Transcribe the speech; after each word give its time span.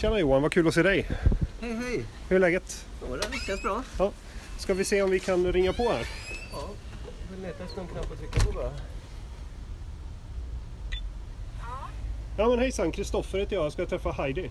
Tjena 0.00 0.18
Johan, 0.18 0.42
vad 0.42 0.52
kul 0.52 0.68
att 0.68 0.74
se 0.74 0.82
dig. 0.82 1.06
Hej 1.60 1.74
hej! 1.74 2.04
Hur 2.28 2.36
är 2.36 2.40
läget? 2.40 2.86
Jo, 3.02 3.16
det 3.16 3.26
är 3.26 3.30
lyckas 3.30 3.62
bra. 3.62 3.82
Ja. 3.98 4.12
Ska 4.58 4.74
vi 4.74 4.84
se 4.84 5.02
om 5.02 5.10
vi 5.10 5.20
kan 5.20 5.52
ringa 5.52 5.72
på 5.72 5.82
här? 5.82 6.06
Ja, 6.52 6.68
jag 7.28 7.36
vill 7.36 7.46
leta 7.46 7.64
efter 7.64 7.76
någon 7.76 7.88
knapp 7.88 8.12
att 8.12 8.18
trycka 8.18 8.40
på 8.40 8.52
bara. 8.52 8.70
Ja 12.38 12.48
men 12.48 12.58
hejsan, 12.58 12.92
Kristoffer 12.92 13.38
heter 13.38 13.56
jag. 13.56 13.64
Jag 13.64 13.72
ska 13.72 13.86
träffa 13.86 14.10
Heidi. 14.10 14.44
Eh, 14.44 14.50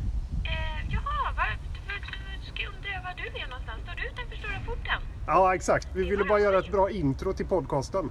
jaha, 0.89 1.33
var, 1.35 1.57
för, 1.87 2.51
ska 2.51 2.63
jag 2.63 2.73
undra 2.73 2.89
var 3.03 3.13
du 3.17 3.39
är 3.39 3.47
någonstans? 3.47 3.83
Står 3.83 3.95
du 3.95 4.07
utanför 4.07 4.35
stora 4.35 4.59
porten? 4.65 5.01
Ja 5.27 5.55
exakt, 5.55 5.87
vi 5.93 6.03
ville 6.03 6.23
bara 6.23 6.39
göra 6.39 6.59
ett 6.59 6.71
bra 6.71 6.89
intro 6.89 7.33
till 7.33 7.45
podcasten. 7.45 8.09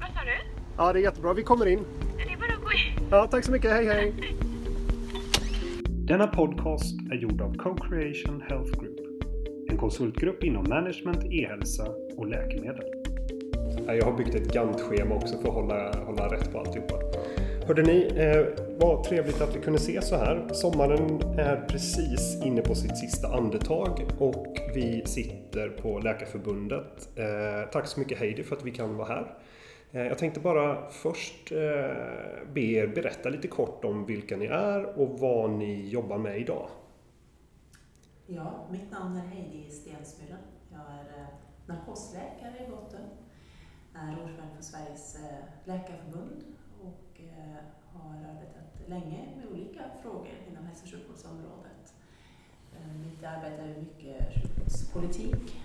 Vad 0.00 0.08
sa 0.08 0.24
du? 0.24 0.38
Ja 0.76 0.92
det 0.92 0.98
är 0.98 1.02
jättebra, 1.02 1.32
vi 1.32 1.42
kommer 1.42 1.66
in. 1.66 1.84
Det 2.16 2.22
är 2.22 2.36
bara 2.36 2.54
att 2.54 2.64
gå 2.64 2.72
in. 2.72 3.08
Ja, 3.10 3.26
tack 3.26 3.44
så 3.44 3.52
mycket, 3.52 3.70
hej 3.70 3.86
hej! 3.86 4.14
Denna 6.06 6.26
podcast 6.26 6.94
är 7.10 7.14
gjord 7.14 7.40
av 7.40 7.56
Co-Creation 7.56 8.42
Health 8.48 8.80
Group. 8.80 9.00
En 9.68 9.76
konsultgrupp 9.76 10.44
inom 10.44 10.68
management, 10.68 11.24
e-hälsa 11.24 11.86
och 12.16 12.26
läkemedel. 12.26 12.84
Jag 13.86 14.04
har 14.04 14.12
byggt 14.12 14.34
ett 14.34 14.52
Gantt-schema 14.52 15.14
också 15.14 15.38
för 15.38 15.48
att 15.48 15.54
hålla, 15.54 16.04
hålla 16.04 16.32
rätt 16.32 16.52
på 16.52 16.58
alltihopa. 16.58 16.94
Hörde 17.66 17.82
ni, 17.82 18.08
eh, 18.16 18.64
vad 18.80 19.04
trevligt 19.04 19.40
att 19.40 19.56
vi 19.56 19.60
kunde 19.60 19.78
se 19.78 20.02
så 20.02 20.16
här. 20.16 20.48
Sommaren 20.52 21.20
är 21.38 21.66
precis 21.68 22.42
inne 22.44 22.62
på 22.62 22.74
sitt 22.74 22.98
sista 22.98 23.28
andetag 23.28 24.06
och 24.18 24.56
vi 24.74 25.02
sitter 25.06 25.68
på 25.68 25.98
Läkarförbundet. 25.98 27.08
Eh, 27.16 27.70
tack 27.72 27.86
så 27.86 28.00
mycket 28.00 28.18
Heidi 28.18 28.42
för 28.42 28.56
att 28.56 28.64
vi 28.64 28.70
kan 28.70 28.96
vara 28.96 29.08
här. 29.08 29.34
Eh, 29.94 30.06
jag 30.06 30.18
tänkte 30.18 30.40
bara 30.40 30.90
först 30.90 31.52
eh, 31.52 31.58
be 32.52 32.60
er 32.60 32.86
berätta 32.86 33.28
lite 33.28 33.48
kort 33.48 33.84
om 33.84 34.06
vilka 34.06 34.36
ni 34.36 34.46
är 34.46 34.98
och 34.98 35.18
vad 35.18 35.50
ni 35.50 35.88
jobbar 35.88 36.18
med 36.18 36.40
idag. 36.40 36.68
Ja, 38.26 38.66
mitt 38.70 38.90
namn 38.90 39.16
är 39.16 39.26
Heidi 39.26 39.70
Stensmyren. 39.70 40.38
Jag 40.72 40.80
är 40.80 41.20
eh, 41.20 41.26
narkosläkare 41.66 42.66
i 42.66 42.70
botten. 42.70 43.00
Är 43.94 44.12
ordförande 44.12 44.54
för 44.56 44.62
Sveriges 44.62 45.16
läkarförbund 45.64 46.44
och 46.82 47.20
har 47.92 48.14
arbetat 48.14 48.88
länge 48.88 49.28
med 49.36 49.46
olika 49.52 49.82
frågor 50.02 50.34
inom 50.50 50.66
hälso 50.66 50.84
och 50.84 50.90
sjukvårdsområdet. 50.90 51.94
Mitt 53.04 53.24
arbete 53.24 53.62
är 53.62 53.80
mycket 53.80 54.42
sjukvårdspolitik, 54.42 55.56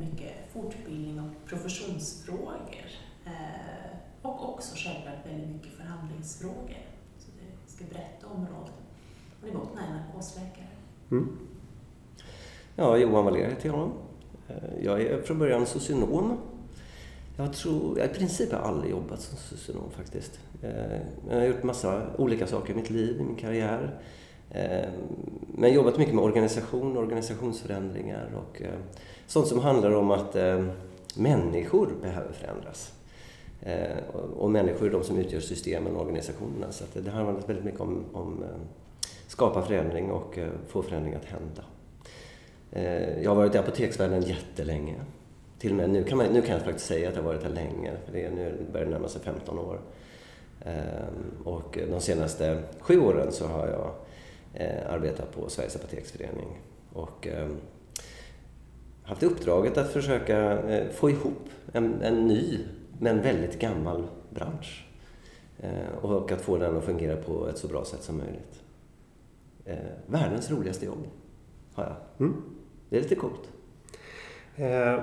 mycket 0.00 0.52
fortbildning 0.52 1.20
och 1.20 1.48
professionsfrågor 1.48 3.11
eh, 3.26 3.96
och 4.22 4.48
också 4.48 4.76
självklart 4.76 5.26
väldigt 5.26 5.48
mycket 5.48 5.72
förhandlingsfrågor. 5.72 6.82
Så 7.18 7.30
det 7.38 7.72
ska 7.72 7.84
berätta 7.84 8.26
om 8.26 8.40
brett 8.40 8.50
område. 8.50 8.72
Men 9.42 9.52
gått 9.52 9.62
botten 9.62 9.78
är 9.78 9.86
jag 9.86 9.96
narkosläkare. 9.96 10.66
Mm. 11.10 11.38
Ja, 12.76 12.96
Johan 12.96 13.24
Wallér 13.24 13.48
heter 13.48 13.68
jag. 13.68 13.90
Eh, 14.48 14.84
jag 14.84 15.02
är 15.02 15.22
från 15.22 15.38
början 15.38 15.66
socionom. 15.66 16.38
Jag 17.36 17.52
tror, 17.52 17.98
jag 17.98 18.10
i 18.10 18.14
princip 18.14 18.52
har 18.52 18.58
jag 18.58 18.68
aldrig 18.68 18.90
jobbat 18.90 19.20
som 19.20 19.38
socionom 19.38 19.90
faktiskt. 19.90 20.40
Eh, 20.62 21.00
jag 21.28 21.36
har 21.36 21.44
gjort 21.46 21.62
massa 21.62 22.02
olika 22.18 22.46
saker 22.46 22.72
i 22.72 22.76
mitt 22.76 22.90
liv, 22.90 23.16
i 23.20 23.22
min 23.22 23.36
karriär. 23.36 24.00
Eh, 24.50 24.88
men 25.54 25.72
jobbat 25.72 25.98
mycket 25.98 26.14
med 26.14 26.24
organisation, 26.24 26.96
organisationsförändringar 26.96 28.30
och 28.34 28.62
sånt 29.26 29.46
som 29.46 29.60
handlar 29.60 29.94
om 29.94 30.10
att 30.10 30.36
människor 31.16 31.94
behöver 32.02 32.32
förändras. 32.32 32.92
Eh, 33.62 33.96
och- 34.38 34.50
människor 34.50 34.86
är 34.86 34.90
de 34.90 35.04
som 35.04 35.18
utgör 35.18 35.40
systemen 35.40 35.96
och 35.96 36.02
organisationerna. 36.02 36.72
Så 36.72 36.84
att 36.84 37.04
det- 37.04 37.10
handlar 37.10 37.46
väldigt 37.46 37.64
mycket 37.64 37.80
om, 37.80 38.04
om 38.12 38.42
eh, 38.42 38.48
skapa 39.28 39.62
förändring 39.62 40.10
och 40.10 40.38
eh, 40.38 40.48
få 40.68 40.82
förändring 40.82 41.14
att 41.14 41.24
hända. 41.24 41.64
Jag 43.22 43.30
har 43.30 43.34
varit 43.36 43.54
i 43.54 43.58
apoteksvärlden 43.58 44.22
jättelänge. 44.22 44.94
Till 45.58 45.70
och 45.70 45.76
med 45.76 45.90
nu 45.90 46.04
kan, 46.04 46.18
man, 46.18 46.26
nu 46.26 46.42
kan 46.42 46.54
jag 46.54 46.64
faktiskt 46.64 46.86
säga 46.86 47.08
att 47.08 47.14
jag 47.14 47.22
har 47.22 47.28
varit 47.28 47.42
här 47.42 47.50
länge. 47.50 47.92
För 48.04 48.12
det 48.12 48.24
är, 48.24 48.30
nu 48.30 48.52
börjar 48.72 48.86
det 48.86 48.92
närma 48.92 49.08
sig 49.08 49.20
15 49.22 49.58
år. 49.58 49.80
Och 51.44 51.78
de 51.90 52.00
senaste 52.00 52.62
sju 52.80 53.00
åren 53.00 53.32
så 53.32 53.46
har 53.46 53.66
jag 53.68 53.90
arbetat 54.88 55.32
på 55.34 55.48
Sveriges 55.48 55.76
Apoteksförening. 55.76 56.60
Och 56.92 57.28
haft 59.02 59.22
uppdraget 59.22 59.78
att 59.78 59.90
försöka 59.92 60.58
få 60.92 61.10
ihop 61.10 61.48
en, 61.72 62.02
en 62.02 62.26
ny 62.26 62.58
men 63.02 63.22
väldigt 63.22 63.58
gammal 63.58 64.06
bransch. 64.30 64.86
Eh, 65.60 65.70
Och 66.02 66.32
att 66.32 66.40
få 66.40 66.58
den 66.58 66.76
att 66.76 66.84
fungera 66.84 67.16
på 67.16 67.48
ett 67.48 67.58
så 67.58 67.68
bra 67.68 67.84
sätt 67.84 68.02
som 68.02 68.16
möjligt. 68.18 68.62
Eh, 69.64 69.76
världens 70.06 70.50
roligaste 70.50 70.86
jobb 70.86 71.06
har 71.74 71.84
jag. 71.84 71.96
Mm. 72.26 72.42
Det 72.90 72.96
är 72.96 73.00
lite 73.00 73.14
coolt. 73.14 73.50
Eh, 74.56 75.00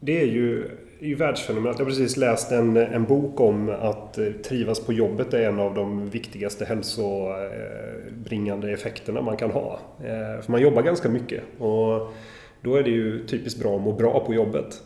Det 0.00 0.20
är 0.22 0.26
ju, 0.26 0.64
är 1.00 1.06
ju 1.06 1.14
världsfenomenet. 1.14 1.78
Jag 1.78 1.84
har 1.84 1.90
precis 1.90 2.16
läst 2.16 2.52
en, 2.52 2.76
en 2.76 3.04
bok 3.04 3.40
om 3.40 3.68
att 3.68 4.18
trivas 4.44 4.80
på 4.80 4.92
jobbet 4.92 5.34
är 5.34 5.48
en 5.48 5.60
av 5.60 5.74
de 5.74 6.10
viktigaste 6.10 6.64
hälsobringande 6.64 8.72
effekterna 8.72 9.22
man 9.22 9.36
kan 9.36 9.50
ha. 9.50 9.78
För 10.42 10.50
man 10.52 10.60
jobbar 10.60 10.82
ganska 10.82 11.08
mycket 11.08 11.42
och 11.58 12.12
då 12.60 12.76
är 12.76 12.82
det 12.82 12.90
ju 12.90 13.26
typiskt 13.26 13.60
bra 13.60 13.76
att 13.76 13.82
må 13.82 13.92
bra 13.92 14.24
på 14.26 14.34
jobbet. 14.34 14.82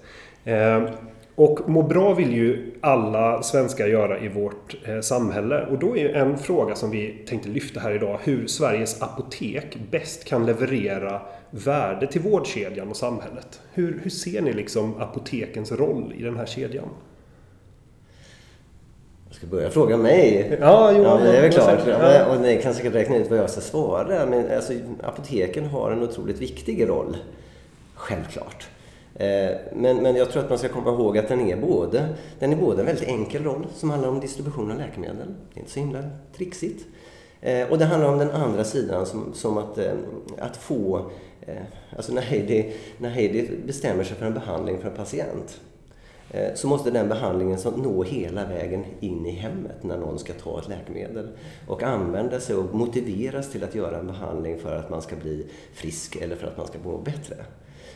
Och 1.38 1.68
må 1.68 1.82
bra 1.82 2.14
vill 2.14 2.34
ju 2.34 2.72
alla 2.80 3.42
svenskar 3.42 3.86
göra 3.86 4.18
i 4.18 4.28
vårt 4.28 4.76
eh, 4.84 5.00
samhälle. 5.00 5.66
Och 5.66 5.78
då 5.78 5.96
är 5.96 6.08
en 6.08 6.38
fråga 6.38 6.74
som 6.74 6.90
vi 6.90 7.24
tänkte 7.28 7.48
lyfta 7.48 7.80
här 7.80 7.92
idag 7.92 8.18
hur 8.22 8.46
Sveriges 8.46 9.02
apotek 9.02 9.78
bäst 9.90 10.24
kan 10.24 10.46
leverera 10.46 11.20
värde 11.50 12.06
till 12.06 12.20
vårdkedjan 12.20 12.88
och 12.88 12.96
samhället. 12.96 13.60
Hur, 13.72 14.00
hur 14.02 14.10
ser 14.10 14.42
ni 14.42 14.52
liksom 14.52 15.00
apotekens 15.00 15.72
roll 15.72 16.14
i 16.18 16.22
den 16.22 16.36
här 16.36 16.46
kedjan? 16.46 16.88
Jag 19.28 19.34
ska 19.36 19.46
börja 19.46 19.70
fråga 19.70 19.96
mig. 19.96 20.56
Ja, 20.60 20.92
jo, 20.96 21.02
ja, 21.02 21.18
det 21.18 21.36
är 21.36 21.42
väl 21.42 21.52
klart. 21.52 21.80
Ja. 21.86 22.26
Och 22.26 22.40
ni 22.40 22.62
kan 22.62 22.74
säkert 22.74 22.94
räkna 22.94 23.16
ut 23.16 23.30
vad 23.30 23.38
jag 23.38 23.50
ska 23.50 23.60
svara. 23.60 24.26
Men 24.26 24.56
alltså, 24.56 24.72
apoteken 25.02 25.64
har 25.64 25.90
en 25.90 26.02
otroligt 26.02 26.40
viktig 26.40 26.88
roll. 26.88 27.16
Självklart. 27.94 28.68
Eh, 29.18 29.56
men, 29.72 29.96
men 29.96 30.16
jag 30.16 30.30
tror 30.30 30.42
att 30.42 30.48
man 30.48 30.58
ska 30.58 30.68
komma 30.68 30.90
ihåg 30.90 31.18
att 31.18 31.28
den 31.28 31.40
är, 31.40 31.56
både, 31.56 32.08
den 32.38 32.52
är 32.52 32.56
både 32.56 32.80
en 32.80 32.86
väldigt 32.86 33.08
enkel 33.08 33.44
roll 33.44 33.66
som 33.74 33.90
handlar 33.90 34.08
om 34.08 34.20
distribution 34.20 34.70
av 34.70 34.78
läkemedel. 34.78 35.34
Det 35.54 35.58
är 35.58 35.60
inte 35.60 35.70
så 35.70 35.80
himla 35.80 36.02
trixigt. 36.36 36.86
Eh, 37.40 37.68
och 37.70 37.78
det 37.78 37.84
handlar 37.84 38.12
om 38.12 38.18
den 38.18 38.30
andra 38.30 38.64
sidan 38.64 39.06
som, 39.06 39.34
som 39.34 39.58
att, 39.58 39.78
eh, 39.78 39.92
att 40.38 40.56
få... 40.56 41.10
Alltså 41.96 42.12
när 42.12 42.22
Heidi, 42.22 42.72
när 42.98 43.08
Heidi 43.08 43.50
bestämmer 43.66 44.04
sig 44.04 44.16
för 44.16 44.26
en 44.26 44.34
behandling 44.34 44.78
för 44.78 44.88
en 44.88 44.96
patient 44.96 45.60
så 46.54 46.68
måste 46.68 46.90
den 46.90 47.08
behandlingen 47.08 47.58
nå 47.76 48.02
hela 48.02 48.44
vägen 48.44 48.84
in 49.00 49.26
i 49.26 49.30
hemmet 49.30 49.82
när 49.82 49.98
någon 49.98 50.18
ska 50.18 50.32
ta 50.32 50.58
ett 50.58 50.68
läkemedel 50.68 51.28
och 51.66 51.82
använda 51.82 52.40
sig 52.40 52.56
och 52.56 52.74
motiveras 52.74 53.50
till 53.50 53.64
att 53.64 53.74
göra 53.74 53.98
en 53.98 54.06
behandling 54.06 54.58
för 54.58 54.76
att 54.76 54.90
man 54.90 55.02
ska 55.02 55.16
bli 55.16 55.46
frisk 55.72 56.16
eller 56.16 56.36
för 56.36 56.46
att 56.46 56.56
man 56.56 56.66
ska 56.66 56.78
må 56.84 56.98
bättre. 56.98 57.36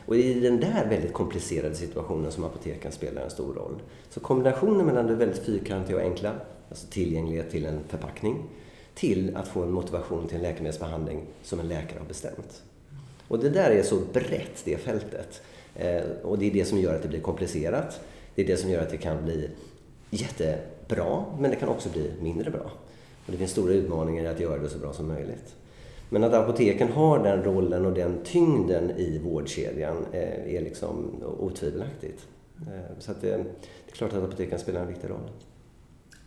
Och 0.06 0.16
i 0.16 0.40
den 0.40 0.60
där 0.60 0.86
väldigt 0.88 1.12
komplicerade 1.12 1.74
situationen 1.74 2.32
som 2.32 2.44
apoteken 2.44 2.92
spelar 2.92 3.22
en 3.22 3.30
stor 3.30 3.54
roll. 3.54 3.82
Så 4.10 4.20
kombinationen 4.20 4.86
mellan 4.86 5.06
det 5.06 5.14
väldigt 5.14 5.42
fyrkantiga 5.42 5.96
och 5.96 6.02
enkla, 6.02 6.32
alltså 6.68 6.86
tillgänglighet 6.90 7.50
till 7.50 7.66
en 7.66 7.80
förpackning, 7.88 8.42
till 8.94 9.36
att 9.36 9.48
få 9.48 9.62
en 9.62 9.72
motivation 9.72 10.28
till 10.28 10.36
en 10.36 10.42
läkemedelsbehandling 10.42 11.26
som 11.42 11.60
en 11.60 11.68
läkare 11.68 11.98
har 11.98 12.06
bestämt. 12.06 12.62
Och 13.28 13.38
det 13.38 13.50
där 13.50 13.70
är 13.70 13.82
så 13.82 13.96
brett, 14.12 14.62
det 14.64 14.76
fältet. 14.76 15.42
Eh, 15.74 16.02
och 16.22 16.38
det 16.38 16.46
är 16.46 16.50
det 16.50 16.64
som 16.64 16.78
gör 16.78 16.94
att 16.94 17.02
det 17.02 17.08
blir 17.08 17.20
komplicerat. 17.20 18.00
Det 18.34 18.42
är 18.42 18.46
det 18.46 18.56
som 18.56 18.70
gör 18.70 18.82
att 18.82 18.90
det 18.90 18.96
kan 18.96 19.24
bli 19.24 19.50
jättebra, 20.10 21.24
men 21.38 21.50
det 21.50 21.56
kan 21.56 21.69
också 21.69 21.88
bli 21.88 22.10
mindre 22.20 22.50
bra. 22.50 22.70
Och 23.26 23.32
det 23.32 23.36
finns 23.38 23.50
stora 23.50 23.72
utmaningar 23.72 24.24
i 24.24 24.26
att 24.26 24.40
göra 24.40 24.58
det 24.58 24.69
så 24.69 24.78
bra 24.78 24.92
som 24.92 25.08
möjligt. 25.08 25.54
Men 26.12 26.25
att 26.25 26.34
apoteken 26.34 26.93
har 26.93 27.25
den 27.25 27.43
rollen 27.45 27.87
och 27.87 27.93
den 27.93 28.25
tyngden 28.25 28.91
i 28.91 29.19
vårdkedjan 29.19 30.06
eh, 30.12 30.55
är 30.55 30.61
liksom 30.61 31.23
otvivelaktigt. 31.38 32.26
Eh, 32.61 32.99
så 32.99 33.11
att 33.11 33.20
det, 33.20 33.37
det 33.37 33.91
är 33.91 33.93
klart 33.93 34.12
att 34.12 34.23
apoteken 34.23 34.59
spelar 34.59 34.81
en 34.81 34.88
viktig 34.88 35.11
roll. 35.11 35.31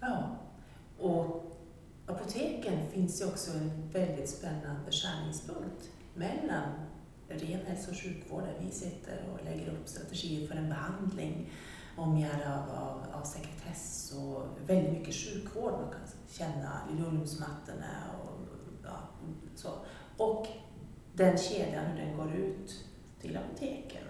Ja, 0.01 0.37
och 0.99 1.51
apoteken 2.05 2.79
finns 2.91 3.21
ju 3.21 3.25
också 3.25 3.51
en 3.51 3.89
väldigt 3.93 4.29
spännande 4.29 4.91
skärningspunkt 4.91 5.89
mellan 6.13 6.69
ren 7.27 7.59
hälso 7.65 7.91
och 7.91 7.97
sjukvård 7.97 8.43
där 8.43 8.65
vi 8.65 8.71
sitter 8.71 9.23
och 9.33 9.45
lägger 9.45 9.71
upp 9.71 9.87
strategier 9.87 10.47
för 10.47 10.55
en 10.55 10.69
behandling 10.69 11.51
omgärdad 11.97 12.51
av, 12.51 12.83
av, 12.83 13.21
av 13.21 13.23
sekretess 13.23 14.13
och 14.17 14.69
väldigt 14.69 14.93
mycket 14.93 15.15
sjukvård. 15.15 15.71
Man 15.71 15.91
kan 15.91 16.07
känna 16.27 16.79
linoleumsmattorna 16.91 17.93
och 18.23 18.34
så. 19.55 19.69
Och 20.17 20.47
den 21.13 21.37
kedjan, 21.37 21.85
hur 21.85 22.05
den 22.05 22.17
går 22.17 22.33
ut 22.35 22.85
till 23.21 23.37
apoteken. 23.37 24.03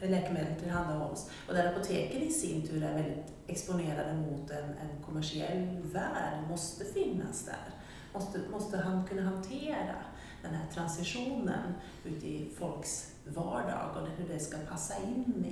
Där 0.00 0.08
läkemedel 0.08 0.60
tillhandahålls. 0.60 1.30
Och 1.48 1.54
där 1.54 1.72
apoteken 1.72 2.22
i 2.22 2.32
sin 2.32 2.66
tur 2.66 2.82
är 2.82 2.94
väldigt 2.94 3.32
exponerade 3.46 4.14
mot 4.14 4.50
en, 4.50 4.64
en 4.64 5.02
kommersiell 5.06 5.78
värld, 5.82 6.48
måste 6.48 6.84
finnas 6.84 7.44
där. 7.44 7.70
måste, 8.14 8.40
måste 8.50 8.78
han 8.78 9.06
kunna 9.06 9.22
hantera 9.22 9.94
den 10.42 10.54
här 10.54 10.66
transitionen 10.74 11.74
ute 12.04 12.26
i 12.26 12.50
folks 12.58 13.12
vardag 13.24 13.96
och 13.96 14.08
hur 14.08 14.34
det 14.34 14.40
ska 14.40 14.56
passa 14.70 14.94
in 15.02 15.44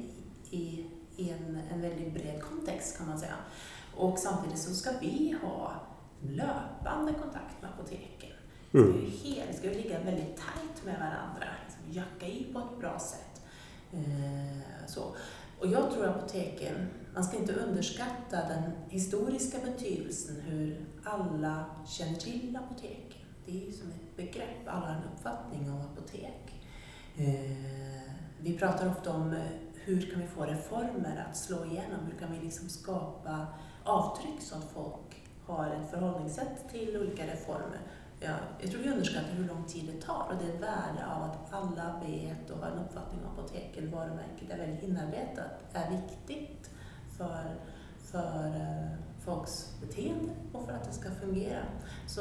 i, 0.51 0.57
i, 0.57 0.87
i 1.17 1.31
en, 1.31 1.61
en 1.73 1.81
väldigt 1.81 2.15
bred 2.15 2.43
kontext 2.43 2.99
kan 2.99 3.09
man 3.09 3.19
säga. 3.19 3.37
Och 3.97 4.19
samtidigt 4.19 4.59
så 4.59 4.75
ska 4.75 4.91
vi 5.01 5.37
ha 5.43 5.73
löpande 6.29 7.13
kontakt 7.13 7.63
med 7.63 7.71
apoteken. 7.71 8.31
Vi 8.71 8.81
ska, 8.81 9.29
ju 9.29 9.35
helt, 9.35 9.57
ska 9.57 9.73
ju 9.73 9.83
ligga 9.83 10.01
väldigt 10.01 10.37
tajt 10.37 10.85
med 10.85 10.99
varandra, 10.99 11.47
liksom 11.65 11.93
jacka 11.93 12.27
i 12.27 12.47
på 12.53 12.59
ett 12.59 12.81
bra 12.81 12.99
sätt. 12.99 13.43
Eh, 13.93 14.87
så. 14.87 15.03
Och 15.61 15.67
jag 15.67 15.91
tror 15.91 16.07
apoteken, 16.07 16.89
man 17.15 17.25
ska 17.25 17.37
inte 17.37 17.53
underskatta 17.53 18.37
den 18.49 18.71
historiska 18.89 19.59
betydelsen 19.65 20.37
hur 20.41 20.87
alla 21.05 21.65
känner 21.87 22.15
till 22.15 22.59
apoteken. 22.65 23.27
Det 23.47 23.53
är 23.53 23.67
ju 23.67 23.73
som 23.73 23.89
ett 23.89 24.17
begrepp, 24.17 24.67
alla 24.67 24.87
har 24.87 24.95
en 24.95 25.03
uppfattning 25.15 25.71
om 25.71 25.81
apotek. 25.81 26.63
Eh, 27.17 28.13
vi 28.41 28.59
pratar 28.59 28.91
ofta 28.91 29.13
om 29.13 29.33
eh, 29.33 29.43
hur 29.75 30.11
kan 30.11 30.21
vi 30.21 30.27
få 30.27 30.45
reformer 30.45 31.27
att 31.31 31.37
slå 31.37 31.65
igenom? 31.65 32.01
Hur 32.13 32.19
kan 32.19 32.33
vi 32.33 32.45
liksom 32.45 32.69
skapa 32.69 33.47
avtryck 33.85 34.43
så 34.43 34.57
att 34.57 34.71
folk 34.75 35.24
har 35.47 35.67
ett 35.67 35.91
förhållningssätt 35.91 36.69
till 36.71 36.97
olika 36.97 37.27
reformer? 37.27 37.81
Ja, 38.21 38.35
jag 38.61 38.71
tror 38.71 38.83
vi 38.83 38.91
underskattar 38.91 39.33
hur 39.33 39.49
lång 39.49 39.65
tid 39.65 39.91
det 39.95 40.07
tar 40.07 40.27
och 40.31 40.45
det 40.45 40.53
värde 40.53 41.07
av 41.17 41.23
att 41.23 41.53
alla 41.55 42.01
vet 42.07 42.51
och 42.51 42.59
har 42.59 42.71
en 42.71 42.79
uppfattning 42.79 43.21
om 43.25 43.33
apoteken, 43.33 43.91
varumärket 43.91 44.51
är 44.51 44.59
väldigt 44.59 44.83
inarbetat, 44.83 45.51
är 45.73 45.91
viktigt 45.91 46.71
för, 47.17 47.57
för 47.99 48.47
eh, 48.47 48.99
folks 49.25 49.75
beteende 49.81 50.33
och 50.53 50.65
för 50.67 50.73
att 50.73 50.85
det 50.85 50.93
ska 50.93 51.11
fungera. 51.11 51.65
Så 52.07 52.21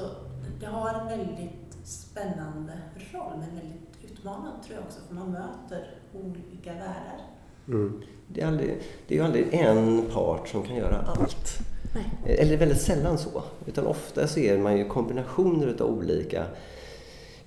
det 0.59 0.65
har 0.65 0.93
en 0.93 1.07
väldigt 1.07 1.87
spännande 1.87 2.73
roll, 3.11 3.37
men 3.39 3.55
väldigt 3.55 4.03
utmanande 4.03 4.63
tror 4.63 4.75
jag 4.75 4.85
också, 4.85 4.99
för 5.07 5.15
man 5.15 5.31
möter 5.31 5.99
olika 6.13 6.73
världar. 6.73 7.32
Mm. 7.68 8.01
Det, 8.27 8.42
är 8.42 8.48
aldrig, 8.48 8.77
det 9.07 9.15
är 9.15 9.19
ju 9.19 9.25
aldrig 9.25 9.54
en 9.54 10.01
part 10.13 10.48
som 10.48 10.63
kan 10.63 10.75
göra 10.75 10.98
allt. 10.98 11.60
Nej. 11.95 12.38
Eller 12.39 12.57
väldigt 12.57 12.81
sällan 12.81 13.18
så. 13.18 13.44
Utan 13.65 13.88
ofta 13.88 14.27
ser 14.27 14.57
man 14.57 14.77
ju 14.77 14.86
kombinationer 14.86 15.75
av 15.80 15.98
olika 15.98 16.45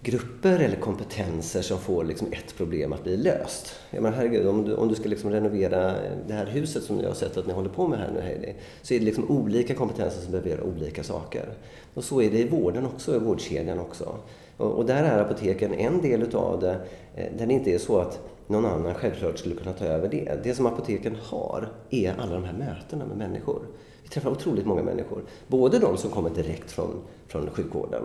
grupper 0.07 0.59
eller 0.59 0.77
kompetenser 0.77 1.63
som 1.63 1.79
får 1.79 2.05
liksom 2.05 2.29
ett 2.33 2.57
problem 2.57 2.93
att 2.93 3.05
bli 3.05 3.17
löst. 3.17 3.75
Jag 3.91 4.03
menar, 4.03 4.17
herregud, 4.17 4.47
om 4.47 4.65
du, 4.65 4.75
om 4.75 4.89
du 4.89 4.95
ska 4.95 5.09
liksom 5.09 5.31
renovera 5.31 5.95
det 6.27 6.35
här 6.35 6.47
huset 6.47 6.83
som 6.83 7.01
jag 7.01 7.09
har 7.09 7.15
sett 7.15 7.37
att 7.37 7.47
ni 7.47 7.53
håller 7.53 7.69
på 7.69 7.89
med 7.89 7.99
här 7.99 8.11
nu 8.15 8.21
Heidi, 8.21 8.55
så 8.83 8.95
är 8.95 8.99
det 8.99 9.05
liksom 9.05 9.31
olika 9.31 9.75
kompetenser 9.75 10.21
som 10.21 10.31
behöver 10.31 10.51
göra 10.51 10.63
olika 10.63 11.03
saker. 11.03 11.49
Och 11.95 12.05
så 12.05 12.23
är 12.23 12.31
det 12.31 12.39
i 12.39 12.49
vården 12.49 12.87
också, 12.87 13.17
i 13.17 13.19
vårdkedjan 13.19 13.79
också. 13.79 14.17
Och, 14.57 14.71
och 14.71 14.87
där 14.87 15.05
är 15.05 15.21
apoteken 15.21 15.75
en 15.75 16.03
del 16.03 16.23
utav 16.23 16.61
det, 16.61 16.81
eh, 17.15 17.27
där 17.39 17.47
det 17.47 17.53
inte 17.53 17.75
är 17.75 17.79
så 17.79 17.99
att 17.99 18.21
någon 18.47 18.67
annan 18.67 18.95
självklart 18.95 19.39
skulle 19.39 19.55
kunna 19.55 19.73
ta 19.73 19.85
över 19.85 20.09
det. 20.09 20.39
Det 20.43 20.55
som 20.55 20.67
apoteken 20.67 21.17
har 21.23 21.69
är 21.91 22.15
alla 22.19 22.35
de 22.35 22.45
här 22.45 22.53
mötena 22.53 23.07
med 23.07 23.17
människor. 23.17 23.63
Vi 24.03 24.09
träffar 24.09 24.31
otroligt 24.31 24.67
många 24.67 24.83
människor. 24.83 25.23
Både 25.47 25.79
de 25.79 25.97
som 25.97 26.11
kommer 26.11 26.31
direkt 26.31 26.71
från, 26.71 26.91
från 27.27 27.51
sjukvården, 27.51 28.03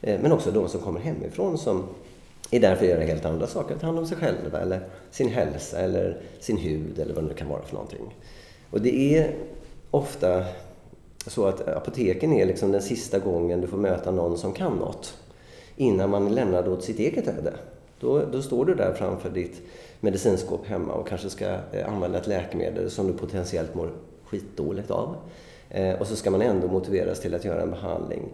eh, 0.00 0.20
men 0.20 0.32
också 0.32 0.50
de 0.50 0.68
som 0.68 0.80
kommer 0.80 1.00
hemifrån 1.00 1.58
som 1.58 1.84
är 2.50 2.60
där 2.60 2.76
för 2.76 2.84
att 2.84 2.90
göra 2.90 3.04
helt 3.04 3.24
andra 3.24 3.46
saker. 3.46 3.76
Ta 3.78 3.86
hand 3.86 3.98
om 3.98 4.06
sig 4.06 4.16
själva 4.16 4.60
eller 4.60 4.88
sin 5.10 5.28
hälsa 5.28 5.78
eller 5.78 6.20
sin 6.40 6.56
hud 6.56 6.98
eller 6.98 7.14
vad 7.14 7.24
det 7.24 7.28
nu 7.28 7.34
kan 7.34 7.48
vara 7.48 7.62
för 7.62 7.74
någonting. 7.74 8.16
Och 8.70 8.80
det 8.80 9.16
är 9.16 9.34
ofta 9.90 10.44
så 11.26 11.46
att 11.46 11.68
apoteken 11.68 12.32
är 12.32 12.46
liksom 12.46 12.72
den 12.72 12.82
sista 12.82 13.18
gången 13.18 13.60
du 13.60 13.66
får 13.66 13.78
möta 13.78 14.10
någon 14.10 14.38
som 14.38 14.52
kan 14.52 14.72
något. 14.72 15.14
Innan 15.76 16.10
man 16.10 16.34
lämnar 16.34 16.68
åt 16.68 16.84
sitt 16.84 16.98
eget 16.98 17.28
öde. 17.28 17.52
Då, 18.00 18.24
då 18.32 18.42
står 18.42 18.64
du 18.64 18.74
där 18.74 18.94
framför 18.94 19.30
ditt 19.30 19.62
medicinskåp 20.02 20.66
hemma 20.66 20.92
och 20.92 21.08
kanske 21.08 21.30
ska 21.30 21.44
eh, 21.44 21.92
använda 21.94 22.18
ett 22.18 22.26
läkemedel 22.26 22.90
som 22.90 23.06
du 23.06 23.12
potentiellt 23.12 23.74
mår 23.74 23.92
skitdåligt 24.24 24.90
av. 24.90 25.16
Eh, 25.70 26.00
och 26.00 26.06
så 26.06 26.16
ska 26.16 26.30
man 26.30 26.42
ändå 26.42 26.68
motiveras 26.68 27.20
till 27.20 27.34
att 27.34 27.44
göra 27.44 27.62
en 27.62 27.70
behandling. 27.70 28.28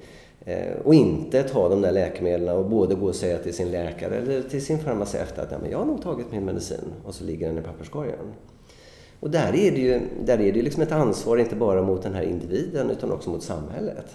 Eh, 0.45 0.77
och 0.85 0.95
inte 0.95 1.43
ta 1.43 1.69
de 1.69 1.81
där 1.83 1.93
läkemedlen 1.93 2.57
och 2.57 2.65
både 2.65 2.95
gå 2.95 3.07
och 3.07 3.15
säga 3.15 3.39
till 3.39 3.55
sin 3.55 3.71
läkare 3.71 4.17
eller 4.17 4.43
till 4.43 4.65
sin 4.65 4.79
farmaceut 4.79 5.39
att 5.39 5.49
ja, 5.51 5.59
men 5.63 5.71
jag 5.71 5.79
har 5.79 5.85
nog 5.85 6.03
tagit 6.03 6.33
min 6.33 6.45
medicin 6.45 6.93
och 7.05 7.15
så 7.15 7.25
ligger 7.25 7.49
den 7.49 7.59
i 7.59 7.63
papperskorgen. 7.63 8.33
Och 9.21 9.31
där 9.31 9.49
är 9.57 9.71
det 9.71 9.81
ju 9.81 10.01
där 10.25 10.41
är 10.41 10.53
det 10.53 10.63
liksom 10.63 10.83
ett 10.83 10.93
ansvar 10.93 11.37
inte 11.37 11.57
bara 11.57 11.83
mot 11.83 12.03
den 12.03 12.15
här 12.15 12.23
individen 12.23 12.91
utan 12.91 13.13
också 13.13 13.31
mot 13.31 13.43
samhället. 13.43 14.07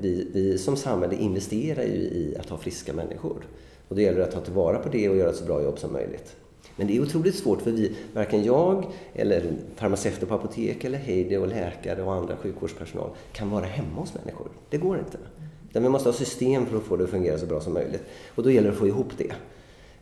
Vi, 0.00 0.30
vi 0.32 0.58
som 0.58 0.76
samhälle 0.76 1.14
investerar 1.14 1.82
ju 1.82 2.00
i 2.00 2.36
att 2.40 2.48
ha 2.48 2.56
friska 2.56 2.92
människor. 2.92 3.46
Och 3.88 3.96
det 3.96 4.02
gäller 4.02 4.20
att 4.20 4.32
ta 4.32 4.40
tillvara 4.40 4.78
på 4.78 4.88
det 4.88 5.08
och 5.08 5.16
göra 5.16 5.30
ett 5.30 5.36
så 5.36 5.44
bra 5.44 5.62
jobb 5.62 5.78
som 5.78 5.92
möjligt. 5.92 6.36
Men 6.76 6.86
det 6.86 6.96
är 6.96 7.02
otroligt 7.02 7.34
svårt 7.34 7.62
för 7.62 7.70
vi, 7.70 7.96
varken 8.14 8.44
jag 8.44 8.86
eller 9.14 9.42
farmaceuter 9.76 10.26
på 10.26 10.34
apotek 10.34 10.84
eller 10.84 10.98
Heidi 10.98 11.36
och 11.36 11.48
läkare 11.48 12.02
och 12.02 12.14
andra 12.14 12.36
sjukvårdspersonal 12.36 13.10
kan 13.32 13.50
vara 13.50 13.64
hemma 13.64 14.00
hos 14.00 14.14
människor. 14.14 14.48
Det 14.70 14.78
går 14.78 14.98
inte. 14.98 15.18
Utan 15.70 15.82
vi 15.82 15.88
måste 15.88 16.08
ha 16.08 16.14
system 16.14 16.66
för 16.66 16.76
att 16.76 16.82
få 16.82 16.96
det 16.96 17.04
att 17.04 17.10
fungera 17.10 17.38
så 17.38 17.46
bra 17.46 17.60
som 17.60 17.72
möjligt. 17.72 18.02
Och 18.34 18.42
då 18.42 18.50
gäller 18.50 18.68
det 18.68 18.72
att 18.72 18.78
få 18.78 18.86
ihop 18.86 19.12
det. 19.18 19.32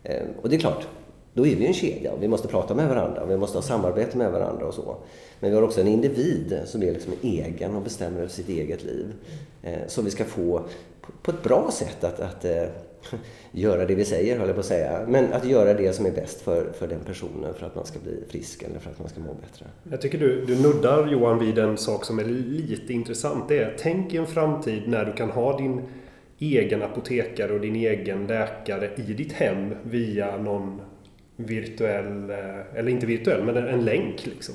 Ehm, 0.02 0.26
och 0.42 0.48
det 0.48 0.56
är 0.56 0.60
klart, 0.60 0.86
då 1.34 1.46
är 1.46 1.56
vi 1.56 1.66
en 1.66 1.74
kedja 1.74 2.12
och 2.12 2.22
vi 2.22 2.28
måste 2.28 2.48
prata 2.48 2.74
med 2.74 2.88
varandra 2.88 3.22
och 3.22 3.30
vi 3.30 3.36
måste 3.36 3.58
ha 3.58 3.62
samarbete 3.62 4.18
med 4.18 4.32
varandra 4.32 4.66
och 4.66 4.74
så. 4.74 4.96
Men 5.40 5.50
vi 5.50 5.56
har 5.56 5.62
också 5.62 5.80
en 5.80 5.88
individ 5.88 6.60
som 6.66 6.82
är 6.82 6.92
liksom 6.92 7.12
egen 7.22 7.74
och 7.74 7.82
bestämmer 7.82 8.18
över 8.18 8.28
sitt 8.28 8.48
eget 8.48 8.84
liv. 8.84 9.12
Ehm, 9.62 9.80
som 9.88 10.04
vi 10.04 10.10
ska 10.10 10.24
få 10.24 10.62
på 11.22 11.30
ett 11.30 11.42
bra 11.42 11.70
sätt 11.72 12.04
att, 12.04 12.20
att 12.20 12.44
eh, 12.44 12.64
göra 13.52 13.86
det 13.86 13.94
vi 13.94 14.04
säger, 14.04 14.38
höll 14.38 14.46
jag 14.46 14.56
på 14.56 14.60
att 14.60 14.66
säga. 14.66 15.04
Men 15.08 15.32
att 15.32 15.44
göra 15.44 15.74
det 15.74 15.92
som 15.92 16.06
är 16.06 16.10
bäst 16.10 16.40
för, 16.40 16.72
för 16.72 16.88
den 16.88 17.00
personen 17.00 17.54
för 17.54 17.66
att 17.66 17.74
man 17.74 17.86
ska 17.86 17.98
bli 17.98 18.24
frisk 18.28 18.62
eller 18.62 18.78
för 18.78 18.90
att 18.90 18.98
man 18.98 19.08
ska 19.08 19.20
må 19.20 19.34
bättre. 19.34 19.66
Jag 19.90 20.00
tycker 20.00 20.18
du, 20.18 20.44
du 20.44 20.62
nuddar 20.62 21.06
Johan 21.06 21.38
vid 21.38 21.58
en 21.58 21.76
sak 21.76 22.04
som 22.04 22.18
är 22.18 22.24
lite 22.24 22.92
intressant. 22.92 23.48
Det 23.48 23.58
är, 23.58 23.76
tänk 23.78 24.14
i 24.14 24.16
en 24.16 24.26
framtid 24.26 24.82
när 24.86 25.04
du 25.04 25.12
kan 25.12 25.30
ha 25.30 25.58
din 25.58 25.82
egen 26.38 26.82
apotekare 26.82 27.52
och 27.52 27.60
din 27.60 27.76
egen 27.76 28.26
läkare 28.26 28.90
i 28.96 29.12
ditt 29.12 29.32
hem 29.32 29.74
via 29.82 30.36
någon 30.36 30.80
virtuell, 31.36 32.30
eh, 32.30 32.78
eller 32.78 32.88
inte 32.88 33.06
virtuell, 33.06 33.44
men 33.44 33.56
en 33.56 33.84
länk 33.84 34.26
liksom. 34.26 34.54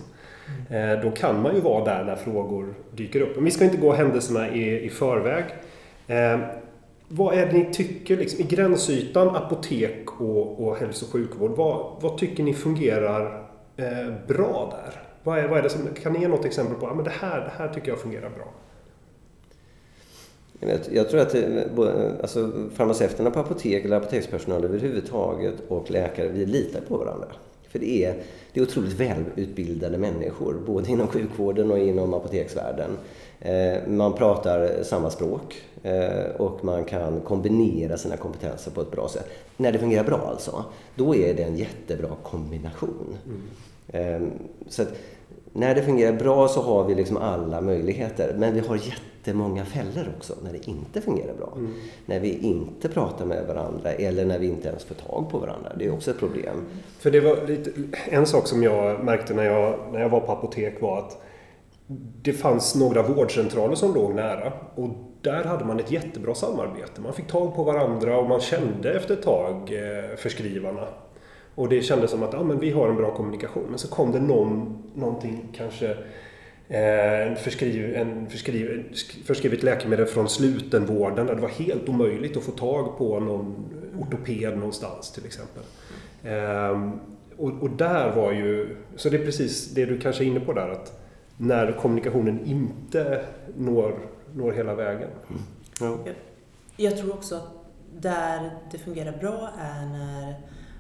Mm. 0.70 1.02
Då 1.02 1.12
kan 1.12 1.42
man 1.42 1.56
ju 1.56 1.62
vara 1.62 1.86
där 1.86 2.04
när 2.04 2.16
frågor 2.16 2.74
dyker 2.96 3.22
upp. 3.22 3.36
Men 3.36 3.46
vi 3.46 3.52
ska 3.52 3.66
inte 3.66 3.78
gå 3.78 3.94
händelserna 3.94 4.56
i, 4.56 4.86
i 4.86 4.90
förväg. 4.90 5.44
Vad 7.14 7.38
är 7.38 7.46
det 7.46 7.54
ni 7.54 7.74
tycker 7.74 8.18
liksom, 8.18 8.40
i 8.40 8.44
gränsytan 8.44 9.36
apotek 9.36 10.22
och, 10.22 10.68
och 10.68 10.76
hälso 10.76 11.06
och 11.06 11.12
sjukvård? 11.12 11.52
Vad, 11.52 12.02
vad 12.02 12.18
tycker 12.18 12.44
ni 12.44 12.54
fungerar 12.54 13.48
eh, 13.78 14.14
bra 14.28 14.74
där? 14.78 15.02
Vad 15.24 15.40
är, 15.40 15.48
vad 15.48 15.60
är 15.60 15.64
det 15.64 15.70
som, 15.70 15.88
kan 16.04 16.14
ni 16.14 16.20
ge 16.20 16.28
något 16.28 16.46
exempel 16.46 16.76
på 16.76 16.88
att 16.88 17.06
det, 17.06 17.12
här, 17.12 17.40
det 17.40 17.52
här 17.58 17.74
tycker 17.74 17.90
jag 17.90 18.00
fungerar 18.00 18.30
bra? 18.30 18.54
Jag 20.92 21.10
tror 21.10 21.22
att 21.22 21.36
eh, 21.36 21.44
eh, 21.44 22.12
alltså, 22.22 22.52
farmaceuterna 22.74 23.32
på 23.32 23.40
apotek 23.40 23.86
eller 23.86 23.98
apotekspersonal 23.98 24.64
överhuvudtaget 24.64 25.56
och 25.68 25.92
läkare, 25.92 26.28
vi 26.28 26.46
litar 26.46 26.82
på 26.82 26.98
varandra. 26.98 27.28
För 27.70 27.80
det 27.80 28.06
är, 28.06 28.16
det 28.54 28.60
är 28.60 28.64
otroligt 28.64 28.94
välutbildade 28.94 29.98
människor, 29.98 30.62
både 30.66 30.92
inom 30.92 31.08
sjukvården 31.08 31.72
och 31.72 31.80
inom 31.80 32.14
apoteksvärlden. 32.14 32.92
Eh, 33.42 33.88
man 33.88 34.14
pratar 34.14 34.84
samma 34.84 35.10
språk 35.10 35.62
eh, 35.84 36.36
och 36.38 36.66
man 36.66 36.84
kan 36.84 37.22
kombinera 37.22 37.98
sina 37.98 38.18
kompetenser 38.18 38.72
på 38.72 38.82
ett 38.82 38.92
bra 38.92 39.10
sätt. 39.10 39.30
När 39.58 39.72
det 39.72 39.80
fungerar 39.80 40.04
bra 40.04 40.28
alltså, 40.30 40.66
då 40.96 41.16
är 41.16 41.34
det 41.34 41.44
en 41.44 41.58
jättebra 41.58 42.10
kombination. 42.24 43.18
Mm. 43.26 43.42
Ehm, 43.92 44.32
så 44.68 44.84
när 45.54 45.76
det 45.76 45.82
fungerar 45.82 46.14
bra 46.14 46.48
så 46.48 46.62
har 46.62 46.84
vi 46.84 46.96
liksom 46.96 47.18
alla 47.18 47.62
möjligheter. 47.62 48.36
Men 48.38 48.54
vi 48.54 48.60
har 48.60 48.76
jättemånga 48.76 49.66
fällor 49.66 50.14
också 50.18 50.34
när 50.44 50.52
det 50.52 50.68
inte 50.68 51.02
fungerar 51.02 51.34
bra. 51.34 51.54
Mm. 51.58 51.74
När 52.06 52.20
vi 52.20 52.38
inte 52.38 52.90
pratar 52.90 53.26
med 53.26 53.48
varandra 53.48 53.92
eller 53.92 54.26
när 54.26 54.40
vi 54.40 54.48
inte 54.48 54.68
ens 54.68 54.84
får 54.84 54.96
tag 54.96 55.30
på 55.32 55.38
varandra. 55.38 55.72
Det 55.78 55.86
är 55.86 55.94
också 55.94 56.12
ett 56.12 56.20
problem. 56.20 56.66
För 57.00 57.12
det 57.12 57.20
var 57.20 57.48
lite, 57.48 57.72
en 58.10 58.26
sak 58.26 58.48
som 58.48 58.64
jag 58.64 59.04
märkte 59.04 59.34
när 59.34 59.44
jag, 59.44 59.80
när 59.92 60.00
jag 60.00 60.10
var 60.10 60.20
på 60.20 60.32
apotek 60.32 60.82
var 60.82 60.98
att 60.98 61.22
det 62.22 62.34
fanns 62.34 62.76
några 62.76 63.04
vårdcentraler 63.04 63.76
som 63.76 63.94
låg 63.94 64.16
nära 64.16 64.54
och 64.76 64.90
där 65.22 65.44
hade 65.44 65.66
man 65.66 65.80
ett 65.80 65.92
jättebra 65.92 66.36
samarbete. 66.36 67.02
Man 67.02 67.14
fick 67.14 67.28
tag 67.28 67.56
på 67.56 67.64
varandra 67.64 68.18
och 68.18 68.30
man 68.30 68.42
kände 68.42 68.94
efter 68.94 69.14
ett 69.14 69.24
tag 69.24 69.72
eh, 69.74 70.16
förskrivarna. 70.18 70.88
Och 71.56 71.70
det 71.70 71.82
kändes 71.82 72.12
som 72.12 72.24
att 72.24 72.34
ah, 72.34 72.44
men 72.44 72.60
vi 72.60 72.72
har 72.72 72.90
en 72.90 72.96
bra 72.96 73.16
kommunikation. 73.16 73.66
Men 73.70 73.80
så 73.80 73.88
kom 73.88 74.12
det 74.12 74.20
någon, 74.20 74.84
någonting, 74.96 75.54
kanske 75.58 75.90
eh, 76.68 77.28
en, 77.28 77.36
förskriv, 77.36 77.96
en 77.96 78.30
förskriv, 78.30 78.94
förskrivet 79.26 79.64
läkemedel 79.64 80.06
från 80.06 80.30
slutenvården 80.30 81.26
där 81.26 81.36
det 81.36 81.42
var 81.42 81.50
helt 81.50 81.90
omöjligt 81.90 82.38
att 82.38 82.44
få 82.44 82.52
tag 82.52 82.98
på 82.98 83.20
någon 83.20 83.56
ortoped 84.00 84.58
någonstans 84.58 85.12
till 85.12 85.26
exempel. 85.26 85.64
Ehm, 86.24 87.00
och, 87.38 87.52
och 87.62 87.70
där 87.70 88.16
var 88.16 88.32
ju, 88.32 88.76
så 88.96 89.10
det 89.10 89.18
är 89.18 89.26
precis 89.26 89.74
det 89.74 89.86
du 89.86 90.00
kanske 90.00 90.24
är 90.24 90.26
inne 90.26 90.40
på 90.40 90.54
där 90.54 90.70
att 90.70 91.01
när 91.42 91.72
kommunikationen 91.72 92.46
inte 92.46 93.26
når, 93.58 94.00
når 94.34 94.52
hela 94.52 94.76
vägen. 94.76 95.10
Mm. 95.30 95.42
Ja. 96.06 96.12
Jag 96.78 96.98
tror 96.98 97.14
också 97.14 97.36
att 97.36 97.48
där 98.00 98.52
det 98.72 98.78
fungerar 98.78 99.18
bra 99.18 99.50
är 99.60 99.86
när 99.86 100.36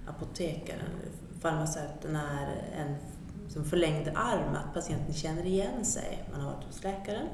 apotekaren, 0.08 0.90
farmaceuten 1.42 2.16
är 2.16 2.48
en 2.78 2.96
som 3.50 3.66
förlängd 3.66 4.08
arm, 4.16 4.56
att 4.56 4.74
patienten 4.74 5.14
känner 5.14 5.46
igen 5.46 5.86
sig. 5.86 6.24
Man 6.32 6.42
har 6.42 6.54
varit 6.54 6.64
hos 6.64 6.84
läkaren, 6.84 7.28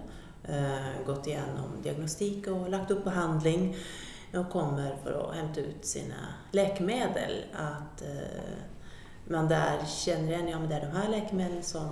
eh, 0.43 1.05
gått 1.05 1.27
igenom 1.27 1.69
diagnostik 1.84 2.48
och 2.48 2.69
lagt 2.69 2.91
upp 2.91 3.03
behandling 3.03 3.75
och 4.36 4.50
kommer 4.50 4.96
för 5.03 5.29
att 5.29 5.36
hämta 5.36 5.60
ut 5.60 5.86
sina 5.86 6.15
läkemedel. 6.51 7.43
Att 7.53 8.01
eh, 8.01 8.53
man 9.27 9.48
där 9.48 9.86
känner 9.86 10.27
igen, 10.27 10.48
ja 10.48 10.60
men 10.60 10.69
det 10.69 10.75
är 10.75 10.91
de 10.91 10.98
här 10.98 11.10
läkemedlen 11.10 11.63
som 11.63 11.89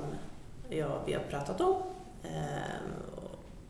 ja, 0.69 1.01
vi 1.05 1.13
har 1.13 1.23
pratat 1.23 1.61
om. 1.61 1.75
Eh, 2.23 3.05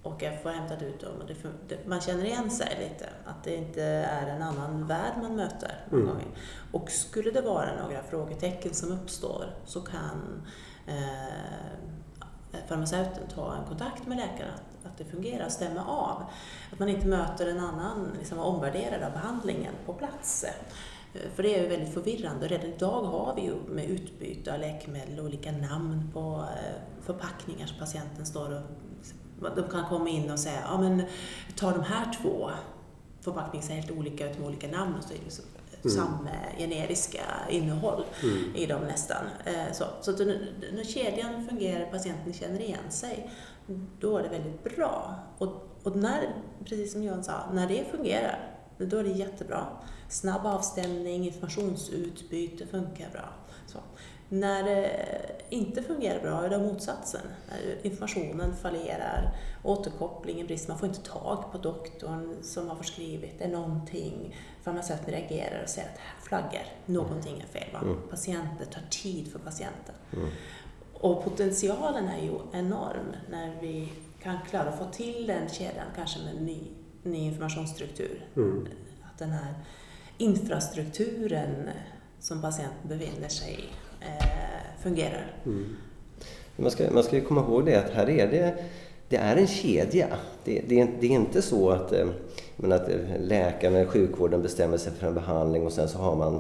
och 0.05 0.23
jag 0.23 0.41
får 0.41 0.49
hämtat 0.49 0.81
ut 0.81 0.99
dem. 0.99 1.11
Och 1.21 1.27
det, 1.67 1.87
man 1.87 2.01
känner 2.01 2.25
igen 2.25 2.49
sig 2.49 2.89
lite, 2.89 3.09
att 3.25 3.43
det 3.43 3.55
inte 3.55 3.83
är 3.83 4.27
en 4.27 4.41
annan 4.41 4.87
värld 4.87 5.13
man 5.21 5.35
möter. 5.35 5.85
Mm. 5.91 6.17
Och 6.71 6.91
skulle 6.91 7.31
det 7.31 7.41
vara 7.41 7.69
några 7.83 8.03
frågetecken 8.03 8.73
som 8.73 8.91
uppstår 8.91 9.45
så 9.65 9.81
kan 9.81 10.47
eh, 10.87 12.59
farmaceuten 12.67 13.23
ta 13.35 13.55
en 13.55 13.65
kontakt 13.67 14.07
med 14.07 14.17
läkaren 14.17 14.53
att, 14.53 14.85
att 14.91 14.97
det 14.97 15.05
fungerar, 15.05 15.49
stämma 15.49 15.85
av. 15.85 16.23
Att 16.73 16.79
man 16.79 16.89
inte 16.89 17.07
möter 17.07 17.47
en 17.47 17.59
annan 17.59 18.11
liksom, 18.17 18.39
omvärderad 18.39 19.03
av 19.03 19.11
behandlingen 19.11 19.73
på 19.85 19.93
plats. 19.93 20.45
Eh, 21.15 21.31
för 21.35 21.43
det 21.43 21.55
är 21.55 21.63
ju 21.63 21.69
väldigt 21.69 21.93
förvirrande. 21.93 22.47
Redan 22.47 22.65
idag 22.65 23.01
har 23.03 23.35
vi 23.35 23.41
ju 23.41 23.55
med 23.69 23.89
utbyte 23.89 24.53
av 24.53 24.59
läkemedel 24.59 25.19
olika 25.19 25.51
namn 25.51 26.09
på 26.13 26.45
eh, 26.57 27.03
förpackningar 27.05 27.67
som 27.67 27.77
patienten 27.79 28.25
står 28.25 28.53
och 28.53 28.61
de 29.55 29.69
kan 29.69 29.85
komma 29.89 30.09
in 30.09 30.31
och 30.31 30.39
säga, 30.39 30.59
ja 30.63 30.81
men 30.81 31.03
ta 31.55 31.71
de 31.71 31.83
här 31.83 32.17
två 32.21 32.49
förpackningarna 33.21 33.67
ser 33.67 33.75
helt 33.75 33.91
olika 33.91 34.29
ut 34.29 34.37
med 34.37 34.47
olika 34.47 34.67
namn 34.67 34.95
och 34.97 35.03
så 35.03 35.13
är 35.13 35.17
det 35.17 35.23
liksom 35.23 35.45
mm. 35.83 35.95
samma 35.95 36.29
generiska 36.57 37.25
innehåll 37.49 38.03
mm. 38.23 38.55
i 38.55 38.65
dem 38.65 38.81
nästan. 38.81 39.25
Eh, 39.45 39.73
så, 39.73 39.85
så 40.01 40.11
att 40.11 40.19
när 40.73 40.83
kedjan 40.83 41.47
fungerar, 41.49 41.85
patienten 41.85 42.33
känner 42.33 42.61
igen 42.61 42.91
sig, 42.91 43.29
då 43.99 44.17
är 44.17 44.23
det 44.23 44.29
väldigt 44.29 44.63
bra. 44.75 45.15
Och, 45.37 45.69
och 45.83 45.95
när, 45.95 46.35
precis 46.65 46.91
som 46.91 47.03
Johan 47.03 47.23
sa, 47.23 47.33
när 47.53 47.67
det 47.67 47.91
fungerar, 47.91 48.54
då 48.77 48.97
är 48.97 49.03
det 49.03 49.09
jättebra. 49.09 49.67
Snabb 50.09 50.45
avstämning, 50.45 51.25
informationsutbyte 51.25 52.67
funkar 52.67 53.09
bra. 53.11 53.29
Så. 53.67 53.79
När 54.29 54.63
det 54.63 54.91
inte 55.49 55.83
fungerar 55.83 56.21
bra 56.21 56.45
är 56.45 56.49
det 56.49 56.57
motsatsen. 56.57 57.21
När 57.49 57.85
informationen 57.85 58.55
fallerar, 58.55 59.31
återkopplingen 59.63 60.47
brister, 60.47 60.69
man 60.69 60.79
får 60.79 60.87
inte 60.89 61.01
tag 61.01 61.51
på 61.51 61.57
doktorn 61.57 62.35
som 62.41 62.69
har 62.69 62.75
förskrivit 62.75 63.39
det, 63.39 63.47
någonting. 63.47 64.35
Farmaceuten 64.63 65.13
reagerar 65.13 65.63
och 65.63 65.69
säger 65.69 65.87
att 65.87 65.97
här 65.97 66.21
flaggar, 66.21 66.65
någonting 66.85 67.41
är 67.41 67.59
fel. 67.59 67.75
Mm. 67.81 67.97
Patienten 68.09 68.67
tar 68.67 68.81
tid 68.89 69.31
för 69.31 69.39
patienten. 69.39 69.95
Mm. 70.13 70.29
Och 70.93 71.23
potentialen 71.23 72.07
är 72.07 72.21
ju 72.21 72.39
enorm 72.51 73.15
när 73.29 73.61
vi 73.61 73.93
kan 74.23 74.37
klara 74.49 74.69
att 74.69 74.77
få 74.77 74.85
till 74.85 75.27
den 75.27 75.49
kedjan, 75.49 75.87
kanske 75.95 76.19
med 76.19 76.41
ny, 76.41 76.61
ny 77.05 77.17
informationsstruktur. 77.17 78.25
Mm. 78.35 78.67
Att 79.03 79.19
den 79.19 79.29
här 79.29 79.53
infrastrukturen 80.17 81.69
som 82.19 82.41
patienten 82.41 82.89
befinner 82.89 83.29
sig 83.29 83.53
i 83.53 84.05
eh, 84.05 84.81
fungerar. 84.83 85.33
Mm. 85.45 85.75
Man, 86.55 86.71
ska, 86.71 86.91
man 86.91 87.03
ska 87.03 87.21
komma 87.21 87.41
ihåg 87.41 87.65
det 87.65 87.75
att 87.75 87.91
här 87.91 88.09
är 88.09 88.27
det, 88.27 88.55
det 89.09 89.17
är 89.17 89.35
en 89.35 89.47
kedja. 89.47 90.07
Det, 90.43 90.61
det, 90.67 90.87
det 90.99 91.07
är 91.07 91.11
inte 91.11 91.41
så 91.41 91.69
att, 91.69 91.91
eh, 91.91 92.07
men 92.55 92.71
att 92.71 92.89
eh, 92.89 92.97
läkaren 93.19 93.75
eller 93.75 93.85
sjukvården 93.85 94.41
bestämmer 94.41 94.77
sig 94.77 94.93
för 94.93 95.07
en 95.07 95.13
behandling 95.13 95.65
och 95.65 95.73
sen 95.73 95.89
så 95.89 95.97
har 95.97 96.15
man 96.15 96.39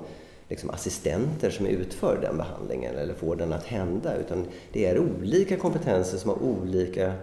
liksom 0.49 0.69
assistenter 0.69 1.49
som 1.49 1.65
utför 1.65 2.19
den 2.21 2.37
behandlingen 2.37 2.95
eller 2.95 3.13
får 3.13 3.35
den 3.35 3.53
att 3.53 3.65
hända. 3.65 4.15
Utan 4.15 4.45
det 4.73 4.85
är 4.85 4.99
olika 4.99 5.57
kompetenser 5.57 6.17
som 6.17 6.29
har 6.29 6.43
olika 6.43 7.13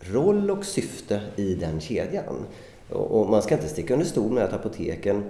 roll 0.00 0.50
och 0.50 0.64
syfte 0.64 1.20
i 1.36 1.54
den 1.54 1.80
kedjan. 1.80 2.46
Och, 2.88 3.30
man 3.30 3.42
ska 3.42 3.54
inte 3.54 3.68
sticka 3.68 3.94
under 3.94 4.06
stol 4.06 4.32
med 4.32 4.44
att 4.44 4.52
apoteken 4.52 5.24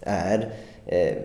är 0.00 0.52
eh, 0.86 1.16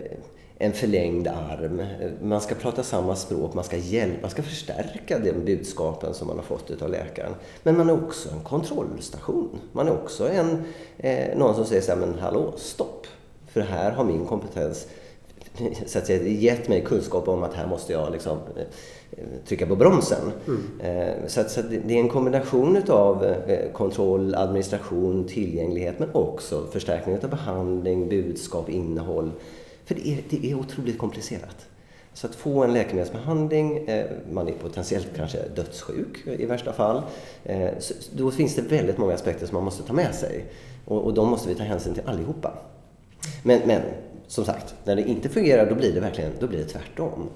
en 0.58 0.72
förlängd 0.72 1.28
arm. 1.28 1.82
Man 2.22 2.40
ska 2.40 2.54
prata 2.54 2.82
samma 2.82 3.16
språk, 3.16 3.54
man 3.54 3.64
ska 3.64 3.76
hjälpa, 3.76 4.20
man 4.20 4.30
ska 4.30 4.42
förstärka 4.42 5.18
den 5.18 5.44
budskapen 5.44 6.14
som 6.14 6.26
man 6.28 6.36
har 6.36 6.44
fått 6.44 6.82
av 6.82 6.90
läkaren. 6.90 7.34
Men 7.62 7.76
man 7.76 7.90
är 7.90 8.04
också 8.04 8.28
en 8.30 8.40
kontrollstation. 8.40 9.58
Man 9.72 9.88
är 9.88 9.92
också 9.92 10.28
en, 10.28 10.64
eh, 10.98 11.38
någon 11.38 11.54
som 11.54 11.64
säger 11.64 11.82
så 11.82 11.92
här, 11.92 11.98
men 11.98 12.18
hallå, 12.18 12.52
stopp! 12.56 13.06
För 13.46 13.60
här 13.60 13.90
har 13.90 14.04
min 14.04 14.26
kompetens 14.26 14.86
så 15.86 15.98
att 15.98 16.06
säga, 16.06 16.28
gett 16.28 16.68
mig 16.68 16.84
kunskap 16.84 17.28
om 17.28 17.42
att 17.42 17.54
här 17.54 17.66
måste 17.66 17.92
jag 17.92 18.12
liksom, 18.12 18.38
eh, 18.56 18.64
trycka 19.46 19.66
på 19.66 19.76
bromsen. 19.76 20.32
Mm. 20.46 21.28
Så, 21.28 21.40
att, 21.40 21.50
så 21.50 21.60
att 21.60 21.70
det 21.70 21.94
är 21.94 22.00
en 22.00 22.08
kombination 22.08 22.82
av 22.88 23.24
eh, 23.24 23.72
kontroll, 23.72 24.34
administration, 24.34 25.24
tillgänglighet 25.28 25.98
men 25.98 26.08
också 26.12 26.66
förstärkning 26.72 27.18
av 27.22 27.30
behandling, 27.30 28.08
budskap, 28.08 28.68
innehåll. 28.68 29.30
För 29.84 29.94
det 29.94 30.08
är, 30.08 30.18
det 30.30 30.50
är 30.50 30.54
otroligt 30.54 30.98
komplicerat. 30.98 31.66
Så 32.14 32.26
att 32.26 32.34
få 32.34 32.64
en 32.64 32.72
läkemedelsbehandling, 32.72 33.88
eh, 33.88 34.06
man 34.32 34.48
är 34.48 34.52
potentiellt 34.52 35.08
kanske 35.16 35.38
dödssjuk 35.56 36.26
i 36.26 36.46
värsta 36.46 36.72
fall, 36.72 37.02
då 38.12 38.30
finns 38.30 38.54
det 38.54 38.62
väldigt 38.62 38.98
många 38.98 39.14
aspekter 39.14 39.46
som 39.46 39.54
man 39.54 39.64
måste 39.64 39.82
ta 39.82 39.92
med 39.92 40.14
sig. 40.14 40.44
Och, 40.84 41.04
och 41.04 41.14
de 41.14 41.28
måste 41.28 41.48
vi 41.48 41.54
ta 41.54 41.62
hänsyn 41.62 41.94
till 41.94 42.02
allihopa. 42.06 42.52
Men, 43.42 43.60
men 43.66 43.82
som 44.26 44.44
sagt, 44.44 44.74
när 44.84 44.96
det 44.96 45.02
inte 45.02 45.28
fungerar 45.28 45.66
då 45.66 45.74
blir 45.74 45.92
det 45.92 46.00
verkligen 46.00 46.32
då 46.40 46.46
blir 46.46 46.58
det 46.58 46.64
tvärtom. 46.64 47.28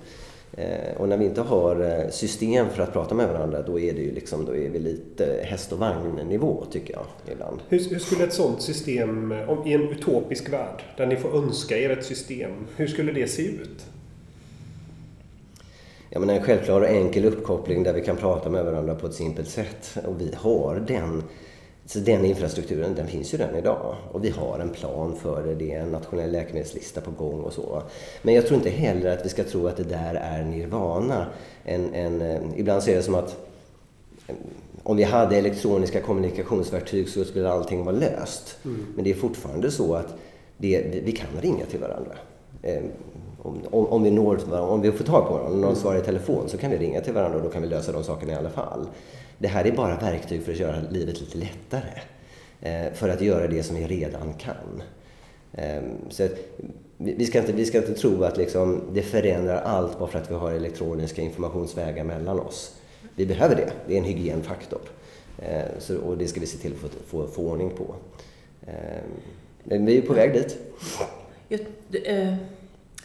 Eh, 0.52 0.96
och 0.96 1.08
när 1.08 1.16
vi 1.16 1.24
inte 1.24 1.40
har 1.40 1.80
eh, 1.80 2.10
system 2.10 2.70
för 2.70 2.82
att 2.82 2.92
prata 2.92 3.14
med 3.14 3.28
varandra 3.28 3.62
då 3.62 3.80
är, 3.80 3.92
det 3.92 4.00
ju 4.00 4.12
liksom, 4.12 4.44
då 4.44 4.56
är 4.56 4.68
vi 4.68 4.78
lite 4.78 5.40
häst 5.44 5.72
och 5.72 5.78
vagn-nivå 5.78 6.64
tycker 6.70 6.94
jag 6.94 7.04
ibland. 7.32 7.60
Hur, 7.68 7.90
hur, 7.90 7.98
skulle 7.98 8.24
ett 8.24 8.32
sådant 8.32 8.62
system, 8.62 9.34
om, 9.48 9.66
i 9.66 9.72
en 9.72 9.88
utopisk 9.88 10.52
värld 10.52 10.82
där 10.96 11.06
ni 11.06 11.16
får 11.16 11.38
önska 11.38 11.78
er 11.78 11.90
ett 11.90 12.04
system, 12.04 12.50
hur 12.76 12.86
skulle 12.86 13.12
det 13.12 13.28
se 13.28 13.42
ut? 13.42 13.86
Ja, 16.10 16.20
men 16.20 16.30
en 16.30 16.42
självklar 16.42 16.80
och 16.80 16.88
enkel 16.88 17.24
uppkoppling 17.24 17.82
där 17.82 17.92
vi 17.92 18.00
kan 18.00 18.16
prata 18.16 18.50
med 18.50 18.64
varandra 18.64 18.94
på 18.94 19.06
ett 19.06 19.14
simpelt 19.14 19.48
sätt. 19.48 19.98
Och 20.06 20.20
vi 20.20 20.34
har 20.34 20.84
den 20.86 21.22
så 21.86 21.98
den 21.98 22.24
infrastrukturen 22.24 22.94
den 22.94 23.06
finns 23.06 23.34
ju 23.34 23.38
redan 23.38 23.56
idag 23.56 23.96
och 24.12 24.24
vi 24.24 24.30
har 24.30 24.58
en 24.58 24.70
plan 24.70 25.16
för 25.16 25.46
det. 25.46 25.54
Det 25.54 25.72
är 25.72 25.80
en 25.80 25.92
nationell 25.92 26.32
läkemedelslista 26.32 27.00
på 27.00 27.10
gång 27.10 27.40
och 27.40 27.52
så. 27.52 27.82
Men 28.22 28.34
jag 28.34 28.46
tror 28.46 28.56
inte 28.56 28.70
heller 28.70 29.10
att 29.10 29.24
vi 29.24 29.28
ska 29.28 29.44
tro 29.44 29.66
att 29.66 29.76
det 29.76 29.84
där 29.84 30.14
är 30.14 30.44
nirvana. 30.44 31.26
En, 31.64 31.94
en, 31.94 32.22
eh, 32.22 32.40
ibland 32.56 32.88
är 32.88 32.96
det 32.96 33.02
som 33.02 33.14
att 33.14 33.36
eh, 34.26 34.34
om 34.82 34.96
vi 34.96 35.02
hade 35.02 35.36
elektroniska 35.36 36.00
kommunikationsverktyg 36.00 37.08
så 37.08 37.24
skulle 37.24 37.50
allting 37.50 37.84
vara 37.84 37.96
löst. 37.96 38.58
Mm. 38.64 38.86
Men 38.94 39.04
det 39.04 39.10
är 39.10 39.14
fortfarande 39.14 39.70
så 39.70 39.94
att 39.94 40.14
det, 40.56 41.02
vi 41.04 41.12
kan 41.12 41.40
ringa 41.40 41.64
till 41.66 41.80
varandra. 41.80 42.12
Eh, 42.62 42.82
om, 43.42 43.60
om, 43.70 43.86
om, 43.86 44.02
vi 44.02 44.10
når, 44.10 44.54
om 44.54 44.80
vi 44.80 44.92
får 44.92 45.04
tag 45.04 45.26
på 45.26 45.32
varandra, 45.32 45.52
om 45.52 45.60
någon 45.60 45.70
mm. 45.70 45.82
svarar 45.82 45.98
i 45.98 46.02
telefon 46.02 46.48
så 46.48 46.58
kan 46.58 46.70
vi 46.70 46.76
ringa 46.76 47.00
till 47.00 47.12
varandra 47.12 47.38
och 47.38 47.44
då 47.44 47.50
kan 47.50 47.62
vi 47.62 47.68
lösa 47.68 47.92
de 47.92 48.04
sakerna 48.04 48.32
i 48.32 48.36
alla 48.36 48.50
fall. 48.50 48.86
Det 49.38 49.48
här 49.48 49.66
är 49.66 49.72
bara 49.72 49.96
verktyg 49.96 50.42
för 50.42 50.52
att 50.52 50.58
göra 50.58 50.80
livet 50.90 51.20
lite 51.20 51.38
lättare. 51.38 52.00
Eh, 52.60 52.92
för 52.92 53.08
att 53.08 53.20
göra 53.20 53.46
det 53.46 53.62
som 53.62 53.76
vi 53.76 53.86
redan 53.86 54.34
kan. 54.34 54.82
Ehm, 55.52 56.10
så 56.10 56.28
vi, 56.96 57.26
ska 57.26 57.38
inte, 57.38 57.52
vi 57.52 57.64
ska 57.64 57.78
inte 57.78 57.94
tro 57.94 58.24
att 58.24 58.36
liksom 58.36 58.82
det 58.92 59.02
förändrar 59.02 59.62
allt 59.62 59.98
bara 59.98 60.08
för 60.08 60.18
att 60.18 60.30
vi 60.30 60.34
har 60.34 60.52
elektroniska 60.52 61.22
informationsvägar 61.22 62.04
mellan 62.04 62.40
oss. 62.40 62.76
Vi 63.14 63.26
behöver 63.26 63.56
det. 63.56 63.72
Det 63.86 63.94
är 63.94 63.98
en 63.98 64.04
hygienfaktor. 64.04 64.80
Ehm, 65.42 65.68
så, 65.78 65.98
och 65.98 66.18
det 66.18 66.28
ska 66.28 66.40
vi 66.40 66.46
se 66.46 66.58
till 66.58 66.72
att 66.72 66.78
få, 66.78 66.88
få, 67.06 67.26
få 67.26 67.42
ordning 67.42 67.70
på. 67.70 67.94
Ehm, 68.66 69.10
men 69.64 69.86
vi 69.86 69.98
är 69.98 70.02
på 70.02 70.12
väg 70.12 70.32
dit. 70.32 70.58
Just, 71.48 71.64
äh, 71.92 72.00
eh, 72.02 72.34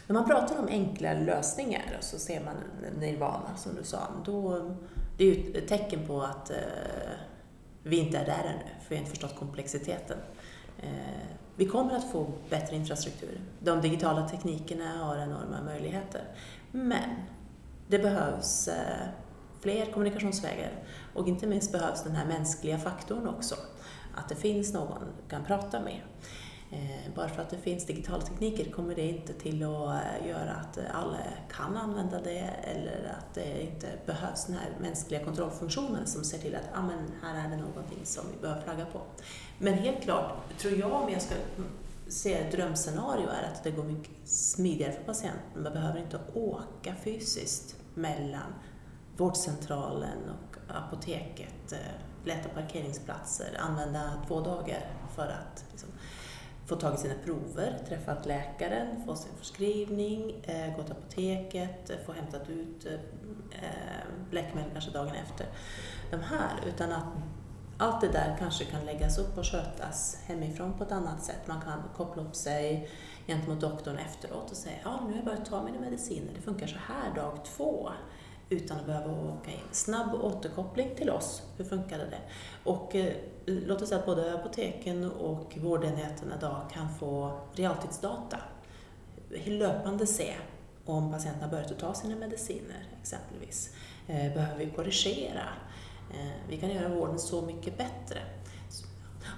när 0.08 0.14
man 0.14 0.26
pratar 0.26 0.60
om 0.60 0.68
enkla 0.68 1.14
lösningar 1.14 1.98
så 2.02 2.20
ser 2.20 2.42
man 2.46 2.56
nirvana 3.00 3.58
som 3.58 3.76
du 3.76 3.84
sa. 3.84 4.00
Då, 4.26 4.72
det 5.18 5.24
är 5.24 5.28
ju 5.28 5.58
ett 5.58 5.68
tecken 5.68 6.08
på 6.08 6.22
att 6.22 6.50
eh, 6.50 6.58
vi 7.84 7.98
inte 7.98 8.18
är 8.18 8.26
där 8.26 8.44
ännu, 8.44 8.82
för 8.82 8.90
vi 8.90 8.96
har 8.96 9.00
inte 9.00 9.10
förstått 9.10 9.36
komplexiteten. 9.36 10.18
Eh, 10.80 10.90
vi 11.56 11.66
kommer 11.66 11.96
att 11.96 12.12
få 12.12 12.32
bättre 12.50 12.76
infrastruktur. 12.76 13.42
De 13.60 13.82
digitala 13.82 14.30
teknikerna 14.30 14.98
har 14.98 15.18
enorma 15.18 15.62
möjligheter. 15.66 16.22
Men 16.72 17.10
det 17.88 18.00
behövs 18.00 18.68
eh, 18.68 19.08
fler 19.62 19.86
kommunikationsvägar 19.86 20.72
och 21.14 21.28
inte 21.28 21.48
minst 21.48 21.72
behövs 21.72 22.04
den 22.04 22.16
här 22.16 22.26
mänskliga 22.26 22.78
faktorn 22.78 23.28
också. 23.28 23.56
Att 24.16 24.30
det 24.30 24.36
finns 24.36 24.74
någon 24.74 25.00
du 25.24 25.30
kan 25.30 25.46
prata 25.46 25.80
med. 25.80 26.02
Eh, 26.72 27.14
bara 27.16 27.30
för 27.30 27.42
att 27.42 27.50
det 27.50 27.58
finns 27.58 27.86
digitala 27.86 28.22
tekniker 28.22 28.72
kommer 28.72 28.96
det 28.96 29.08
inte 29.08 29.34
till 29.34 29.64
att 29.64 30.04
eh, 30.22 30.28
göra 30.28 30.52
att 30.52 30.80
alla 30.94 31.18
kan 31.52 31.78
använda 31.78 32.22
det 32.22 32.50
eller 32.64 33.16
att 33.18 33.34
det 33.34 33.62
inte 33.62 33.88
behövs 34.06 34.46
den 34.46 34.56
här 34.56 34.70
mänskliga 34.82 35.24
kontrollfunktionen 35.24 36.08
som 36.08 36.24
ser 36.24 36.38
till 36.38 36.56
att 36.56 36.70
ah, 36.74 36.82
men 36.82 37.12
här 37.22 37.46
är 37.46 37.50
det 37.50 37.58
någonting 37.58 38.00
som 38.04 38.24
vi 38.36 38.42
behöver 38.42 38.62
flagga 38.62 38.86
på. 38.86 39.02
Men 39.60 39.74
helt 39.74 40.04
klart, 40.04 40.60
tror 40.60 40.74
jag 40.74 40.92
om 40.92 41.10
jag 41.10 41.22
ska 41.22 41.36
se 42.08 42.34
ett 42.34 42.52
drömscenario 42.52 43.28
är 43.30 43.44
att 43.54 43.64
det 43.64 43.72
går 43.72 43.84
mycket 43.84 44.30
smidigare 44.30 44.92
för 44.92 45.04
patienten. 45.04 45.64
Man 45.64 45.74
behöver 45.74 46.00
inte 46.00 46.20
åka 46.34 46.96
fysiskt 47.04 47.76
mellan 47.94 48.54
vårdcentralen 49.18 50.18
och 50.30 50.58
apoteket, 50.76 51.72
eh, 51.72 51.78
leta 52.26 52.50
parkeringsplatser, 52.50 53.58
använda 53.60 54.12
två 54.28 54.40
dagar 54.40 54.92
för 55.16 55.28
att 55.28 55.66
liksom, 55.72 55.90
få 56.72 56.78
tag 56.78 56.94
i 56.94 56.98
sina 56.98 57.14
prover, 57.26 57.80
träffa 57.88 58.18
läkaren, 58.24 59.06
få 59.06 59.16
sin 59.16 59.32
förskrivning, 59.38 60.44
eh, 60.44 60.76
gå 60.76 60.84
till 60.84 60.92
apoteket, 60.92 61.90
eh, 61.90 61.98
få 62.06 62.12
hämtat 62.12 62.50
ut 62.50 62.86
eh, 62.86 63.62
läkemedel 64.32 64.72
kanske 64.72 64.92
dagen 64.92 65.16
efter. 65.16 65.48
De 66.12 66.18
här, 66.18 66.52
utan 66.68 66.92
att 66.92 67.06
allt 67.78 68.02
det 68.02 68.08
där 68.08 68.36
kanske 68.40 68.66
kan 68.66 68.86
läggas 68.86 69.18
upp 69.18 69.38
och 69.38 69.46
skötas 69.46 70.18
hemifrån 70.26 70.74
på 70.78 70.84
ett 70.84 70.92
annat 70.92 71.24
sätt. 71.24 71.48
Man 71.48 71.62
kan 71.62 71.84
koppla 71.96 72.24
upp 72.24 72.36
sig 72.36 72.90
gentemot 73.28 73.62
doktorn 73.62 73.98
efteråt 73.98 74.52
och 74.52 74.58
säga 74.58 74.76
ja, 74.84 75.00
nu 75.04 75.10
har 75.10 75.16
jag 75.16 75.26
börjat 75.26 75.46
ta 75.46 75.64
mina 75.64 75.80
mediciner, 75.80 76.34
det 76.36 76.42
funkar 76.42 76.68
så 76.68 76.78
här 76.78 77.16
dag 77.16 77.46
två 77.46 77.90
utan 78.52 78.80
att 78.80 78.86
behöva 78.86 79.12
åka 79.12 79.52
in. 79.52 79.60
Snabb 79.72 80.14
återkoppling 80.14 80.96
till 80.96 81.10
oss, 81.10 81.42
hur 81.58 81.66
funkade 81.66 82.04
det? 82.06 82.20
Och 82.64 82.96
eh, 82.96 83.14
låt 83.46 83.82
oss 83.82 83.90
säga 83.90 84.00
att 84.00 84.06
både 84.06 84.34
apoteken 84.34 85.12
och 85.12 85.58
vårdenheterna 85.58 86.36
idag 86.38 86.70
kan 86.74 86.90
få 87.00 87.40
realtidsdata. 87.54 88.38
Löpande 89.46 90.08
se 90.08 90.34
om 90.86 91.12
patienten 91.12 91.44
har 91.44 91.50
börjat 91.50 91.80
ta 91.80 91.94
sina 91.94 92.16
mediciner 92.16 92.88
exempelvis. 93.02 93.76
Eh, 94.08 94.34
behöver 94.34 94.66
vi 94.66 94.72
korrigera? 94.72 95.48
Eh, 96.14 96.32
vi 96.50 96.58
kan 96.58 96.70
göra 96.70 96.90
vården 96.90 97.20
så 97.20 97.42
mycket 97.42 97.78
bättre. 97.78 98.20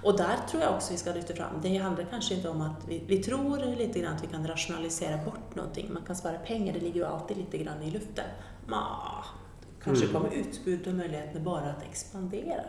Och 0.02 0.16
där 0.16 0.36
tror 0.50 0.62
jag 0.62 0.74
också 0.74 0.92
vi 0.92 0.98
ska 0.98 1.12
lyfta 1.12 1.34
fram, 1.34 1.60
det 1.62 1.76
handlar 1.76 2.04
kanske 2.04 2.34
inte 2.34 2.48
om 2.48 2.60
att 2.60 2.88
vi, 2.88 3.02
vi 3.06 3.22
tror 3.22 3.76
lite 3.76 4.00
grann 4.00 4.14
att 4.14 4.22
vi 4.22 4.26
kan 4.26 4.46
rationalisera 4.46 5.16
bort 5.16 5.54
någonting, 5.54 5.92
man 5.92 6.02
kan 6.02 6.16
spara 6.16 6.38
pengar, 6.38 6.72
det 6.72 6.80
ligger 6.80 7.00
ju 7.00 7.06
alltid 7.06 7.36
lite 7.36 7.58
grann 7.58 7.82
i 7.82 7.90
luften. 7.90 8.24
Ma, 8.66 9.24
kanske 9.84 10.04
mm. 10.04 10.14
kommer 10.14 10.36
utbud 10.36 10.88
och 10.88 10.94
möjligheten 10.94 11.44
bara 11.44 11.70
att 11.70 11.82
expandera. 11.90 12.60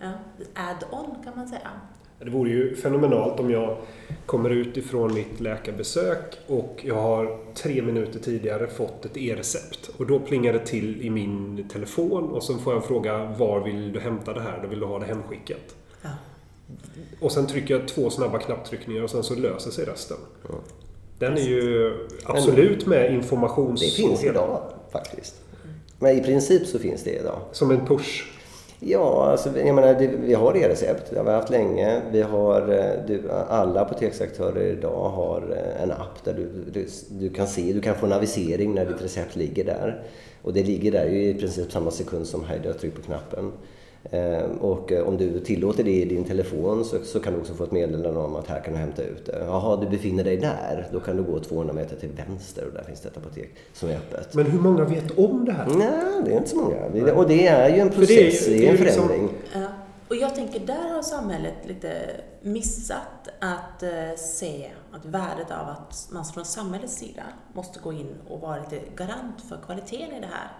Ja, 0.00 0.12
Add-on 0.54 1.24
kan 1.24 1.36
man 1.36 1.48
säga. 1.48 1.70
Det 2.18 2.30
vore 2.30 2.50
ju 2.50 2.76
fenomenalt 2.76 3.40
om 3.40 3.50
jag 3.50 3.76
kommer 4.26 4.50
ut 4.50 4.76
ifrån 4.76 5.14
mitt 5.14 5.40
läkarbesök 5.40 6.38
och 6.46 6.80
jag 6.84 6.94
har 6.94 7.38
tre 7.54 7.82
minuter 7.82 8.18
tidigare 8.18 8.66
fått 8.66 9.04
ett 9.04 9.16
e-recept. 9.16 9.90
Och 9.96 10.06
då 10.06 10.20
plingar 10.20 10.52
det 10.52 10.66
till 10.66 11.02
i 11.02 11.10
min 11.10 11.68
telefon 11.68 12.30
och 12.30 12.42
så 12.42 12.58
får 12.58 12.72
jag 12.72 12.82
en 12.82 12.88
fråga 12.88 13.24
var 13.24 13.60
vill 13.60 13.92
du 13.92 14.00
hämta 14.00 14.32
det 14.32 14.40
här? 14.40 14.58
Då 14.62 14.68
vill 14.68 14.80
du 14.80 14.86
ha 14.86 14.98
det 14.98 15.06
hemskickat. 15.06 15.74
Ja. 16.02 16.08
Och 17.20 17.32
sen 17.32 17.46
trycker 17.46 17.78
jag 17.78 17.88
två 17.88 18.10
snabba 18.10 18.38
knapptryckningar 18.38 19.02
och 19.02 19.10
sen 19.10 19.22
så 19.22 19.34
löser 19.34 19.70
sig 19.70 19.84
resten. 19.84 20.16
Ja. 20.48 20.54
Den 21.18 21.32
är 21.32 21.48
ju 21.48 21.94
absolut 22.24 22.86
med 22.86 23.14
informations... 23.14 23.80
Det 23.80 24.02
finns 24.02 24.24
idag 24.24 24.60
faktiskt. 24.92 25.34
Men 25.98 26.18
i 26.18 26.22
princip 26.22 26.66
så 26.66 26.78
finns 26.78 27.04
det 27.04 27.10
idag. 27.10 27.38
Som 27.52 27.70
en 27.70 27.86
push? 27.86 28.24
Ja, 28.80 29.30
alltså, 29.30 29.58
jag 29.58 29.74
menar, 29.74 29.94
det, 29.94 30.06
vi 30.06 30.34
har 30.34 30.56
e-recept. 30.56 31.10
Det 31.10 31.18
har 31.18 31.24
vi 31.24 31.30
haft 31.30 31.50
länge. 31.50 32.00
Vi 32.10 32.22
har, 32.22 32.60
eh, 32.60 33.06
du, 33.06 33.30
alla 33.48 33.80
apoteksaktörer 33.80 34.62
idag 34.62 35.08
har 35.08 35.42
eh, 35.56 35.82
en 35.82 35.90
app 35.90 36.24
där 36.24 36.34
du, 36.34 36.48
du, 36.72 36.88
du, 37.08 37.28
kan 37.28 37.46
se, 37.46 37.72
du 37.72 37.80
kan 37.80 37.94
få 37.94 38.06
en 38.06 38.12
avisering 38.12 38.74
när 38.74 38.86
ditt 38.86 39.02
recept 39.02 39.36
ligger 39.36 39.64
där. 39.64 40.02
Och 40.42 40.52
det 40.52 40.62
ligger 40.62 40.92
där 40.92 41.06
i 41.06 41.34
princip 41.34 41.72
samma 41.72 41.90
sekund 41.90 42.26
som 42.26 42.44
Heidi 42.44 42.68
har 42.68 42.74
tryckt 42.74 42.96
på 42.96 43.02
knappen. 43.02 43.52
Ehm, 44.10 44.50
och 44.50 44.92
eh, 44.92 45.08
om 45.08 45.16
du 45.16 45.40
tillåter 45.40 45.84
det 45.84 45.90
i 45.90 46.04
din 46.04 46.24
telefon 46.24 46.84
så, 46.84 46.98
så, 47.04 47.20
kan 47.20 47.32
du 47.32 47.38
också 47.38 47.54
få 47.54 47.64
ett 47.64 47.72
meddelande 47.72 48.20
om 48.20 48.36
att 48.36 48.46
här 48.46 48.60
kan 48.60 48.72
du 48.72 48.78
hämta 48.78 49.02
ut 49.02 49.26
det. 49.26 49.38
Jaha, 49.46 49.76
du 49.76 49.88
befinner 49.88 50.24
dig 50.24 50.36
där. 50.36 50.88
Då 50.92 51.00
kan 51.00 51.16
du 51.16 51.22
gå 51.22 51.40
200 51.40 51.74
meter 51.74 51.96
till 51.96 52.08
vänster 52.08 52.66
och 52.66 52.72
där 52.72 52.82
finns 52.82 53.00
det 53.00 53.08
ett 53.08 53.16
apotek 53.16 53.54
som 53.72 53.88
är 53.88 53.96
öppet. 53.96 54.34
Men 54.34 54.46
hur 54.46 54.58
många 54.58 54.84
vet 54.84 55.18
om 55.18 55.44
det 55.44 55.52
här? 55.52 55.66
Nej, 55.66 56.22
det 56.24 56.32
är 56.32 56.36
inte 56.36 56.50
så 56.50 56.56
många. 56.56 57.12
Och 57.14 57.28
det 57.28 57.46
är 57.46 57.74
ju 57.74 57.80
en 57.80 57.90
process, 57.90 58.46
det 58.46 58.54
är, 58.54 58.58
det 58.58 58.66
är 58.66 58.70
en 58.70 58.76
liksom- 58.76 59.08
förändring. 59.08 59.22
Liksom... 59.22 59.62
Ja. 59.62 59.68
Och 60.08 60.16
jag 60.16 60.34
tänker, 60.34 60.60
där 60.60 60.94
har 60.94 61.02
samhället 61.02 61.54
lite 61.66 61.90
missat 62.42 63.28
att 63.40 63.82
eh, 63.82 64.16
se 64.16 64.70
att 64.92 65.04
värdet 65.04 65.50
av 65.50 65.68
att 65.68 66.08
man 66.12 66.24
från 66.24 66.44
samhällets 66.44 66.94
sida 66.96 67.22
måste 67.52 67.80
gå 67.80 67.92
in 67.92 68.14
och 68.28 68.40
vara 68.40 68.56
lite 68.56 68.80
garant 68.96 69.42
för 69.48 69.58
kvaliteten 69.66 70.16
i 70.16 70.20
det 70.20 70.26
här. 70.26 70.52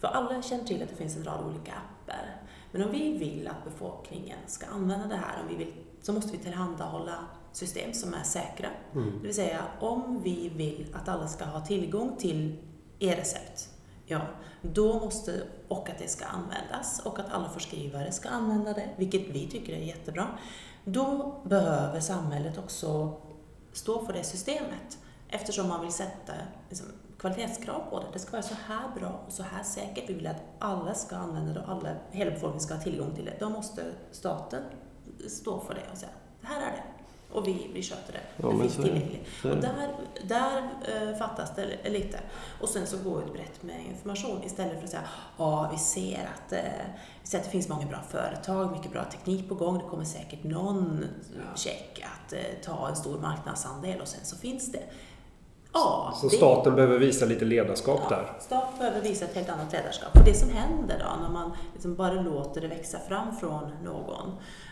För 0.00 0.08
alla 0.08 0.42
känner 0.42 0.64
till 0.64 0.82
att 0.82 0.88
det 0.88 0.96
finns 0.96 1.16
en 1.16 1.24
rad 1.24 1.44
olika 1.46 1.72
appar. 1.72 2.39
Men 2.72 2.82
om 2.82 2.90
vi 2.90 3.18
vill 3.18 3.48
att 3.48 3.64
befolkningen 3.64 4.38
ska 4.46 4.66
använda 4.66 5.06
det 5.06 5.16
här, 5.16 5.42
om 5.42 5.48
vi 5.48 5.56
vill, 5.56 5.72
så 6.02 6.12
måste 6.12 6.32
vi 6.32 6.38
tillhandahålla 6.38 7.14
system 7.52 7.92
som 7.92 8.14
är 8.14 8.22
säkra. 8.22 8.68
Mm. 8.92 9.10
Det 9.10 9.26
vill 9.26 9.34
säga, 9.34 9.62
om 9.80 10.20
vi 10.22 10.48
vill 10.48 10.86
att 10.94 11.08
alla 11.08 11.28
ska 11.28 11.44
ha 11.44 11.60
tillgång 11.60 12.16
till 12.16 12.56
e-recept, 12.98 13.68
ja, 14.06 14.20
då 14.62 15.00
måste, 15.00 15.42
och 15.68 15.90
att 15.90 15.98
det 15.98 16.08
ska 16.08 16.24
användas, 16.24 17.02
och 17.04 17.18
att 17.18 17.32
alla 17.32 17.48
förskrivare 17.48 18.12
ska 18.12 18.28
använda 18.28 18.72
det, 18.72 18.88
vilket 18.96 19.28
vi 19.28 19.48
tycker 19.48 19.72
är 19.72 19.84
jättebra, 19.84 20.26
då 20.84 21.34
behöver 21.44 22.00
samhället 22.00 22.58
också 22.58 23.20
stå 23.72 24.06
för 24.06 24.12
det 24.12 24.24
systemet. 24.24 24.98
Eftersom 25.28 25.68
man 25.68 25.80
vill 25.80 25.92
sätta 25.92 26.32
liksom, 26.68 26.86
kvalitetskrav 27.20 27.90
på 27.90 28.00
det. 28.00 28.06
Det 28.12 28.18
ska 28.18 28.32
vara 28.32 28.42
så 28.42 28.54
här 28.66 28.88
bra 29.00 29.20
och 29.26 29.32
så 29.32 29.42
här 29.42 29.62
säkert. 29.62 30.10
Vi 30.10 30.14
vill 30.14 30.26
att 30.26 30.42
alla 30.58 30.94
ska 30.94 31.16
använda 31.16 31.52
det 31.52 31.60
och 31.60 31.68
alla, 31.68 31.94
hela 32.10 32.30
befolkningen 32.30 32.60
ska 32.60 32.74
ha 32.74 32.82
tillgång 32.82 33.14
till 33.14 33.24
det. 33.24 33.34
Då 33.40 33.48
måste 33.48 33.84
staten 34.10 34.62
stå 35.28 35.60
för 35.60 35.74
det 35.74 35.92
och 35.92 35.98
säga, 35.98 36.12
det 36.40 36.46
här 36.46 36.62
är 36.62 36.72
det. 36.72 36.82
Och 37.32 37.48
vi, 37.48 37.70
vi 37.74 37.82
sköter 37.82 38.12
det. 38.12 38.20
Ja, 38.36 38.48
det 38.48 38.58
finns 38.58 38.76
tillgängligt. 38.76 39.26
Och 39.44 39.56
där, 39.56 39.94
där 40.22 40.62
uh, 41.10 41.18
fattas 41.18 41.56
det 41.56 41.90
lite. 41.90 42.20
Och 42.60 42.68
sen 42.68 42.86
så 42.86 42.96
gå 42.98 43.22
ut 43.22 43.32
brett 43.32 43.62
med 43.62 43.86
information 43.88 44.42
istället 44.44 44.76
för 44.76 44.84
att 44.84 44.90
säga, 44.90 45.08
ja 45.38 45.68
vi 45.72 45.78
ser 45.78 46.30
att, 46.34 46.52
uh, 46.52 46.58
vi 47.22 47.28
ser 47.28 47.38
att 47.38 47.44
det 47.44 47.50
finns 47.50 47.68
många 47.68 47.86
bra 47.86 47.98
företag, 48.08 48.72
mycket 48.72 48.92
bra 48.92 49.04
teknik 49.04 49.48
på 49.48 49.54
gång. 49.54 49.78
Det 49.78 49.84
kommer 49.84 50.04
säkert 50.04 50.44
någon 50.44 51.04
ja. 51.36 51.56
check 51.56 52.04
att 52.04 52.32
uh, 52.32 52.38
ta 52.64 52.88
en 52.88 52.96
stor 52.96 53.18
marknadsandel 53.18 54.00
och 54.00 54.08
sen 54.08 54.24
så 54.24 54.36
finns 54.36 54.72
det 54.72 54.82
Ja, 55.72 56.14
så 56.20 56.28
staten 56.28 56.74
behöver 56.74 56.98
visa 56.98 57.26
lite 57.26 57.44
ledarskap 57.44 58.00
ja, 58.10 58.16
där? 58.16 58.32
staten 58.40 58.78
behöver 58.78 59.00
visa 59.00 59.24
ett 59.24 59.34
helt 59.34 59.48
annat 59.48 59.72
ledarskap. 59.72 60.16
Och 60.16 60.24
det 60.24 60.34
som 60.34 60.50
händer 60.50 60.96
då, 60.98 61.22
när 61.22 61.30
man 61.32 61.52
liksom 61.72 61.94
bara 61.94 62.12
låter 62.12 62.60
det 62.60 62.68
växa 62.68 62.98
fram 62.98 63.36
från 63.36 63.70
någon, 63.84 64.30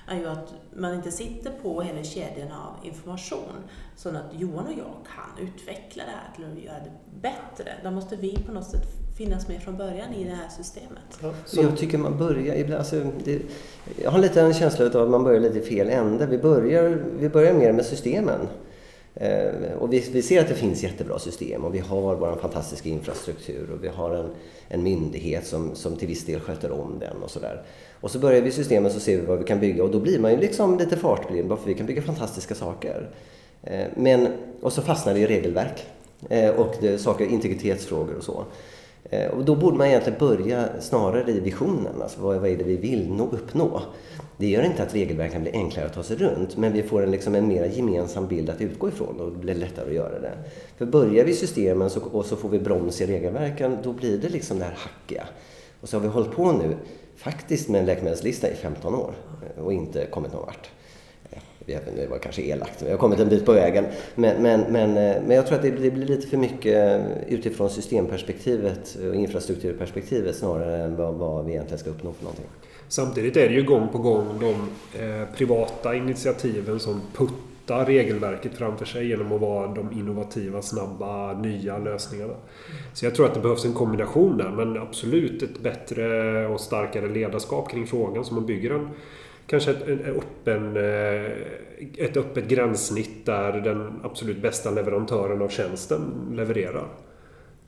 är 0.08 0.16
ju 0.16 0.26
att 0.26 0.54
man 0.76 0.94
inte 0.94 1.10
sitter 1.10 1.50
på 1.62 1.82
hela 1.82 2.04
kedjan 2.04 2.48
av 2.52 2.86
information, 2.86 3.54
så 3.96 4.08
att 4.08 4.14
Johan 4.32 4.66
och 4.66 4.72
jag 4.72 4.94
kan 5.16 5.46
utveckla 5.46 6.02
det 6.04 6.10
här 6.10 6.34
till 6.36 6.44
att 6.44 6.64
göra 6.64 6.84
det 6.84 7.20
bättre. 7.20 7.72
Då 7.84 7.90
måste 7.90 8.16
vi 8.16 8.38
på 8.46 8.52
något 8.52 8.66
sätt 8.66 8.86
finnas 9.18 9.48
med 9.48 9.62
från 9.62 9.76
början 9.76 10.14
i 10.14 10.24
det 10.24 10.34
här 10.34 10.48
systemet. 10.48 11.18
Ja, 11.22 11.32
så 11.44 11.62
jag 11.62 11.76
tycker 11.76 11.98
man 11.98 12.18
börjar 12.18 12.54
ibland, 12.54 12.78
alltså, 12.78 12.96
det, 13.24 13.42
jag 14.02 14.10
har 14.10 14.18
lite 14.18 14.40
en 14.40 14.54
känsla 14.54 14.86
av 14.86 14.96
att 14.96 15.10
man 15.10 15.24
börjar 15.24 15.40
lite 15.40 15.58
i 15.58 15.62
fel 15.62 15.88
ände. 15.90 16.26
Vi 16.26 16.38
börjar, 16.38 17.04
vi 17.18 17.28
börjar 17.28 17.52
mer 17.52 17.72
med 17.72 17.86
systemen. 17.86 18.40
Eh, 19.20 19.72
och 19.78 19.92
vi, 19.92 20.04
vi, 20.12 20.22
ser 20.22 20.40
att 20.40 20.48
det 20.48 20.54
finns 20.54 20.82
jättebra 20.82 21.18
system 21.18 21.64
och 21.64 21.74
vi 21.74 21.78
har 21.78 22.14
vår 22.14 22.36
fantastiska 22.36 22.88
infrastruktur 22.88 23.70
och 23.70 23.84
vi 23.84 23.88
har 23.88 24.14
en, 24.14 24.30
en 24.68 24.82
myndighet 24.82 25.46
som, 25.46 25.74
som 25.74 25.96
till 25.96 26.08
viss 26.08 26.24
del 26.24 26.40
sköter 26.40 26.70
om 26.70 26.98
den 27.00 27.22
och 27.22 27.30
sådär. 27.30 27.62
Och 28.00 28.10
så 28.10 28.18
börjar 28.18 28.42
vi 28.42 28.50
systemen 28.50 28.92
så 28.92 29.00
ser 29.00 29.20
vi 29.20 29.26
vad 29.26 29.38
vi 29.38 29.44
kan 29.44 29.60
bygga 29.60 29.84
och 29.84 29.90
då 29.90 30.00
blir 30.00 30.18
man 30.18 30.30
ju 30.30 30.36
liksom 30.36 30.78
lite 30.78 30.96
fartblind 30.96 31.48
bara 31.48 31.58
för 31.58 31.66
vi 31.66 31.74
kan 31.74 31.86
bygga 31.86 32.02
fantastiska 32.02 32.54
saker. 32.54 33.10
Eh, 33.62 33.86
men, 33.96 34.28
och 34.60 34.72
så 34.72 34.82
fastnar 34.82 35.14
vi 35.14 35.20
i 35.20 35.26
regelverk 35.26 35.86
eh, 36.28 36.50
och 36.50 36.74
det, 36.80 36.98
saker, 36.98 37.26
integritetsfrågor 37.26 38.14
och 38.14 38.24
så. 38.24 38.44
Eh, 39.10 39.30
och 39.30 39.44
då 39.44 39.54
borde 39.54 39.76
man 39.76 39.86
egentligen 39.86 40.18
börja 40.18 40.68
snarare 40.80 41.30
i 41.30 41.40
visionen, 41.40 42.02
alltså 42.02 42.20
vad, 42.20 42.36
vad 42.36 42.50
är 42.50 42.56
det 42.56 42.64
vi 42.64 42.76
vill 42.76 43.12
nå, 43.12 43.24
uppnå? 43.24 43.82
Det 44.36 44.46
gör 44.46 44.62
inte 44.62 44.82
att 44.82 44.94
regelverken 44.94 45.42
blir 45.42 45.52
enklare 45.52 45.86
att 45.86 45.94
ta 45.94 46.02
sig 46.02 46.16
runt, 46.16 46.56
men 46.56 46.72
vi 46.72 46.82
får 46.82 47.02
en, 47.02 47.10
liksom 47.10 47.34
en 47.34 47.48
mer 47.48 47.64
gemensam 47.64 48.26
bild 48.26 48.50
att 48.50 48.60
utgå 48.60 48.88
ifrån 48.88 49.20
och 49.20 49.32
det 49.32 49.38
blir 49.38 49.54
lättare 49.54 49.88
att 49.88 49.94
göra 49.94 50.18
det. 50.18 50.32
För 50.76 50.86
börjar 50.86 51.24
vi 51.24 51.34
systemen 51.34 51.90
så, 51.90 52.00
och 52.00 52.26
så 52.26 52.36
får 52.36 52.48
vi 52.48 52.58
broms 52.58 53.00
i 53.00 53.06
regelverken, 53.06 53.78
då 53.82 53.92
blir 53.92 54.18
det 54.18 54.28
liksom 54.28 54.58
det 54.58 54.64
här 54.64 54.76
hackiga. 54.76 55.24
Och 55.80 55.88
så 55.88 55.96
har 55.96 56.02
vi 56.02 56.08
hållit 56.08 56.32
på 56.32 56.52
nu, 56.52 56.76
faktiskt 57.16 57.68
med 57.68 57.80
en 57.80 57.86
läkemedelslista 57.86 58.50
i 58.50 58.54
15 58.54 58.94
år 58.94 59.14
eh, 59.56 59.64
och 59.64 59.72
inte 59.72 60.06
kommit 60.06 60.32
någon 60.32 60.46
vart. 60.46 60.70
Det 61.68 62.06
var 62.10 62.18
kanske 62.18 62.42
elakt, 62.42 62.82
vi 62.82 62.90
har 62.90 62.98
kommit 62.98 63.20
en 63.20 63.28
bit 63.28 63.46
på 63.46 63.52
vägen. 63.52 63.84
Men, 64.14 64.42
men, 64.42 64.60
men, 64.60 64.90
eh, 64.90 65.22
men 65.26 65.36
jag 65.36 65.46
tror 65.46 65.56
att 65.56 65.62
det, 65.62 65.70
det 65.70 65.90
blir 65.90 66.06
lite 66.06 66.28
för 66.28 66.36
mycket 66.36 66.74
eh, 66.74 67.34
utifrån 67.34 67.70
systemperspektivet 67.70 68.96
och 69.08 69.14
infrastrukturperspektivet 69.14 70.36
snarare 70.36 70.82
än 70.82 70.96
vad, 70.96 71.14
vad 71.14 71.44
vi 71.44 71.52
egentligen 71.52 71.78
ska 71.78 71.90
uppnå 71.90 72.12
för 72.12 72.24
någonting. 72.24 72.46
Samtidigt 72.88 73.36
är 73.36 73.48
det 73.48 73.54
ju 73.54 73.62
gång 73.62 73.88
på 73.88 73.98
gång 73.98 74.26
de 74.40 74.54
eh, 75.02 75.28
privata 75.36 75.94
initiativen 75.94 76.80
som 76.80 77.00
puttar 77.14 77.86
regelverket 77.86 78.54
framför 78.54 78.84
sig 78.84 79.08
genom 79.08 79.32
att 79.32 79.40
vara 79.40 79.74
de 79.74 79.92
innovativa, 79.92 80.62
snabba, 80.62 81.32
nya 81.32 81.78
lösningarna. 81.78 82.34
Så 82.92 83.06
jag 83.06 83.14
tror 83.14 83.26
att 83.26 83.34
det 83.34 83.40
behövs 83.40 83.64
en 83.64 83.72
kombination 83.72 84.36
där, 84.36 84.50
men 84.50 84.82
absolut 84.82 85.42
ett 85.42 85.60
bättre 85.60 86.46
och 86.46 86.60
starkare 86.60 87.08
ledarskap 87.08 87.70
kring 87.70 87.86
frågan 87.86 88.24
så 88.24 88.34
man 88.34 88.46
bygger 88.46 88.70
en 88.70 88.88
kanske 89.48 89.70
ett, 89.70 89.88
en 89.88 90.00
öppen, 90.04 90.76
eh, 90.76 92.04
ett 92.04 92.16
öppet 92.16 92.48
gränssnitt 92.48 93.26
där 93.26 93.52
den 93.52 94.00
absolut 94.04 94.42
bästa 94.42 94.70
leverantören 94.70 95.42
av 95.42 95.48
tjänsten 95.48 96.32
levererar. 96.32 96.88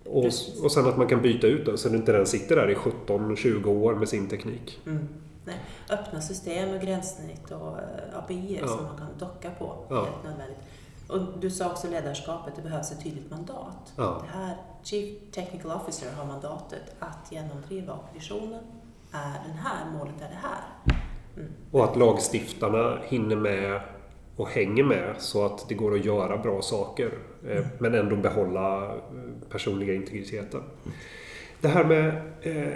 Och, 0.04 0.24
och 0.62 0.72
sen 0.72 0.86
att 0.86 0.96
man 0.96 1.08
kan 1.08 1.22
byta 1.22 1.46
ut 1.46 1.66
den 1.66 1.78
så 1.78 1.88
att 1.88 1.94
inte 1.94 2.12
den 2.12 2.26
sitter 2.26 2.56
där 2.56 2.70
i 2.70 2.74
17-20 2.74 3.66
år 3.66 3.94
med 3.94 4.08
sin 4.08 4.28
teknik. 4.28 4.80
Mm. 4.86 5.08
Nej. 5.44 5.56
Öppna 5.90 6.20
system 6.20 6.74
och 6.74 6.80
gränssnitt 6.80 7.50
och 7.50 7.78
eh, 7.78 8.18
API 8.18 8.58
Ja. 8.62 8.68
som 8.68 8.84
man 8.84 8.96
kan 8.96 9.18
docka 9.18 9.50
på. 9.58 9.84
Ja. 9.88 9.96
Helt 10.04 10.24
nödvändigt. 10.24 10.58
Och 11.08 11.18
du 11.40 11.50
sa 11.50 11.70
också 11.70 11.90
ledarskapet, 11.90 12.52
det 12.56 12.62
behövs 12.62 12.92
ett 12.92 13.02
tydligt 13.04 13.30
mandat. 13.30 13.92
Ja. 13.96 14.22
Det 14.26 14.38
här, 14.38 14.56
Chief 14.82 15.18
Technical 15.32 15.70
Officer 15.70 16.12
har 16.16 16.26
mandatet 16.26 16.94
att 16.98 17.32
genomdriva 17.32 17.92
och 17.92 18.04
visionen 18.14 18.62
är 19.12 19.48
den 19.48 19.56
här, 19.56 19.90
målet 19.98 20.14
är 20.20 20.28
det 20.28 20.38
här. 20.42 20.60
Mm. 21.36 21.48
Och 21.70 21.84
att 21.84 21.96
lagstiftarna 21.96 22.98
hinner 23.08 23.36
med 23.36 23.80
och 24.36 24.48
hänger 24.48 24.84
med 24.84 25.14
så 25.18 25.46
att 25.46 25.68
det 25.68 25.74
går 25.74 25.94
att 25.94 26.04
göra 26.04 26.38
bra 26.38 26.62
saker 26.62 27.10
eh, 27.48 27.66
men 27.78 27.94
ändå 27.94 28.16
behålla 28.16 28.84
eh, 28.84 28.98
personliga 29.50 29.94
integriteten. 29.94 30.62
Det 31.60 31.68
här 31.68 31.84
med, 31.84 32.08
eh, 32.42 32.72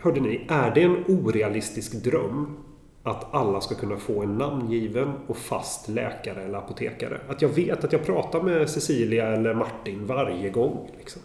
hörde 0.00 0.20
ni, 0.20 0.46
är 0.48 0.74
det 0.74 0.82
en 0.82 1.04
orealistisk 1.08 1.92
dröm 1.92 2.56
att 3.02 3.34
alla 3.34 3.60
ska 3.60 3.74
kunna 3.74 3.96
få 3.96 4.22
en 4.22 4.38
namngiven 4.38 5.12
och 5.26 5.36
fast 5.36 5.88
läkare 5.88 6.42
eller 6.42 6.58
apotekare? 6.58 7.20
Att 7.28 7.42
jag 7.42 7.48
vet 7.48 7.84
att 7.84 7.92
jag 7.92 8.04
pratar 8.04 8.42
med 8.42 8.70
Cecilia 8.70 9.26
eller 9.26 9.54
Martin 9.54 10.06
varje 10.06 10.50
gång. 10.50 10.90
Liksom. 10.98 11.22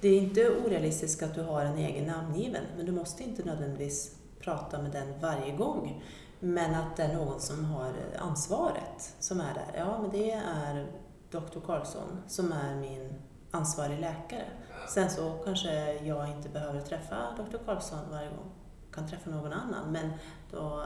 Det 0.00 0.08
är 0.08 0.18
inte 0.18 0.50
orealistiskt 0.66 1.22
att 1.22 1.34
du 1.34 1.42
har 1.42 1.60
en 1.60 1.78
egen 1.78 2.06
namngiven, 2.06 2.64
men 2.76 2.86
du 2.86 2.92
måste 2.92 3.22
inte 3.22 3.44
nödvändigtvis 3.44 4.16
prata 4.46 4.82
med 4.82 4.90
den 4.90 5.20
varje 5.20 5.56
gång. 5.56 6.04
Men 6.40 6.74
att 6.74 6.96
det 6.96 7.02
är 7.02 7.14
någon 7.14 7.40
som 7.40 7.64
har 7.64 7.92
ansvaret 8.18 9.14
som 9.18 9.40
är 9.40 9.54
där. 9.54 9.78
Ja, 9.78 9.98
men 10.02 10.10
det 10.10 10.30
är 10.32 10.86
doktor 11.30 11.60
Karlsson 11.60 12.22
som 12.28 12.52
är 12.52 12.74
min 12.74 13.14
ansvarig 13.50 14.00
läkare. 14.00 14.46
Sen 14.88 15.10
så 15.10 15.32
kanske 15.44 15.94
jag 15.94 16.28
inte 16.28 16.48
behöver 16.48 16.80
träffa 16.80 17.16
doktor 17.36 17.60
Karlsson 17.66 17.98
varje 18.10 18.28
gång. 18.28 18.50
kan 18.92 19.08
träffa 19.08 19.30
någon 19.30 19.52
annan, 19.52 19.92
men 19.92 20.12
då 20.50 20.84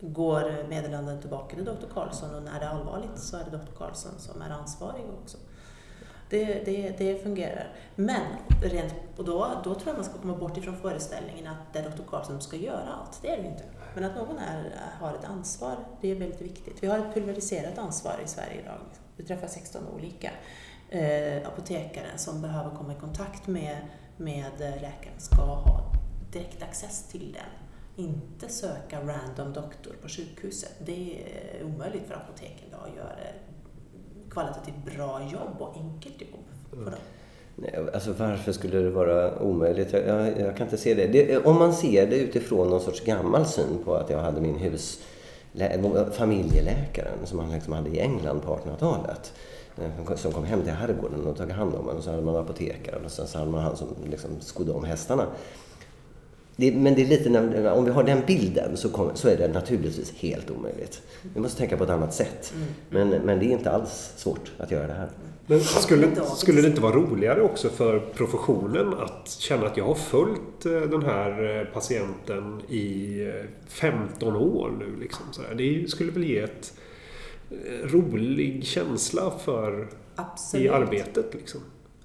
går 0.00 0.68
meddelandet 0.68 1.20
tillbaka 1.20 1.56
till 1.56 1.64
doktor 1.64 1.88
Karlsson 1.94 2.34
och 2.34 2.42
när 2.42 2.60
det 2.60 2.66
är 2.66 2.70
allvarligt 2.70 3.18
så 3.18 3.36
är 3.36 3.44
det 3.44 3.50
doktor 3.50 3.74
Karlsson 3.78 4.18
som 4.18 4.42
är 4.42 4.50
ansvarig 4.50 5.04
också. 5.22 5.38
Det, 6.30 6.64
det, 6.64 6.94
det 6.98 7.22
fungerar. 7.22 7.72
Men, 7.94 8.22
rent, 8.62 8.94
och 9.16 9.24
då, 9.24 9.60
då 9.64 9.74
tror 9.74 9.86
jag 9.88 9.94
man 9.96 10.04
ska 10.04 10.18
komma 10.18 10.36
bort 10.36 10.56
ifrån 10.56 10.76
föreställningen 10.76 11.46
att 11.46 11.72
det 11.72 11.78
är 11.78 11.82
doktor 11.82 12.04
Karlsson 12.04 12.40
som 12.40 12.40
ska 12.40 12.56
göra 12.56 12.88
allt. 13.00 13.22
Det 13.22 13.28
är 13.28 13.36
det 13.36 13.42
ju 13.42 13.48
inte. 13.48 13.64
Men 13.94 14.04
att 14.04 14.16
någon 14.16 14.38
är, 14.38 14.74
har 15.00 15.14
ett 15.14 15.24
ansvar, 15.24 15.76
det 16.00 16.10
är 16.10 16.14
väldigt 16.14 16.40
viktigt. 16.40 16.82
Vi 16.82 16.86
har 16.86 16.98
ett 16.98 17.14
pulveriserat 17.14 17.78
ansvar 17.78 18.20
i 18.24 18.28
Sverige 18.28 18.60
idag. 18.60 18.78
Vi 19.16 19.24
träffar 19.24 19.46
16 19.46 19.82
olika 19.96 20.30
eh, 20.90 21.48
apotekare 21.48 22.08
som 22.16 22.42
behöver 22.42 22.76
komma 22.76 22.92
i 22.92 22.96
kontakt 22.96 23.46
med, 23.46 23.76
med 24.16 24.52
läkaren 24.58 25.18
ska 25.18 25.36
ha 25.36 25.92
direkt 26.32 26.62
access 26.62 27.08
till 27.08 27.32
den. 27.32 28.04
Inte 28.06 28.48
söka 28.48 29.00
random 29.00 29.52
doktor 29.52 29.96
på 30.02 30.08
sjukhuset. 30.08 30.74
Det 30.78 31.22
är 31.22 31.64
omöjligt 31.64 32.06
för 32.06 32.14
apoteken 32.14 32.68
idag 32.68 32.80
att 32.88 32.96
göra 32.96 33.16
kvalitativt 34.38 34.96
bra 34.96 35.20
jobb 35.32 35.56
och 35.58 35.76
enkelt 35.76 36.20
jobb 36.20 36.44
för 36.70 36.76
dem. 36.76 36.94
Nej, 37.54 37.74
alltså 37.94 38.12
varför 38.12 38.52
skulle 38.52 38.78
det 38.78 38.90
vara 38.90 39.38
omöjligt? 39.38 39.92
Jag, 39.92 40.06
jag, 40.06 40.40
jag 40.40 40.56
kan 40.56 40.66
inte 40.66 40.76
se 40.76 40.94
det. 40.94 41.06
det. 41.06 41.38
Om 41.38 41.58
man 41.58 41.72
ser 41.74 42.06
det 42.06 42.16
utifrån 42.16 42.70
någon 42.70 42.80
sorts 42.80 43.04
gammal 43.04 43.46
syn 43.46 43.78
på 43.84 43.94
att 43.94 44.10
jag 44.10 44.18
hade 44.18 44.40
min 44.40 44.56
hus 44.56 45.00
familjeläkaren 46.12 47.18
som 47.24 47.36
man 47.36 47.52
liksom 47.52 47.72
hade 47.72 47.90
i 47.90 48.00
England 48.00 48.40
på 48.40 48.56
1800-talet. 48.56 49.32
eh, 49.76 50.14
Som 50.16 50.32
kom 50.32 50.44
hem 50.44 50.62
till 50.62 50.72
herrgården 50.72 51.26
och 51.26 51.36
tog 51.36 51.50
hand 51.50 51.74
om 51.74 51.88
en 51.88 51.96
och 51.96 52.04
så 52.04 52.10
hade 52.10 52.22
man 52.22 52.36
apotekaren 52.36 53.04
och 53.04 53.10
sen 53.10 53.26
så 53.26 53.38
hade 53.38 53.50
man 53.50 53.60
han 53.62 53.76
som 53.76 53.88
liksom 54.10 54.30
skodde 54.40 54.72
om 54.72 54.84
hästarna. 54.84 55.26
Det, 56.60 56.72
men 56.72 56.94
det 56.94 57.02
är 57.02 57.06
lite, 57.06 57.70
om 57.70 57.84
vi 57.84 57.90
har 57.90 58.02
den 58.02 58.22
bilden 58.26 58.76
så, 58.76 58.88
kom, 58.88 59.10
så 59.14 59.28
är 59.28 59.36
det 59.36 59.48
naturligtvis 59.48 60.12
helt 60.12 60.50
omöjligt. 60.50 61.02
Vi 61.34 61.40
måste 61.40 61.58
tänka 61.58 61.76
på 61.76 61.84
ett 61.84 61.90
annat 61.90 62.14
sätt. 62.14 62.52
Men, 62.90 63.08
men 63.08 63.38
det 63.38 63.44
är 63.44 63.50
inte 63.50 63.70
alls 63.70 64.12
svårt 64.16 64.52
att 64.58 64.70
göra 64.70 64.86
det 64.86 64.92
här. 64.92 65.08
Men 65.46 65.60
skulle, 65.60 66.08
skulle 66.36 66.62
det 66.62 66.68
inte 66.68 66.80
vara 66.80 66.92
roligare 66.92 67.42
också 67.42 67.68
för 67.68 67.98
professionen 67.98 68.94
att 68.94 69.28
känna 69.28 69.66
att 69.66 69.76
jag 69.76 69.84
har 69.84 69.94
följt 69.94 70.66
eh, 70.66 70.72
den 70.72 71.02
här 71.02 71.58
eh, 71.58 71.64
patienten 71.64 72.62
i 72.68 73.20
eh, 73.28 73.44
15 73.68 74.36
år 74.36 74.72
nu? 74.78 75.00
Liksom, 75.00 75.24
så. 75.32 75.42
Det 75.56 75.90
skulle 75.90 76.12
väl 76.12 76.24
ge 76.24 76.38
ett 76.38 76.74
eh, 77.50 77.86
rolig 77.86 78.64
känsla 78.64 79.32
för 79.44 79.82
i 79.82 79.86
Absolut. 80.16 80.70
arbetet. 80.70 81.34
Liksom. 81.34 81.60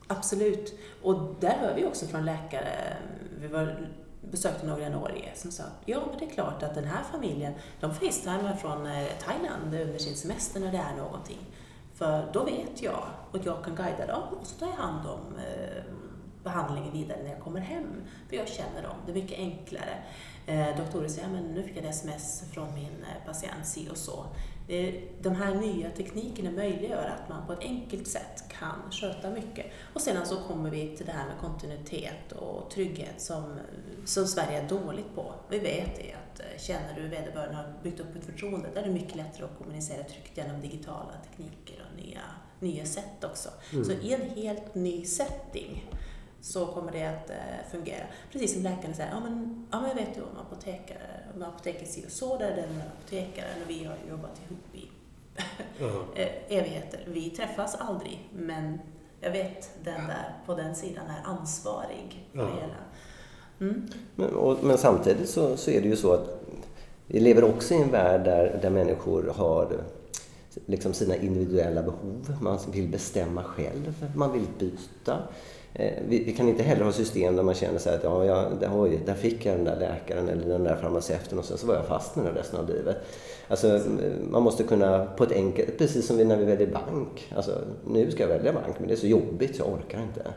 Absolut. 0.08 0.74
Och 1.02 1.36
där 1.40 1.58
hör 1.62 1.76
vi 1.76 1.86
också 1.86 2.06
från 2.06 2.26
läkare, 2.26 2.98
vi 3.42 3.48
var, 3.48 3.90
besökte 4.32 4.66
några 4.66 4.88
i 4.88 4.90
Norge 4.90 5.32
som 5.36 5.52
sa 5.52 5.64
ja 5.86 6.04
men 6.10 6.20
det 6.20 6.26
är 6.26 6.30
klart 6.30 6.64
att 6.64 6.76
den 6.76 6.84
här 6.84 7.04
familjen, 7.12 7.54
de 7.80 7.96
facetimar 7.96 8.56
från 8.56 8.86
eh, 8.86 9.08
Thailand 9.20 9.64
under 9.64 9.98
sin 9.98 10.16
semester 10.16 10.60
när 10.60 10.72
det 10.72 10.78
är 10.78 10.96
någonting. 10.98 11.40
För 11.94 12.30
då 12.34 12.44
vet 12.44 12.82
jag 12.82 13.06
och 13.32 13.40
jag 13.44 13.64
kan 13.64 13.76
guida 13.76 14.08
dem 14.08 14.24
och 14.40 14.48
så 14.48 14.60
tar 14.60 14.68
jag 14.68 14.76
hand 14.76 15.08
om 15.08 15.38
eh, 15.38 15.84
behandlingen 16.44 16.94
vidare 16.94 17.24
när 17.24 17.30
jag 17.30 17.40
kommer 17.40 17.60
hem. 17.60 18.04
För 18.30 18.36
jag 18.36 18.48
känner 18.48 18.84
dem, 18.84 18.96
det 19.06 19.12
är 19.12 19.16
mycket 19.16 19.40
enklare. 19.40 19.98
Eh, 20.46 20.78
doktorer 20.78 21.08
säger, 21.08 21.28
ja, 21.28 21.34
men 21.34 21.44
nu 21.44 21.64
fick 21.64 21.78
jag 21.78 21.84
ett 21.84 21.90
sms 21.90 22.44
från 22.54 22.74
min 22.74 23.06
patient, 23.26 23.66
si 23.66 23.90
och 23.92 23.98
så. 23.98 24.26
Eh, 24.68 24.94
De 25.22 25.36
här 25.36 25.56
nya 25.56 25.90
teknikerna 25.90 26.52
möjliggör 26.52 27.16
att 27.18 27.30
man 27.30 27.48
på 27.48 27.54
ett 27.54 27.60
enkelt 27.60 28.08
sätt 28.08 28.44
kan 28.60 28.92
sköta 28.92 29.30
mycket. 29.30 29.66
Och 29.94 30.02
sedan 30.02 30.26
så 30.26 30.36
kommer 30.36 30.70
vi 30.70 30.98
till 30.98 31.06
det 31.06 31.12
här 31.12 31.26
med 31.26 31.38
kontinuitet 31.42 32.32
och 32.32 32.70
trygghet 32.72 33.22
som, 33.22 33.60
som 34.06 34.28
Sverige 34.28 34.62
är 34.62 34.70
dåligt 34.70 35.16
på. 35.16 35.34
Vi 35.50 35.60
vet 35.60 35.96
det 35.96 36.14
att 36.14 36.40
eh, 36.40 36.60
känner 36.60 36.96
du 36.96 37.08
vederbörande 37.08 37.56
har 37.56 37.74
byggt 37.84 38.00
upp 38.00 38.16
ett 38.16 38.26
förtroende, 38.26 38.70
där 38.74 38.82
är 38.82 38.88
det 38.88 38.94
mycket 38.94 39.16
lättare 39.16 39.46
att 39.46 39.58
kommunicera 39.58 40.04
tryggt 40.04 40.38
genom 40.38 40.62
digitala 40.62 41.14
tekniker 41.30 41.86
och 41.90 42.04
nya, 42.04 42.22
nya 42.60 42.86
sätt 42.86 43.24
också. 43.24 43.50
Så 43.86 43.92
i 43.92 44.14
en 44.14 44.30
helt 44.30 44.76
ny 44.76 45.06
setting 45.06 45.90
så 46.42 46.66
kommer 46.66 46.92
det 46.92 47.06
att 47.06 47.30
eh, 47.30 47.36
fungera. 47.72 48.04
Precis 48.32 48.54
som 48.54 48.64
läkaren 48.64 48.96
säger, 48.96 49.12
ja 49.12 49.20
men, 49.20 49.68
ja, 49.72 49.80
men 49.80 49.90
jag 49.90 49.96
vet 49.96 50.18
ju 50.18 50.22
om 50.22 50.38
apotekare, 50.38 51.13
om 51.36 51.44
apoteket 51.44 51.90
si 51.90 52.06
och 52.08 52.12
så, 52.12 52.38
där 52.38 52.52
är 52.52 52.56
den 52.56 52.82
apotekaren 52.98 53.62
och 53.64 53.70
vi 53.70 53.84
har 53.84 53.96
jobbat 54.10 54.42
ihop 54.48 54.60
i 54.74 54.90
eh, 56.22 56.58
evigheter. 56.60 57.08
Vi 57.08 57.30
träffas 57.30 57.76
aldrig, 57.76 58.30
men 58.36 58.80
jag 59.22 59.32
vet 59.32 59.70
den 59.84 60.08
där 60.08 60.34
på 60.46 60.56
den 60.56 60.76
sidan 60.76 61.06
är 61.08 61.30
ansvarig 61.30 62.28
för 62.32 62.40
Ja. 62.40 62.46
hela. 62.48 62.76
Mm. 63.60 63.88
Men, 64.16 64.36
och, 64.36 64.64
men 64.64 64.78
samtidigt 64.78 65.30
så, 65.30 65.58
så 65.58 65.72
är 65.72 65.82
det 65.82 65.88
ju 65.88 65.96
så 65.96 66.14
att 66.14 66.40
vi 67.08 67.20
lever 67.20 67.44
också 67.44 67.74
i 67.74 67.78
en 67.82 67.92
värld 67.92 68.24
där, 68.24 68.60
där 68.62 68.70
människor 68.70 69.34
har 69.36 69.82
liksom 70.66 70.94
sina 70.94 71.16
individuella 71.16 71.84
behov. 71.84 72.36
Man 72.42 72.60
vill 72.72 72.88
bestämma 72.88 73.44
själv, 73.44 74.12
man 74.16 74.32
vill 74.32 74.48
byta. 74.60 75.20
Eh, 75.76 75.94
vi, 76.08 76.24
vi 76.24 76.34
kan 76.34 76.50
inte 76.50 76.64
heller 76.64 76.86
ha 76.86 76.92
system 76.92 77.36
där 77.36 77.44
man 77.44 77.56
känner 77.56 77.80
sig 77.80 77.96
att 77.96 78.04
ja, 78.04 78.26
jag, 78.26 78.60
där, 78.60 78.70
oj, 78.74 79.00
där 79.06 79.14
fick 79.14 79.46
jag 79.46 79.56
den 79.56 79.66
där 79.66 79.80
läkaren 79.80 80.30
eller 80.30 80.46
den 80.46 80.64
där 80.64 80.76
farmaceuten 80.76 81.40
och 81.40 81.46
sen 81.46 81.58
så 81.58 81.68
var 81.68 81.76
jag 81.76 81.86
fast 81.86 82.16
med 82.16 82.26
den 82.26 82.36
resten 82.36 82.60
av 82.60 82.70
livet. 82.70 82.98
Alltså, 83.48 83.82
man 84.30 84.44
måste 84.44 84.64
kunna 84.64 85.06
på 85.06 85.24
ett 85.24 85.32
enkelt, 85.32 85.78
precis 85.78 86.08
som 86.08 86.18
när 86.18 86.38
vi 86.38 86.46
väljer 86.46 86.68
bank. 86.68 87.34
Alltså, 87.36 87.62
nu 87.88 88.12
ska 88.12 88.24
jag 88.24 88.28
välja 88.28 88.54
bank 88.54 88.76
men 88.80 88.88
det 88.88 88.94
är 88.94 88.98
så 88.98 89.08
jobbigt 89.08 89.56
så 89.56 89.62
jag 89.62 89.74
orkar 89.74 90.02
inte. 90.02 90.28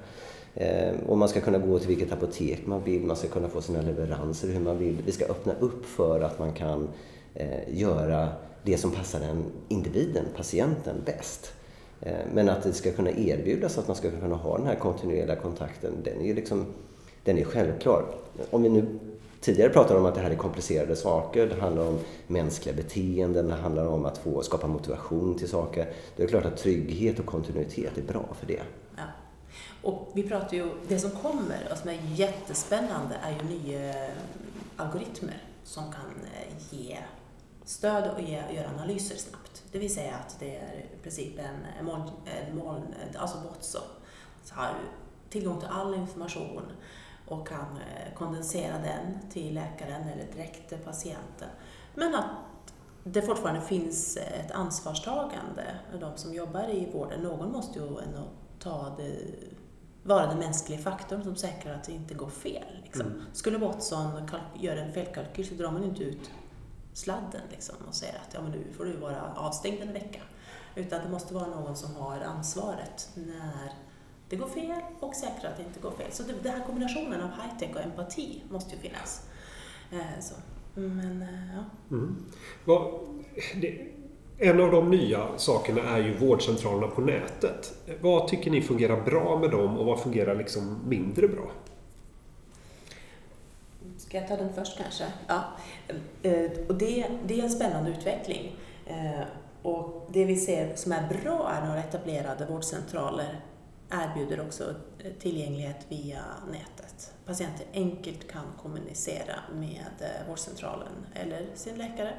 Eh, 0.55 1.09
och 1.09 1.19
man 1.19 1.29
ska 1.29 1.41
kunna 1.41 1.59
gå 1.59 1.79
till 1.79 1.89
vilket 1.89 2.13
apotek 2.13 2.67
man 2.67 2.85
vill, 2.85 3.03
man 3.03 3.17
ska 3.17 3.29
kunna 3.29 3.49
få 3.49 3.61
sina 3.61 3.81
leveranser 3.81 4.49
hur 4.49 4.61
man 4.61 4.79
vill. 4.79 4.99
Vi 5.07 5.13
ska 5.13 5.25
öppna 5.25 5.53
upp 5.61 5.87
för 5.87 6.21
att 6.21 6.39
man 6.39 6.53
kan 6.53 6.89
eh, 7.35 7.79
göra 7.79 8.29
det 8.63 8.79
som 8.79 8.91
passar 8.91 9.21
den 9.21 9.45
individen, 9.69 10.25
patienten, 10.37 10.97
bäst. 11.05 11.53
Eh, 12.01 12.17
men 12.35 12.49
att 12.49 12.63
det 12.63 12.73
ska 12.73 12.93
kunna 12.93 13.11
erbjudas 13.11 13.79
att 13.79 13.87
man 13.87 13.97
ska 13.97 14.11
kunna 14.11 14.37
ha 14.37 14.59
den 14.59 14.67
här 14.67 14.75
kontinuerliga 14.75 15.37
kontakten, 15.37 15.93
den 16.05 16.21
är 16.21 16.27
ju 16.27 16.35
liksom, 16.35 16.67
den 17.25 17.39
är 17.39 17.45
självklar. 17.45 18.05
Om 18.51 18.63
vi 18.63 18.69
nu 18.69 18.99
tidigare 19.41 19.71
pratade 19.71 20.01
om 20.01 20.07
att 20.07 20.15
det 20.15 20.21
här 20.21 20.31
är 20.31 20.37
komplicerade 20.37 20.97
saker, 20.97 21.47
det 21.47 21.61
handlar 21.61 21.89
om 21.89 21.99
mänskliga 22.27 22.77
beteenden, 22.77 23.49
det 23.49 23.55
handlar 23.55 23.87
om 23.87 24.05
att 24.05 24.19
få 24.19 24.43
skapa 24.43 24.67
motivation 24.67 25.39
till 25.39 25.49
saker. 25.49 25.93
Det 26.17 26.23
är 26.23 26.27
klart 26.27 26.45
att 26.45 26.57
trygghet 26.57 27.19
och 27.19 27.27
kontinuitet 27.27 27.99
är 27.99 28.03
bra 28.03 28.25
för 28.41 28.47
det. 28.47 28.63
Ja. 28.97 29.03
Och 29.83 30.09
vi 30.15 30.23
pratar 30.23 30.57
ju, 30.57 30.69
det 30.89 30.99
som 30.99 31.11
kommer 31.11 31.69
och 31.71 31.79
som 31.79 31.91
är 31.91 31.99
jättespännande 32.15 33.15
är 33.23 33.31
ju 33.31 33.59
nya 33.59 33.95
algoritmer 34.77 35.43
som 35.65 35.85
kan 35.85 36.11
eh, 36.35 36.79
ge 36.79 36.97
stöd 37.65 38.11
och 38.15 38.21
ge, 38.21 38.43
göra 38.55 38.69
analyser 38.79 39.17
snabbt. 39.17 39.56
Det 39.77 39.81
vill 39.81 39.95
säga 39.95 40.15
att 40.15 40.37
det 40.39 40.57
är 40.57 40.85
i 40.99 41.03
princip 41.03 41.39
en 41.39 41.85
moln, 41.85 42.11
en 42.25 42.57
moln 42.59 42.95
alltså 43.17 43.39
Botso, 43.39 43.79
har 44.51 44.75
tillgång 45.31 45.61
till 45.61 45.69
all 45.69 45.95
information 45.95 46.63
och 47.27 47.49
kan 47.49 47.77
eh, 47.77 48.15
kondensera 48.15 48.79
den 48.79 49.31
till 49.31 49.55
läkaren 49.55 50.09
eller 50.09 50.33
direkt 50.33 50.69
till 50.69 50.79
patienten. 50.79 51.49
Men 51.95 52.15
att 52.15 52.25
det 53.05 53.23
fortfarande 53.23 53.61
finns 53.61 54.17
ett 54.17 54.51
ansvarstagande, 54.51 55.65
de 56.01 56.17
som 56.17 56.35
jobbar 56.35 56.71
i 56.71 56.91
vården. 56.93 57.21
Någon 57.21 57.53
måste 57.53 57.79
ju 57.79 57.85
ändå 57.85 58.29
ta 58.59 58.97
det, 58.99 59.17
vara 60.03 60.27
den 60.27 60.39
mänskliga 60.39 60.79
faktorn 60.79 61.25
som 61.25 61.37
säkrar 61.37 61.75
att 61.75 61.85
det 61.85 61.93
inte 61.93 62.15
går 62.15 62.31
fel. 62.31 62.81
Liksom. 62.83 63.07
Mm. 63.07 63.23
Skulle 63.33 63.59
Watson 63.59 64.31
göra 64.59 64.81
en 64.81 64.93
felkalkyl 64.93 65.49
så 65.49 65.55
drar 65.55 65.71
man 65.71 65.85
inte 65.85 66.03
ut 66.03 66.31
sladden 66.97 67.41
liksom, 67.51 67.77
och 67.89 67.95
säger 67.95 68.15
att 68.15 68.35
ja, 68.35 68.43
men 68.43 68.51
nu 68.51 68.65
får 68.77 68.85
du 68.85 68.93
vara 68.93 69.33
avstängd 69.37 69.83
en 69.83 69.93
vecka. 69.93 70.21
Utan 70.75 71.05
det 71.05 71.11
måste 71.11 71.35
vara 71.35 71.47
någon 71.47 71.77
som 71.77 71.95
har 71.95 72.21
ansvaret 72.21 73.11
när 73.15 73.73
det 74.29 74.37
går 74.37 74.47
fel 74.47 74.81
och 75.01 75.15
säkra 75.15 75.49
att 75.49 75.57
det 75.57 75.63
inte 75.63 75.81
går 75.81 75.91
fel. 75.91 76.13
Så 76.13 76.23
den 76.23 76.53
här 76.53 76.65
kombinationen 76.67 77.21
av 77.21 77.29
high-tech 77.29 77.77
och 77.77 77.83
empati 77.83 78.43
måste 78.51 78.75
ju 78.75 78.81
finnas. 78.81 79.29
Eh, 79.93 80.21
så. 80.21 80.35
Men, 80.75 81.23
eh, 81.23 81.57
ja. 81.57 81.65
Mm. 81.97 82.25
Vad, 82.65 83.01
det, 83.61 83.87
en 84.39 84.61
av 84.61 84.71
de 84.71 84.91
nya 84.91 85.39
sakerna 85.39 85.83
är 85.83 85.99
ju 85.99 86.17
vårdcentralerna 86.17 86.87
på 86.87 87.01
nätet. 87.01 87.75
Vad 88.01 88.29
tycker 88.29 88.51
ni 88.51 88.63
fungerar 88.63 89.01
bra 89.01 89.39
med 89.39 89.51
dem 89.51 89.79
och 89.79 89.87
vad 89.87 90.01
fungerar 90.01 90.35
liksom 90.35 90.79
mindre 90.89 91.29
bra? 91.29 91.51
Ska 94.17 94.21
jag 94.21 94.29
ta 94.29 94.37
den 94.37 94.53
först 94.53 94.79
kanske? 94.79 95.05
Ja. 95.27 95.45
Eh, 96.23 96.51
och 96.69 96.75
det, 96.75 97.07
det 97.27 97.41
är 97.41 97.45
en 97.45 97.51
spännande 97.51 97.91
utveckling. 97.91 98.57
Eh, 98.87 99.25
och 99.63 100.09
det 100.13 100.25
vi 100.25 100.37
ser 100.37 100.77
som 100.77 100.93
är 100.93 101.09
bra 101.09 101.51
är 101.51 101.67
några 101.67 101.81
etablerade 101.81 102.47
vårdcentraler 102.47 103.41
erbjuder 103.91 104.41
också 104.41 104.75
tillgänglighet 105.19 105.87
via 105.89 106.23
nätet. 106.51 107.13
Patienter 107.27 107.67
enkelt 107.73 108.31
kan 108.31 108.45
kommunicera 108.63 109.35
med 109.55 109.93
eh, 110.01 110.29
vårdcentralen 110.29 111.07
eller 111.15 111.47
sin 111.55 111.79
läkare. 111.79 112.15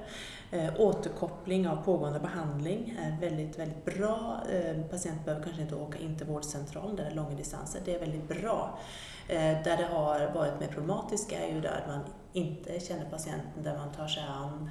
Eh, 0.51 0.73
återkoppling 0.77 1.67
av 1.67 1.83
pågående 1.83 2.19
behandling 2.19 2.97
är 2.99 3.21
väldigt, 3.21 3.59
väldigt 3.59 3.85
bra. 3.85 4.41
Eh, 4.51 4.81
Patienter 4.81 5.25
behöver 5.25 5.43
kanske 5.43 5.61
inte 5.61 5.75
åka 5.75 5.99
in 5.99 6.17
till 6.17 6.27
vårdcentralen 6.27 6.95
där 6.95 7.03
det 7.03 7.09
är 7.09 7.15
långa 7.15 7.35
distanser. 7.35 7.81
Det 7.85 7.95
är 7.95 7.99
väldigt 7.99 8.27
bra. 8.27 8.79
Där 9.27 9.77
det 9.77 9.87
har 9.91 10.31
varit 10.33 10.59
mer 10.59 10.67
problematiskt 10.67 11.31
är 11.31 11.47
ju 11.47 11.61
där 11.61 11.83
man 11.87 11.99
inte 12.33 12.79
känner 12.79 13.09
patienten, 13.09 13.63
där 13.63 13.77
man 13.77 13.91
tar 13.91 14.07
sig 14.07 14.23
an 14.23 14.69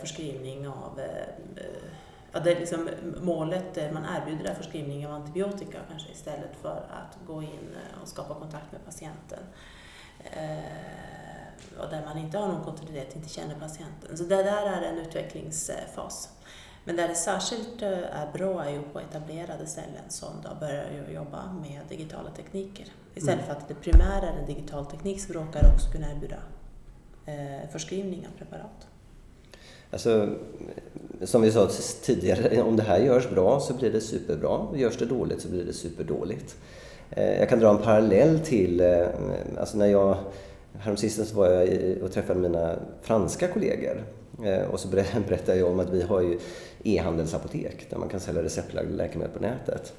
förskrivning 0.00 0.68
av 0.68 1.00
ja, 2.34 2.40
det 2.40 2.52
är 2.52 2.58
liksom 2.58 2.88
målet, 3.20 3.92
man 3.92 4.04
erbjuder 4.04 4.50
är 4.50 4.54
förskrivning 4.54 5.06
av 5.06 5.12
antibiotika 5.12 5.78
kanske 5.88 6.12
istället 6.12 6.56
för 6.62 6.76
att 6.76 7.26
gå 7.26 7.42
in 7.42 7.48
eh, 7.74 8.02
och 8.02 8.08
skapa 8.08 8.34
kontakt 8.34 8.72
med 8.72 8.84
patienten. 8.84 9.42
Eh, 10.24 11.82
och 11.84 11.90
där 11.90 12.04
man 12.04 12.18
inte 12.18 12.38
har 12.38 12.48
någon 12.48 12.64
kontinuitet, 12.64 13.16
inte 13.16 13.28
känner 13.28 13.54
patienten. 13.54 14.16
Så 14.16 14.24
det 14.24 14.42
där 14.42 14.66
är 14.66 14.82
en 14.82 14.98
utvecklingsfas. 14.98 16.28
Men 16.84 16.96
där 16.96 17.08
det 17.08 17.14
särskilt 17.14 17.82
eh, 17.82 18.20
är 18.20 18.32
bra 18.32 18.64
är 18.64 18.70
ju 18.70 18.82
på 18.82 19.00
etablerade 19.00 19.66
ställen 19.66 20.04
som 20.08 20.30
då 20.42 20.50
börjar 20.60 21.08
jobba 21.10 21.52
med 21.52 21.80
digitala 21.88 22.30
tekniker. 22.30 22.86
Istället 23.14 23.44
mm. 23.44 23.46
för 23.46 23.62
att 23.62 23.68
det 23.68 23.74
primära 23.74 24.28
är 24.28 24.38
en 24.38 24.46
digital 24.46 24.86
teknik 24.86 25.20
så 25.20 25.32
råkar 25.32 25.74
också 25.74 25.90
kunna 25.92 26.10
erbjuda 26.10 26.36
förskrivning 27.72 28.26
av 28.26 28.38
preparat. 28.38 28.88
Alltså, 29.94 30.28
som 31.22 31.42
vi 31.42 31.52
sa 31.52 31.68
tidigare, 32.02 32.62
om 32.62 32.76
det 32.76 32.82
här 32.82 32.98
görs 32.98 33.30
bra 33.30 33.60
så 33.60 33.74
blir 33.74 33.92
det 33.92 34.00
superbra. 34.00 34.66
Görs 34.76 34.96
det 34.96 35.06
dåligt 35.06 35.40
så 35.40 35.48
blir 35.48 35.64
det 35.64 35.72
superdåligt. 35.72 36.56
Eh, 37.10 37.38
jag 37.38 37.48
kan 37.48 37.58
dra 37.60 37.70
en 37.70 37.78
parallell 37.78 38.38
till, 38.38 38.80
eh, 38.80 39.06
alltså 39.58 39.78
när 39.78 39.86
jag, 39.86 40.16
häromsistens 40.78 41.32
var 41.32 41.48
jag 41.50 41.68
och 42.02 42.12
träffade 42.12 42.40
mina 42.40 42.76
franska 43.02 43.48
kollegor 43.48 44.04
eh, 44.44 44.62
och 44.62 44.80
så 44.80 44.88
berättade 45.28 45.58
jag 45.58 45.70
om 45.70 45.80
att 45.80 45.90
vi 45.90 46.02
har 46.02 46.20
ju 46.20 46.38
e-handelsapotek 46.82 47.90
där 47.90 47.98
man 47.98 48.08
kan 48.08 48.20
sälja 48.20 48.42
receptlagda 48.42 48.96
läkemedel 48.96 49.32
på 49.32 49.42
nätet. 49.42 49.92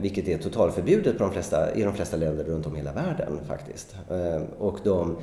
vilket 0.00 0.28
är 0.28 0.38
totalförbjudet 0.38 1.18
på 1.18 1.24
de 1.24 1.32
flesta, 1.32 1.74
i 1.74 1.82
de 1.82 1.94
flesta 1.94 2.16
länder 2.16 2.44
runt 2.44 2.66
om 2.66 2.74
i 2.74 2.78
hela 2.78 2.92
världen 2.92 3.38
faktiskt. 3.48 3.94
och 4.58 4.78
de 4.84 5.16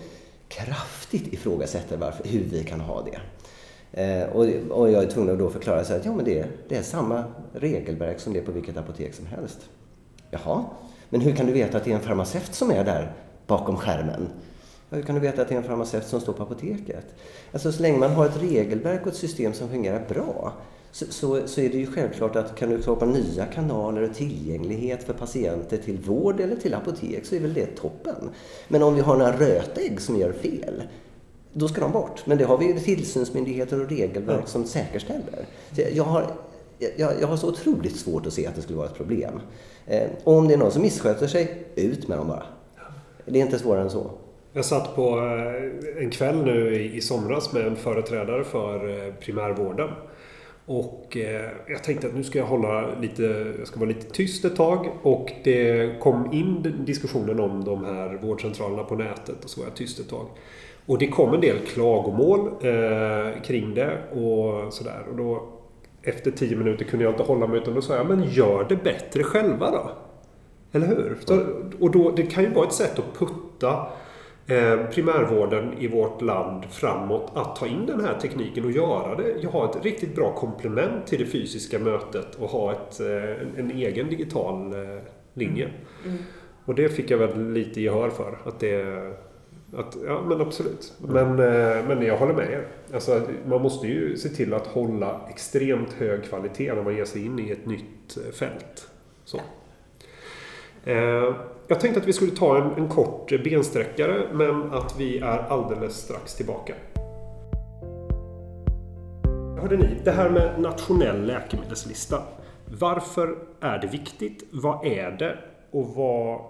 kraftigt 0.48 1.34
ifrågasätter 1.34 1.98
varför, 1.98 2.28
hur 2.28 2.44
vi 2.44 2.64
kan 2.64 2.80
ha 2.80 3.02
det. 3.02 3.20
Eh, 3.94 4.24
och, 4.24 4.46
och, 4.70 4.92
jag 4.92 5.04
är 5.04 5.08
tvungen 5.08 5.34
att 5.34 5.40
då 5.40 5.50
förklara 5.50 5.84
så 5.84 5.94
att 5.94 6.06
ja, 6.06 6.14
men 6.14 6.26
det, 6.26 6.46
det 6.70 6.76
är 6.76 6.82
samma 6.82 7.24
regelverk 7.54 8.20
som 8.20 8.34
det 8.34 8.40
är 8.40 8.44
på 8.44 8.52
vilket 8.52 8.78
apotek 8.78 9.14
som 9.14 9.26
helst. 9.26 9.60
Jaha, 10.32 10.66
men 11.10 11.22
hur 11.22 11.36
kan 11.36 11.46
du 11.46 11.54
veta 11.54 11.78
att 11.78 11.84
det 11.84 11.92
är 11.92 11.96
en 11.96 12.02
farmaceut 12.02 12.56
som 12.56 12.72
är 12.72 12.84
där 12.84 13.14
bakom 13.48 13.78
skärmen? 13.78 14.28
Ja, 14.90 14.98
hur 14.98 15.04
kan 15.04 15.16
du 15.16 15.22
veta 15.22 15.42
att 15.42 15.48
det 15.48 15.54
är 15.54 15.58
en 15.58 15.64
farmaceut 15.64 16.08
som 16.08 16.22
står 16.22 16.34
på 16.34 16.44
apoteket? 16.44 17.06
Alltså 17.52 17.72
så 17.72 17.82
länge 17.82 17.98
man 17.98 18.12
har 18.12 18.26
ett 18.26 18.42
regelverk 18.42 19.02
och 19.02 19.08
ett 19.08 19.16
system 19.16 19.54
som 19.54 19.70
fungerar 19.70 20.06
bra 20.10 20.54
så, 20.92 21.06
så, 21.10 21.48
så, 21.48 21.62
är 21.62 21.70
det 21.70 21.78
ju 21.78 21.88
självklart 21.88 22.36
att 22.36 22.56
kan 22.56 22.70
du 22.70 22.82
skapa 22.82 23.06
nya 23.06 23.46
kanaler 23.46 24.02
och 24.02 24.16
tillgänglighet 24.16 25.04
för 25.04 25.14
patienter 25.14 25.78
till 25.78 25.98
vård 25.98 26.40
eller 26.40 26.56
till 26.56 26.74
apotek 26.74 27.26
så 27.26 27.36
är 27.36 27.40
väl 27.40 27.54
det 27.54 27.66
toppen. 27.66 28.30
Men 28.68 28.84
om 28.84 28.96
vi 28.96 29.02
har 29.02 29.18
några 29.18 29.38
rötägg 29.38 30.02
som 30.02 30.18
gör 30.18 30.32
fel, 30.32 30.84
då 31.54 31.68
ska 31.68 31.82
de 31.82 31.92
bort. 31.92 32.26
Men 32.26 32.38
det 32.38 32.44
har 32.44 32.58
vi 32.58 32.66
ju 32.66 32.80
tillsynsmyndigheter 32.80 33.82
och 33.82 33.90
regelverk 33.90 34.42
ja. 34.42 34.48
som 34.48 34.66
säkerställer. 34.66 35.46
Så 35.72 35.82
jag, 35.94 36.04
har, 36.04 36.32
jag, 36.98 37.12
jag, 37.22 37.28
har 37.28 37.38
så 37.38 37.48
otroligt 37.48 37.96
svårt 37.96 38.26
att 38.26 38.34
se 38.34 38.48
att 38.48 38.56
det 38.56 38.62
skulle 38.62 38.78
vara 38.78 38.88
ett 38.88 38.98
problem. 38.98 39.40
Eh, 39.88 40.08
och 40.24 40.34
om 40.34 40.48
det 40.48 40.54
är 40.54 40.58
någon 40.58 40.72
som 40.72 40.82
missköter 40.82 41.28
sig, 41.28 41.66
ut 41.76 42.08
med 42.08 42.18
dem 42.18 42.28
bara. 42.28 42.44
Det 43.26 43.40
är 43.40 43.46
inte 43.46 43.60
svårare 43.60 43.82
än 43.82 43.90
så. 43.90 44.12
Jag 44.54 44.66
satt 44.66 44.96
på 44.96 45.18
eh, 45.18 46.04
en 46.04 46.10
kväll 46.10 46.46
nu 46.46 46.76
i 46.76 47.02
somras 47.02 47.54
med 47.54 47.68
en 47.68 47.76
företrädare 47.76 48.44
för 48.44 48.90
eh, 48.90 49.14
primärvården. 49.14 49.90
Och 50.66 51.18
eh, 51.18 51.50
jag 51.68 51.84
tänkte 51.84 52.08
att 52.08 52.16
nu 52.16 52.24
ska 52.24 52.40
jag 52.40 52.46
hålla 52.46 53.00
lite, 53.00 53.54
jag 53.60 53.68
ska 53.68 53.80
vara 53.80 53.90
lite 53.90 54.10
tyst 54.10 54.46
ett 54.46 54.56
tag. 54.56 54.90
Och 55.04 55.32
det 55.44 56.00
kom 56.02 56.34
in 56.34 56.84
diskussionen 56.86 57.40
om 57.40 57.64
de 57.64 57.86
här 57.86 58.20
vårdcentralerna 58.22 58.84
på 58.84 58.96
nätet 58.96 59.44
och 59.44 59.50
så 59.50 59.60
var 59.60 59.68
jag 59.68 59.76
tyst 59.76 60.00
ett 60.00 60.10
tag. 60.10 60.28
Och 60.86 60.98
det 60.98 61.08
kom 61.08 61.34
en 61.34 61.42
del 61.42 61.58
klagomål 61.60 62.40
eh, 62.48 63.42
kring 63.42 63.74
det 63.74 63.98
och 64.12 64.74
sådär. 64.74 65.06
Och 65.10 65.18
då, 65.18 65.50
efter 66.02 66.32
tio 66.32 66.56
minuter 66.56 66.86
kunde 66.86 67.06
jag 67.06 67.14
inte 67.14 67.24
hålla 67.24 67.48
mig 67.48 67.58
utan 67.58 67.74
då 67.74 67.82
sa 67.82 67.96
jag, 67.96 68.08
men 68.08 68.24
gör 68.24 68.66
det 68.70 68.76
bättre 68.76 69.24
själva 69.24 69.72
då. 69.72 69.92
Eller 70.72 70.88
hur? 70.88 71.18
Så, 71.26 71.46
och 71.80 71.92
då, 71.92 72.12
det 72.12 72.24
kan 72.24 72.44
ju 72.44 72.50
vara 72.50 72.68
ett 72.68 72.74
sätt 72.74 73.00
att 73.00 73.20
putta 73.20 73.88
eh, 74.48 74.86
primärvården 74.92 75.74
i 75.80 75.88
vårt 75.88 76.22
land 76.22 76.66
framåt 76.66 77.32
att 77.34 77.56
ta 77.56 77.68
in 77.68 77.86
den 77.86 78.02
här 78.02 78.20
tekniken 78.20 78.66
och 78.66 78.72
göra 78.72 79.16
det. 79.16 79.48
Har 79.48 79.66
ett 79.66 79.84
riktigt 79.84 80.16
bra 80.16 80.36
komplement 80.36 81.08
till 81.08 81.20
det 81.20 81.26
fysiska 81.26 81.80
mötet 81.80 82.36
och 82.36 82.50
ha 82.50 82.72
ett, 82.72 83.00
eh, 83.00 83.08
en, 83.08 83.54
en, 83.58 83.72
egen 83.72 84.10
digital 84.10 84.74
eh, 84.74 85.02
linje. 85.34 85.66
Mm. 85.66 85.78
Mm. 86.06 86.18
Och 86.66 86.76
det 86.76 86.90
fick 86.90 87.12
jag 87.12 87.18
väl 87.18 87.52
lite 87.52 87.82
gehör 87.82 88.10
för. 88.10 88.38
Att 88.46 88.60
det 88.60 88.84
att, 89.78 89.98
ja, 90.06 90.22
men 90.22 90.42
absolut. 90.42 90.94
Men, 90.98 91.28
eh, 91.28 91.86
men 91.88 92.02
jag 92.02 92.18
håller 92.18 92.34
med 92.34 92.52
er. 92.52 92.68
Alltså, 92.94 93.22
man 93.46 93.62
måste 93.62 93.88
ju 93.88 94.18
se 94.18 94.30
till 94.30 94.54
att 94.54 94.68
hålla 94.68 95.22
extremt 95.30 95.94
hög 95.94 96.24
kvalitet 96.24 96.74
när 96.74 96.84
man 96.84 96.96
ger 96.96 97.06
sig 97.06 97.26
in 97.26 97.40
i 97.40 97.52
ett 97.52 97.66
nytt 97.66 98.18
eh, 98.18 98.32
fält. 98.32 98.88
Så. 99.26 99.40
Eh, 100.84 101.36
jag 101.68 101.80
tänkte 101.80 102.00
att 102.00 102.08
vi 102.08 102.14
skulle 102.14 102.32
ta 102.32 102.58
en, 102.58 102.84
en 102.84 102.90
kort 102.90 103.44
bensträckare, 103.44 104.28
men 104.34 104.74
att 104.74 104.96
vi 105.00 105.20
är 105.20 105.38
alldeles 105.50 105.96
strax 105.96 106.36
tillbaka. 106.36 106.74
Hörde 109.62 109.78
ni, 109.78 110.02
det 110.04 110.12
här 110.12 110.30
med 110.30 110.62
nationell 110.62 111.26
läkemedelslista. 111.26 112.24
Varför 112.80 113.38
är 113.60 113.80
det 113.80 113.88
viktigt? 113.88 114.44
Vad 114.52 114.86
är 114.86 115.12
det? 115.12 115.38
Och 115.72 115.88
vad 115.96 116.42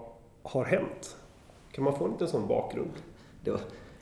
har 0.42 0.64
hänt? 0.64 1.16
Kan 1.72 1.84
man 1.84 1.98
få 1.98 2.04
en 2.04 2.10
liten 2.10 2.28
sån 2.28 2.48
bakgrund? 2.48 2.90
Det 3.44 3.50
var, 3.50 3.60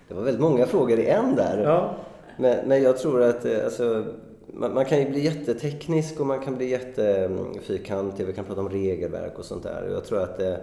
det 0.09 0.15
var 0.15 0.23
väldigt 0.23 0.43
många 0.43 0.67
frågor 0.67 0.99
i 0.99 1.07
en 1.07 1.37
där. 1.37 1.63
Ja. 1.65 1.97
Men, 2.37 2.69
men 2.69 2.83
jag 2.83 2.99
tror 2.99 3.23
att 3.23 3.45
eh, 3.45 3.65
alltså, 3.65 4.05
man, 4.47 4.75
man, 4.75 4.85
kan 4.85 4.99
ju 4.99 5.11
bli 5.11 5.21
jätteteknisk 5.25 6.21
och 6.21 6.27
man 6.27 6.41
kan 6.41 6.57
bli 6.57 6.71
jättefyrkantig. 6.71 8.27
Vi 8.27 8.33
kan 8.33 8.45
prata 8.45 8.61
om 8.61 8.69
regelverk 8.69 9.39
och 9.39 9.45
sånt 9.45 9.63
där. 9.63 9.89
Jag 9.93 10.05
tror 10.05 10.23
att, 10.23 10.41
eh, 10.41 10.55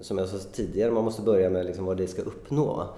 som 0.00 0.18
jag 0.18 0.28
sa 0.28 0.38
tidigare, 0.52 0.90
man 0.90 1.04
måste 1.04 1.22
börja 1.22 1.50
med 1.50 1.66
liksom 1.66 1.84
vad 1.84 1.96
det 1.96 2.06
ska 2.06 2.22
uppnå. 2.22 2.88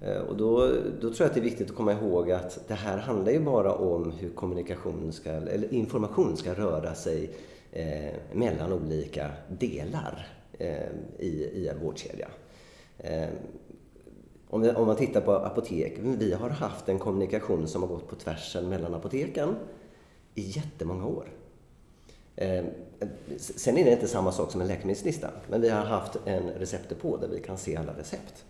Eh, 0.00 0.20
och 0.20 0.36
då, 0.36 0.68
då 1.00 1.00
tror 1.00 1.16
jag 1.18 1.26
att 1.26 1.34
det 1.34 1.40
är 1.40 1.44
viktigt 1.44 1.70
att 1.70 1.76
komma 1.76 1.92
ihåg 1.92 2.30
att 2.30 2.60
det 2.68 2.74
här 2.74 2.98
handlar 2.98 3.32
ju 3.32 3.40
bara 3.40 3.74
om 3.74 4.10
hur 4.10 4.30
kommunikation 4.30 5.12
ska, 5.12 5.30
eller 5.30 5.74
information 5.74 6.36
ska 6.36 6.54
röra 6.54 6.94
sig 6.94 7.30
eh, 7.72 8.14
mellan 8.32 8.72
olika 8.72 9.30
delar 9.48 10.28
eh, 10.58 10.88
i, 11.18 11.50
i 11.54 11.68
en 11.68 11.80
vårdkedja. 11.80 12.28
Eh, 12.98 13.28
om, 14.52 14.62
vi, 14.62 14.70
om 14.70 14.86
man 14.86 14.96
tittar 14.96 15.20
på 15.20 15.32
apotek, 15.32 15.98
vi 15.98 16.32
har 16.32 16.50
haft 16.50 16.88
en 16.88 16.98
kommunikation 16.98 17.68
som 17.68 17.82
har 17.82 17.88
gått 17.88 18.08
på 18.08 18.16
tvärsen 18.16 18.68
mellan 18.68 18.94
apoteken 18.94 19.56
i 20.34 20.40
jättemånga 20.40 21.06
år. 21.06 21.28
Eh, 22.36 22.64
sen 23.36 23.78
är 23.78 23.84
det 23.84 23.92
inte 23.92 24.08
samma 24.08 24.32
sak 24.32 24.52
som 24.52 24.60
en 24.60 24.66
läkemedelslista, 24.66 25.30
men 25.48 25.60
vi 25.60 25.68
har 25.68 25.84
haft 25.84 26.16
en 26.24 26.50
receptdepå 26.50 27.16
där 27.16 27.28
vi 27.28 27.40
kan 27.40 27.58
se 27.58 27.76
alla 27.76 27.98
recept 27.98 28.44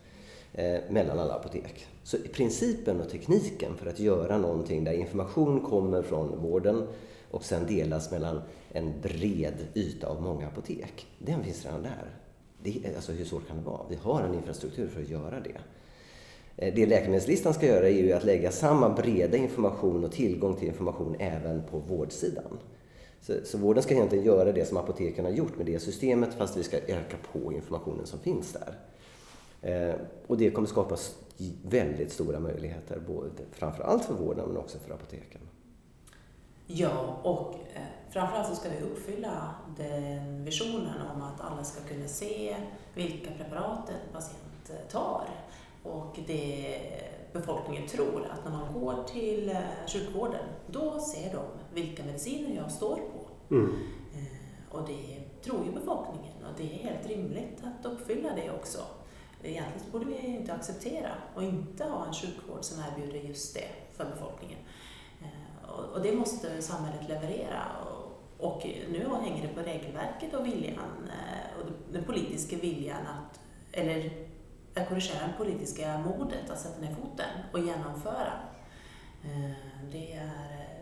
eh, 0.52 0.80
mellan 0.90 1.18
alla 1.18 1.34
apotek. 1.34 1.86
Så 2.02 2.16
principen 2.32 3.00
och 3.00 3.10
tekniken 3.10 3.76
för 3.76 3.86
att 3.86 3.98
göra 3.98 4.38
någonting 4.38 4.84
där 4.84 4.92
information 4.92 5.60
kommer 5.60 6.02
från 6.02 6.42
vården 6.42 6.86
och 7.30 7.44
sen 7.44 7.66
delas 7.66 8.10
mellan 8.10 8.40
en 8.72 9.00
bred 9.02 9.66
yta 9.74 10.06
av 10.06 10.22
många 10.22 10.46
apotek, 10.46 11.06
den 11.18 11.44
finns 11.44 11.64
redan 11.64 11.82
där. 11.82 12.18
Det, 12.62 12.96
alltså 12.96 13.12
hur 13.12 13.24
svårt 13.24 13.48
kan 13.48 13.56
det 13.56 13.62
vara? 13.62 13.80
Vi 13.88 13.96
har 13.96 14.22
en 14.22 14.34
infrastruktur 14.34 14.88
för 14.88 15.00
att 15.00 15.08
göra 15.08 15.40
det. 15.40 15.60
Eh, 16.56 16.74
det 16.74 16.86
läkemedelslistan 16.86 17.54
ska 17.54 17.66
göra 17.66 17.88
är 17.88 18.02
ju 18.02 18.12
att 18.12 18.24
lägga 18.24 18.50
samma 18.50 18.88
breda 18.88 19.36
information 19.36 20.04
och 20.04 20.12
tillgång 20.12 20.56
till 20.56 20.68
information 20.68 21.16
även 21.18 21.62
på 21.70 21.78
vårdsidan. 21.78 22.58
Så, 23.20 23.32
så 23.44 23.58
vården 23.58 23.82
ska 23.82 23.94
egentligen 23.94 24.24
göra 24.24 24.52
det 24.52 24.64
som 24.64 24.76
apoteken 24.76 25.24
har 25.24 25.32
gjort 25.32 25.56
med 25.56 25.66
det 25.66 25.78
systemet 25.78 26.34
fast 26.34 26.56
vi 26.56 26.62
ska 26.62 26.76
öka 26.76 27.16
på 27.32 27.52
informationen 27.52 28.06
som 28.06 28.20
finns 28.20 28.52
där. 28.52 28.78
Eh, 29.62 29.94
och 30.26 30.38
det 30.38 30.50
kommer 30.50 30.68
skapa 30.68 30.96
väldigt 31.64 32.12
stora 32.12 32.40
möjligheter, 32.40 33.00
både, 33.06 33.30
framförallt 33.52 34.04
för 34.04 34.14
vården 34.14 34.48
men 34.48 34.56
också 34.56 34.78
för 34.78 34.94
apoteken. 34.94 35.40
Ja, 36.66 37.20
och 37.22 37.54
eh, 37.54 37.82
framförallt 38.10 38.48
så 38.48 38.54
ska 38.54 38.68
vi 38.68 38.84
uppfylla 38.84 39.54
den 39.76 40.44
visionen 40.44 41.00
om 41.14 41.22
att 41.22 41.40
alla 41.40 41.64
ska 41.64 41.80
kunna 41.94 42.08
se 42.08 42.56
vilka 42.94 43.30
preparat 43.30 43.88
en 43.88 44.12
patient 44.12 44.70
eh, 44.70 44.92
tar. 44.92 45.28
Och 45.82 46.18
det 46.26 46.78
befolkningen 47.32 47.88
tror 47.88 48.26
att 48.30 48.44
när 48.44 48.52
man 48.52 48.80
går 48.80 49.04
till 49.04 49.50
eh, 49.50 49.56
sjukvården, 49.92 50.44
då 50.66 51.00
ser 51.00 51.32
de 51.32 51.44
vilka 51.74 52.04
mediciner 52.04 52.56
jag 52.56 52.72
står 52.72 52.96
på. 52.96 53.54
Mm. 53.54 53.74
Eh, 54.14 54.76
och 54.76 54.88
det 54.88 55.20
tror 55.42 55.64
ju 55.66 55.72
befolkningen 55.72 56.44
och 56.44 56.54
det 56.56 56.62
är 56.62 56.88
helt 56.88 57.06
rimligt 57.06 57.62
att 57.62 57.86
uppfylla 57.86 58.28
det 58.34 58.50
också. 58.50 58.78
Egentligen 59.42 59.90
borde 59.92 60.04
vi 60.04 60.26
inte 60.26 60.52
acceptera 60.52 61.10
och 61.34 61.42
inte 61.42 61.84
ha 61.84 62.06
en 62.06 62.12
sjukvård 62.12 62.64
som 62.64 62.82
erbjuder 62.82 63.28
just 63.28 63.54
det 63.54 63.68
för 63.96 64.04
befolkningen. 64.04 64.58
Eh, 65.20 65.70
och 65.94 66.02
det 66.02 66.12
måste 66.12 66.62
samhället 66.62 67.08
leverera. 67.08 67.62
Och 68.38 68.66
nu 68.90 69.06
hänger 69.22 69.42
det 69.42 69.54
på 69.54 69.60
regelverket 69.60 70.34
och 70.34 70.46
viljan, 70.46 71.10
och 71.58 71.92
den 71.92 72.04
politiska 72.04 72.56
viljan 72.56 73.00
att, 73.06 73.40
eller 73.72 74.10
att 74.74 74.88
korrigera 74.88 75.26
det 75.26 75.44
politiska 75.44 75.98
modet 75.98 76.50
att 76.50 76.60
sätta 76.60 76.80
ner 76.80 76.94
foten 76.94 77.30
och 77.52 77.58
genomföra. 77.58 78.32
Det 79.92 80.12
är 80.12 80.30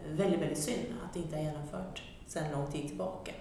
väldigt, 0.09 0.41
väldigt 0.41 0.59
synd 0.59 0.87
att 1.05 1.15
det 1.15 1.21
inte 1.21 1.37
är 1.37 1.41
genomfört 1.41 2.03
sedan 2.27 2.53
lång 2.53 2.73
tid 2.73 2.89
tillbaka. 2.89 3.33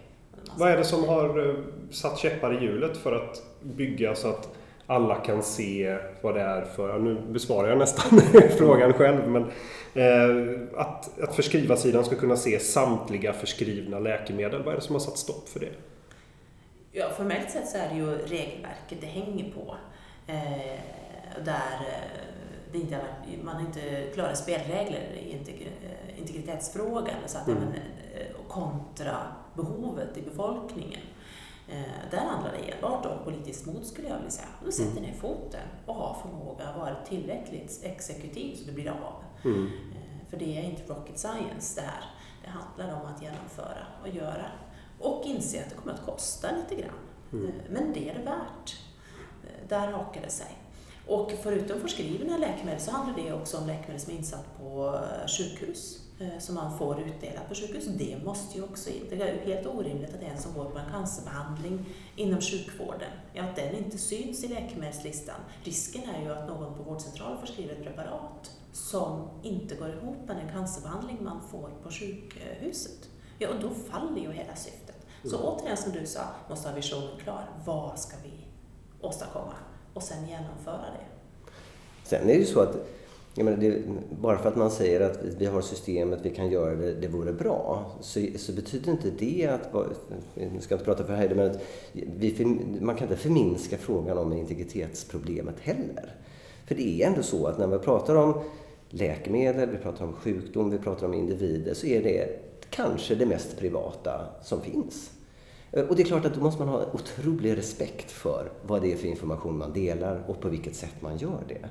Vad 0.57 0.71
är 0.71 0.77
det 0.77 0.83
som 0.83 1.07
har 1.07 1.55
satt 1.91 2.19
käppar 2.19 2.57
i 2.57 2.65
hjulet 2.65 2.97
för 2.97 3.15
att 3.15 3.43
bygga 3.61 4.15
så 4.15 4.27
att 4.27 4.49
alla 4.87 5.15
kan 5.15 5.43
se 5.43 5.97
vad 6.21 6.35
det 6.35 6.41
är 6.41 6.65
för, 6.65 6.99
nu 6.99 7.21
besvarar 7.27 7.69
jag 7.69 7.77
nästan 7.77 8.19
frågan 8.57 8.93
själv, 8.93 9.27
men 9.27 9.43
eh, 9.93 10.79
att, 10.79 11.19
att 11.19 11.35
förskrivarsidan 11.35 12.05
ska 12.05 12.15
kunna 12.15 12.35
se 12.35 12.59
samtliga 12.59 13.33
förskrivna 13.33 13.99
läkemedel. 13.99 14.63
Vad 14.63 14.73
är 14.73 14.75
det 14.75 14.83
som 14.83 14.95
har 14.95 14.99
satt 14.99 15.17
stopp 15.17 15.49
för 15.49 15.59
det? 15.59 15.71
Ja, 16.91 17.09
formellt 17.17 17.51
sett 17.51 17.67
så 17.67 17.77
är 17.77 17.89
det 17.89 17.95
ju 17.95 18.17
regelverket 18.17 19.01
det 19.01 19.07
hänger 19.07 19.51
på. 19.51 19.75
Eh, 20.29 20.79
där 21.45 21.79
eh, 21.87 22.19
det 22.71 22.77
inte 22.77 22.95
har 22.95 23.01
varit, 23.01 23.43
man 23.43 23.55
har 23.55 23.61
inte 23.61 24.11
klara 24.13 24.35
spelregler 24.35 24.99
i 24.99 25.33
eh, 25.33 26.19
integritetsfrågan 26.19 27.15
så 27.25 27.37
att 27.37 27.47
mm. 27.47 27.73
kontra 28.47 29.17
behovet 29.53 30.17
i 30.17 30.21
befolkningen. 30.21 31.01
Där 32.11 32.17
handlar 32.17 32.51
det 32.51 32.71
enbart 32.71 33.05
om 33.05 33.23
politiskt 33.23 33.65
mod 33.65 33.85
skulle 33.85 34.07
jag 34.07 34.15
vilja 34.15 34.31
säga. 34.31 34.47
Du 34.65 34.71
sätter 34.71 34.91
mm. 34.91 35.03
ner 35.03 35.13
foten 35.13 35.61
och 35.85 35.95
har 35.95 36.17
förmåga 36.21 36.67
att 36.67 36.77
vara 36.77 36.95
tillräckligt 36.95 37.79
exekutiv 37.83 38.55
så 38.55 38.65
det 38.65 38.71
blir 38.71 38.89
av. 38.89 39.23
Mm. 39.45 39.69
För 40.29 40.37
det 40.37 40.57
är 40.57 40.63
inte 40.63 40.93
rocket 40.93 41.19
science 41.19 41.81
det 41.81 41.87
här. 41.87 42.03
Det 42.43 42.49
handlar 42.49 43.01
om 43.01 43.07
att 43.15 43.21
genomföra 43.21 43.87
och 44.01 44.09
göra. 44.09 44.45
Och 44.99 45.23
inse 45.25 45.63
att 45.63 45.69
det 45.69 45.75
kommer 45.75 45.93
att 45.93 46.05
kosta 46.05 46.47
lite 46.51 46.81
grann. 46.81 46.95
Mm. 47.33 47.51
Men 47.69 47.93
det 47.93 48.09
är 48.09 48.13
det 48.13 48.25
värt. 48.25 48.88
Där 49.69 49.91
hakar 49.91 50.21
det 50.21 50.29
sig. 50.29 50.57
Och 51.07 51.31
förutom 51.43 51.79
förskrivna 51.79 52.37
läkemedel 52.37 52.81
så 52.81 52.91
handlar 52.91 53.23
det 53.23 53.33
också 53.33 53.57
om 53.57 53.67
läkemedel 53.67 53.99
som 53.99 54.13
är 54.13 54.17
insatt 54.17 54.57
på 54.59 54.95
eh, 54.95 55.27
sjukhus 55.27 55.99
eh, 56.19 56.39
som 56.39 56.55
man 56.55 56.77
får 56.77 57.01
utdelat 57.01 57.49
på 57.49 57.55
sjukhus. 57.55 57.85
Det 57.85 58.17
måste 58.25 58.57
ju 58.57 58.63
också 58.63 58.89
in. 58.89 59.03
Det 59.09 59.15
är 59.15 59.45
helt 59.45 59.67
orimligt 59.67 60.13
att 60.15 60.21
en 60.21 60.37
som 60.37 60.53
går 60.53 60.65
på 60.65 60.77
en 60.77 60.91
cancerbehandling 60.91 61.85
inom 62.15 62.41
sjukvården, 62.41 63.11
ja, 63.33 63.43
att 63.43 63.55
den 63.55 63.75
inte 63.75 63.97
syns 63.97 64.43
i 64.43 64.47
läkemedelslistan. 64.47 65.35
Risken 65.63 66.01
är 66.15 66.21
ju 66.21 66.31
att 66.31 66.47
någon 66.47 66.77
på 66.77 66.83
vårdcentralen 66.83 67.37
förskriver 67.37 67.73
ett 67.73 67.83
preparat 67.83 68.51
som 68.71 69.27
inte 69.43 69.75
går 69.75 69.89
ihop 69.89 70.27
med 70.27 70.35
den 70.35 70.49
cancerbehandling 70.51 71.17
man 71.21 71.41
får 71.51 71.69
på 71.83 71.91
sjukhuset. 71.91 73.09
Ja, 73.39 73.49
och 73.49 73.61
då 73.61 73.69
faller 73.69 74.21
ju 74.21 74.31
hela 74.31 74.55
syftet. 74.55 75.05
Så 75.23 75.37
mm. 75.37 75.47
återigen 75.47 75.77
som 75.77 75.91
du 75.91 76.05
sa, 76.05 76.21
måste 76.49 76.69
ha 76.69 76.75
visionen 76.75 77.19
klar. 77.23 77.49
Vad 77.65 77.99
ska 77.99 78.17
vi 78.23 78.28
åstadkomma 79.01 79.53
och 79.93 80.03
sen 80.03 80.27
genomföra 80.27 80.81
det. 80.81 81.05
Sen 82.03 82.21
är 82.21 82.33
det 82.33 82.39
ju 82.39 82.45
så 82.45 82.59
att 82.59 82.75
menar, 83.35 83.57
det, 83.57 83.81
bara 84.21 84.37
för 84.37 84.49
att 84.49 84.55
man 84.55 84.71
säger 84.71 85.01
att 85.01 85.19
vi 85.37 85.45
har 85.45 85.61
systemet, 85.61 86.19
vi 86.23 86.29
kan 86.29 86.51
göra 86.51 86.75
det, 86.75 86.93
det 86.93 87.07
vore 87.07 87.33
bra, 87.33 87.91
så, 88.01 88.19
så 88.37 88.51
betyder 88.53 88.91
inte 88.91 89.09
det 89.09 89.47
att, 89.47 89.73
nu 90.35 90.61
ska 90.61 90.73
jag 90.73 90.79
inte 90.79 90.85
prata 90.85 91.03
för 91.03 91.13
Heide, 91.13 91.35
men 91.35 91.51
att 91.51 91.61
vi, 91.93 92.45
man 92.81 92.95
kan 92.95 93.07
inte 93.07 93.21
förminska 93.21 93.77
frågan 93.77 94.17
om 94.17 94.33
integritetsproblemet 94.33 95.59
heller. 95.59 96.15
För 96.65 96.75
det 96.75 97.01
är 97.01 97.07
ändå 97.07 97.23
så 97.23 97.47
att 97.47 97.57
när 97.57 97.67
vi 97.67 97.79
pratar 97.79 98.15
om 98.15 98.41
läkemedel, 98.89 99.69
vi 99.69 99.77
pratar 99.77 100.05
om 100.05 100.13
sjukdom, 100.13 100.69
vi 100.69 100.77
pratar 100.77 101.07
om 101.07 101.13
individer, 101.13 101.73
så 101.73 101.87
är 101.87 102.03
det 102.03 102.39
kanske 102.69 103.15
det 103.15 103.25
mest 103.25 103.59
privata 103.59 104.25
som 104.43 104.61
finns. 104.61 105.11
Eh, 105.71 105.83
och 105.83 105.95
det 105.95 106.01
är 106.01 106.05
klart 106.05 106.25
att 106.25 106.33
då 106.33 106.41
måste 106.41 106.59
man 106.65 106.73
ha 106.73 106.85
otrolig 106.93 107.57
respekt 107.57 108.11
för 108.11 108.51
vad 108.67 108.81
det 108.81 108.91
är 108.91 108.97
för 108.97 109.07
information 109.07 109.57
man 109.57 109.73
delar 109.73 110.23
och 110.27 110.41
på 110.41 110.49
vilket 110.49 110.75
sätt 110.75 110.95
man 110.99 111.17
gör 111.17 111.43
det. 111.47 111.69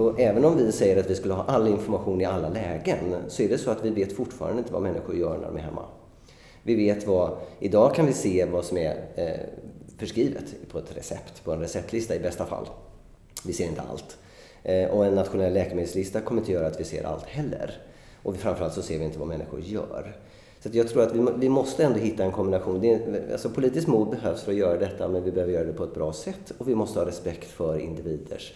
Och 0.00 0.20
även 0.20 0.44
om 0.44 0.56
vi 0.56 0.72
säger 0.72 1.00
att 1.00 1.10
vi 1.10 1.14
skulle 1.14 1.34
ha 1.34 1.44
all 1.44 1.68
information 1.68 2.20
i 2.20 2.24
alla 2.24 2.48
lägen 2.48 3.16
så 3.28 3.42
är 3.42 3.48
det 3.48 3.58
så 3.58 3.70
att 3.70 3.84
vi 3.84 3.90
vet 3.90 4.12
fortfarande 4.12 4.58
inte 4.58 4.72
vad 4.72 4.82
människor 4.82 5.16
gör 5.16 5.38
när 5.38 5.46
de 5.46 5.56
är 5.56 5.60
hemma. 5.60 5.84
Vi 6.62 6.74
vet 6.74 7.06
vad, 7.06 7.38
idag 7.60 7.94
kan 7.94 8.06
vi 8.06 8.12
se 8.12 8.44
vad 8.44 8.64
som 8.64 8.78
är 8.78 9.04
eh, 9.14 9.66
förskrivet 9.98 10.54
på 10.72 10.78
ett 10.78 10.96
recept, 10.96 11.44
på 11.44 11.52
en 11.52 11.60
receptlista 11.60 12.14
i 12.14 12.18
bästa 12.18 12.46
fall. 12.46 12.68
Vi 13.44 13.52
ser 13.52 13.64
inte 13.64 13.82
allt. 13.90 14.18
Eh, 14.62 14.88
och 14.88 15.06
en 15.06 15.14
nationell 15.14 15.52
läkemedelslista 15.52 16.20
kommer 16.20 16.40
inte 16.40 16.52
göra 16.52 16.66
att 16.66 16.80
vi 16.80 16.84
ser 16.84 17.04
allt 17.04 17.24
heller. 17.24 17.70
Och 18.22 18.36
framförallt 18.36 18.74
så 18.74 18.82
ser 18.82 18.98
vi 18.98 19.04
inte 19.04 19.18
vad 19.18 19.28
människor 19.28 19.60
gör. 19.60 20.16
Så 20.72 20.78
jag 20.78 20.88
tror 20.88 21.02
att 21.02 21.14
vi, 21.14 21.26
vi 21.36 21.48
måste 21.48 21.84
ändå 21.84 21.98
hitta 21.98 22.24
en 22.24 22.32
kombination. 22.32 22.80
Det 22.80 22.92
är, 22.92 23.32
alltså 23.32 23.50
politiskt 23.50 23.88
mod 23.88 24.10
behövs 24.10 24.42
för 24.42 24.52
att 24.52 24.58
göra 24.58 24.78
detta 24.78 25.08
men 25.08 25.24
vi 25.24 25.32
behöver 25.32 25.52
göra 25.52 25.64
det 25.64 25.72
på 25.72 25.84
ett 25.84 25.94
bra 25.94 26.12
sätt 26.12 26.52
och 26.58 26.68
vi 26.68 26.74
måste 26.74 26.98
ha 26.98 27.06
respekt 27.06 27.50
för 27.50 27.78
individers 27.78 28.52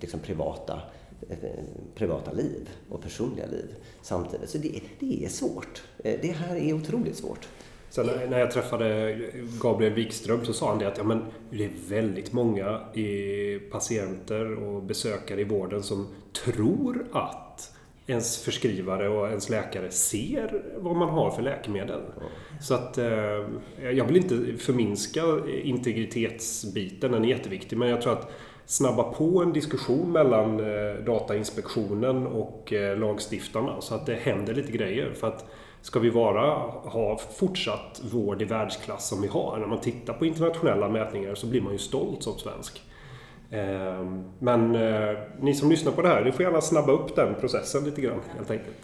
liksom, 0.00 0.20
privata, 0.20 0.80
eh, 1.28 1.36
privata 1.94 2.32
liv 2.32 2.68
och 2.88 3.02
personliga 3.02 3.46
liv 3.46 3.74
samtidigt. 4.02 4.50
Så 4.50 4.58
det, 4.58 4.80
det 4.98 5.24
är 5.24 5.28
svårt. 5.28 5.82
Eh, 6.04 6.18
det 6.22 6.28
här 6.28 6.56
är 6.56 6.72
otroligt 6.72 7.16
svårt. 7.16 7.48
Sen 7.90 8.06
när 8.06 8.38
jag 8.38 8.50
träffade 8.50 9.18
Gabriel 9.60 9.92
Wikström 9.92 10.44
så 10.44 10.52
sa 10.52 10.68
han 10.68 10.78
det 10.78 10.88
att 10.88 10.98
ja, 10.98 11.04
men 11.04 11.22
det 11.50 11.64
är 11.64 11.70
väldigt 11.88 12.32
många 12.32 12.80
patienter 13.70 14.54
och 14.54 14.82
besökare 14.82 15.40
i 15.40 15.44
vården 15.44 15.82
som 15.82 16.06
tror 16.44 17.06
att 17.12 17.41
ens 18.06 18.44
förskrivare 18.44 19.08
och 19.08 19.28
ens 19.28 19.48
läkare 19.48 19.90
ser 19.90 20.62
vad 20.76 20.96
man 20.96 21.08
har 21.08 21.30
för 21.30 21.42
läkemedel. 21.42 22.00
Så 22.60 22.74
att 22.74 22.98
eh, 22.98 23.46
jag 23.92 24.04
vill 24.04 24.16
inte 24.16 24.56
förminska 24.58 25.22
integritetsbiten, 25.62 27.12
den 27.12 27.24
är 27.24 27.28
jätteviktig, 27.28 27.76
men 27.78 27.88
jag 27.88 28.02
tror 28.02 28.12
att 28.12 28.32
snabba 28.66 29.02
på 29.02 29.42
en 29.42 29.52
diskussion 29.52 30.12
mellan 30.12 30.60
eh, 30.60 31.04
Datainspektionen 31.04 32.26
och 32.26 32.72
eh, 32.72 32.98
lagstiftarna 32.98 33.80
så 33.80 33.94
att 33.94 34.06
det 34.06 34.14
händer 34.14 34.54
lite 34.54 34.72
grejer. 34.72 35.12
För 35.14 35.28
att 35.28 35.44
ska 35.82 36.00
vi 36.00 36.10
vara, 36.10 36.46
ha 36.90 37.18
fortsatt 37.36 38.00
vård 38.12 38.42
i 38.42 38.44
världsklass 38.44 39.08
som 39.08 39.22
vi 39.22 39.28
har, 39.28 39.58
när 39.58 39.66
man 39.66 39.80
tittar 39.80 40.12
på 40.12 40.26
internationella 40.26 40.88
mätningar 40.88 41.34
så 41.34 41.46
blir 41.46 41.60
man 41.60 41.72
ju 41.72 41.78
stolt 41.78 42.22
som 42.22 42.38
svensk. 42.38 42.82
Ehm, 43.52 44.24
men 44.38 44.74
eh, 44.74 45.18
ni 45.40 45.54
som 45.54 45.70
lyssnar 45.70 45.92
på 45.92 46.02
det 46.02 46.08
här, 46.08 46.24
ni 46.24 46.32
får 46.32 46.42
gärna 46.42 46.60
snabba 46.60 46.92
upp 46.92 47.16
den 47.16 47.34
processen 47.34 47.84
lite 47.84 48.00
grann 48.00 48.20
helt 48.36 48.50
enkelt. 48.50 48.76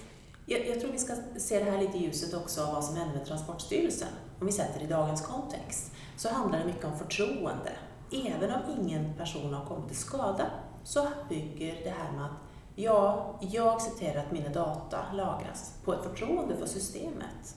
Jag, 0.47 0.69
jag, 0.69 0.81
tror 0.81 0.93
vi 0.93 0.99
ska 0.99 1.13
se 1.37 1.59
det 1.59 1.71
här 1.71 1.79
lite 1.79 1.99
i 1.99 2.03
ljuset 2.03 2.35
också 2.35 2.63
av 2.63 2.75
vad 2.75 2.85
som 2.85 2.97
hände 2.97 3.15
med 3.15 3.27
Transportstyrelsen. 3.27 4.09
Om 4.41 4.47
vi 4.47 4.53
sätter 4.53 4.79
det 4.79 4.85
i 4.85 4.89
dagens 4.89 5.27
kontext 5.27 5.93
så 6.17 6.29
handlar 6.29 6.59
det 6.59 6.65
mycket 6.65 6.85
om 6.85 6.99
förtroende. 6.99 7.73
Även 8.13 8.51
om 8.51 8.61
ingen 8.81 9.15
person 9.15 9.55
har 9.55 9.65
kommit 9.65 9.89
till 9.89 9.97
skada 9.97 10.47
så 10.85 11.07
bygger 11.29 11.75
det 11.85 11.95
här 11.99 12.13
med 12.13 12.25
att 12.25 12.37
ja, 12.75 13.35
jag 13.41 13.75
accepterar 13.75 14.21
att 14.21 14.33
mina 14.33 14.49
data 14.49 14.99
lagras 15.15 15.75
på 15.85 15.93
ett 15.93 16.03
förtroende 16.03 16.57
för 16.57 16.67
systemet. 16.67 17.57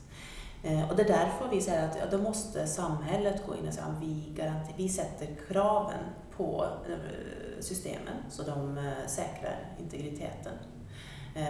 Eh, 0.64 0.89
och 0.89 0.95
det 0.95 1.03
är 1.03 1.07
därför 1.07 1.49
vi 1.51 1.62
säger 1.62 1.89
att 1.89 1.97
ja, 1.99 2.18
då 2.18 2.18
måste 2.18 2.68
samhället 2.68 3.43
gå 3.47 3.55
in 3.55 3.68
och 3.68 3.74
säga 3.74 3.86
att 3.86 4.03
vi, 4.03 4.34
vi 4.78 4.89
sätter 4.89 5.28
kraven 5.47 6.03
på 6.38 6.66
eh, 6.90 7.62
systemen 7.62 8.16
så 8.30 8.44
de 8.44 8.78
eh, 8.78 9.08
säkrar 9.08 9.60
integriteten. 9.80 10.54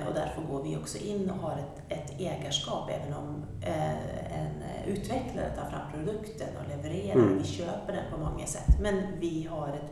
Och 0.08 0.14
därför 0.14 0.42
går 0.42 0.64
vi 0.64 0.78
också 0.78 0.98
in 0.98 1.30
och 1.30 1.38
har 1.38 1.52
ett, 1.52 2.00
ett 2.00 2.20
ägarskap 2.20 2.90
även 2.90 3.14
om 3.14 3.46
en 4.32 4.64
utvecklare 4.88 5.56
tar 5.56 5.70
fram 5.70 5.92
produkten 5.94 6.48
och 6.58 6.70
levererar, 6.70 7.16
mm. 7.16 7.38
vi 7.38 7.44
köper 7.44 7.94
den 7.94 8.12
på 8.12 8.18
många 8.18 8.46
sätt. 8.46 8.80
Men 8.82 9.20
vi 9.20 9.48
har 9.52 9.68
ett 9.68 9.92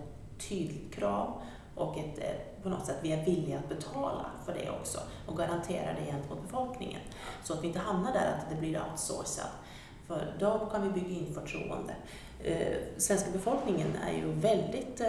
tydligt 0.49 0.93
krav 0.93 1.41
och 1.75 1.97
ett, 1.97 2.63
på 2.63 2.69
något 2.69 2.85
sätt 2.85 2.97
vi 3.01 3.11
är 3.11 3.25
villiga 3.25 3.57
att 3.57 3.69
betala 3.69 4.25
för 4.45 4.53
det 4.53 4.69
också 4.69 4.99
och 5.27 5.37
garantera 5.37 5.93
det 5.93 6.11
gentemot 6.11 6.41
befolkningen. 6.41 7.01
Så 7.43 7.53
att 7.53 7.63
vi 7.63 7.67
inte 7.67 7.79
hamnar 7.79 8.13
där 8.13 8.37
att 8.37 8.49
det 8.49 8.55
blir 8.55 8.81
outsourcat. 8.91 9.51
För 10.07 10.35
då 10.39 10.69
kan 10.71 10.81
vi 10.81 11.01
bygga 11.01 11.19
in 11.19 11.33
förtroende. 11.33 11.95
Eh, 12.43 12.53
svenska 12.97 13.31
befolkningen 13.33 13.87
är 14.07 14.13
ju 14.13 14.31
väldigt 14.41 15.01
eh, 15.01 15.07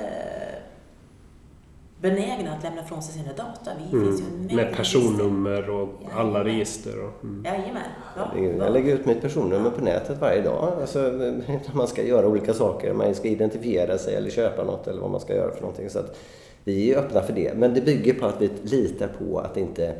benägna 2.00 2.52
att 2.52 2.62
lämna 2.62 2.82
ifrån 2.82 3.02
sig 3.02 3.14
sina 3.14 3.32
data. 3.32 3.70
Vi 3.78 3.96
mm. 3.96 4.06
finns 4.06 4.22
ju 4.50 4.56
Med 4.56 4.76
personnummer 4.76 5.70
och 5.70 5.88
ja, 6.02 6.08
alla 6.20 6.44
register. 6.44 7.04
Och, 7.04 7.24
mm. 7.24 7.44
Jajamän. 7.44 7.82
Ja, 8.16 8.38
jag 8.58 8.72
lägger 8.72 8.94
ut 8.94 9.06
mitt 9.06 9.20
personnummer 9.20 9.70
på 9.70 9.84
nätet 9.84 10.20
varje 10.20 10.42
dag. 10.42 10.72
Alltså, 10.80 10.98
när 10.98 11.74
man 11.76 11.86
ska 11.86 12.04
göra 12.04 12.26
olika 12.26 12.54
saker. 12.54 12.92
Man 12.92 13.14
ska 13.14 13.28
identifiera 13.28 13.98
sig 13.98 14.14
eller 14.14 14.30
köpa 14.30 14.64
något 14.64 14.86
eller 14.86 15.00
vad 15.00 15.10
man 15.10 15.20
ska 15.20 15.34
göra 15.34 15.52
för 15.52 15.60
någonting. 15.60 15.90
Så 15.90 15.98
att 15.98 16.18
vi 16.64 16.92
är 16.92 16.98
öppna 16.98 17.22
för 17.22 17.32
det. 17.32 17.54
Men 17.56 17.74
det 17.74 17.80
bygger 17.80 18.14
på 18.14 18.26
att 18.26 18.40
vi 18.40 18.50
litar 18.62 19.08
på 19.08 19.38
att 19.38 19.56
inte 19.56 19.94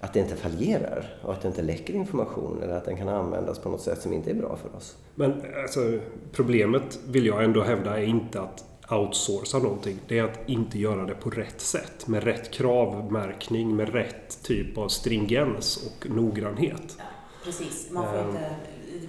att 0.00 0.12
det 0.12 0.20
inte 0.20 0.36
fallerar 0.36 1.18
och 1.22 1.32
att 1.32 1.40
det 1.40 1.48
inte 1.48 1.62
läcker 1.62 1.94
information 1.94 2.62
eller 2.62 2.74
att 2.74 2.84
den 2.84 2.96
kan 2.96 3.08
användas 3.08 3.58
på 3.58 3.68
något 3.68 3.80
sätt 3.80 4.02
som 4.02 4.12
inte 4.12 4.30
är 4.30 4.34
bra 4.34 4.56
för 4.56 4.76
oss. 4.76 4.96
Men 5.14 5.42
alltså, 5.62 5.98
problemet 6.32 6.98
vill 7.08 7.26
jag 7.26 7.44
ändå 7.44 7.62
hävda 7.62 7.98
är 7.98 8.04
inte 8.04 8.40
att 8.40 8.64
outsourca 8.90 9.58
någonting. 9.58 9.98
Det 10.08 10.18
är 10.18 10.24
att 10.24 10.48
inte 10.48 10.78
göra 10.78 11.06
det 11.06 11.14
på 11.14 11.30
rätt 11.30 11.60
sätt. 11.60 12.08
Med 12.08 12.24
rätt 12.24 12.50
kravmärkning, 12.50 13.76
med 13.76 13.88
rätt 13.88 14.42
typ 14.42 14.78
av 14.78 14.88
stringens 14.88 15.86
och 15.86 16.10
noggrannhet. 16.10 16.96
Ja, 16.98 17.04
precis. 17.44 17.90
Man, 17.90 18.10
får 18.10 18.28
inte, 18.28 18.56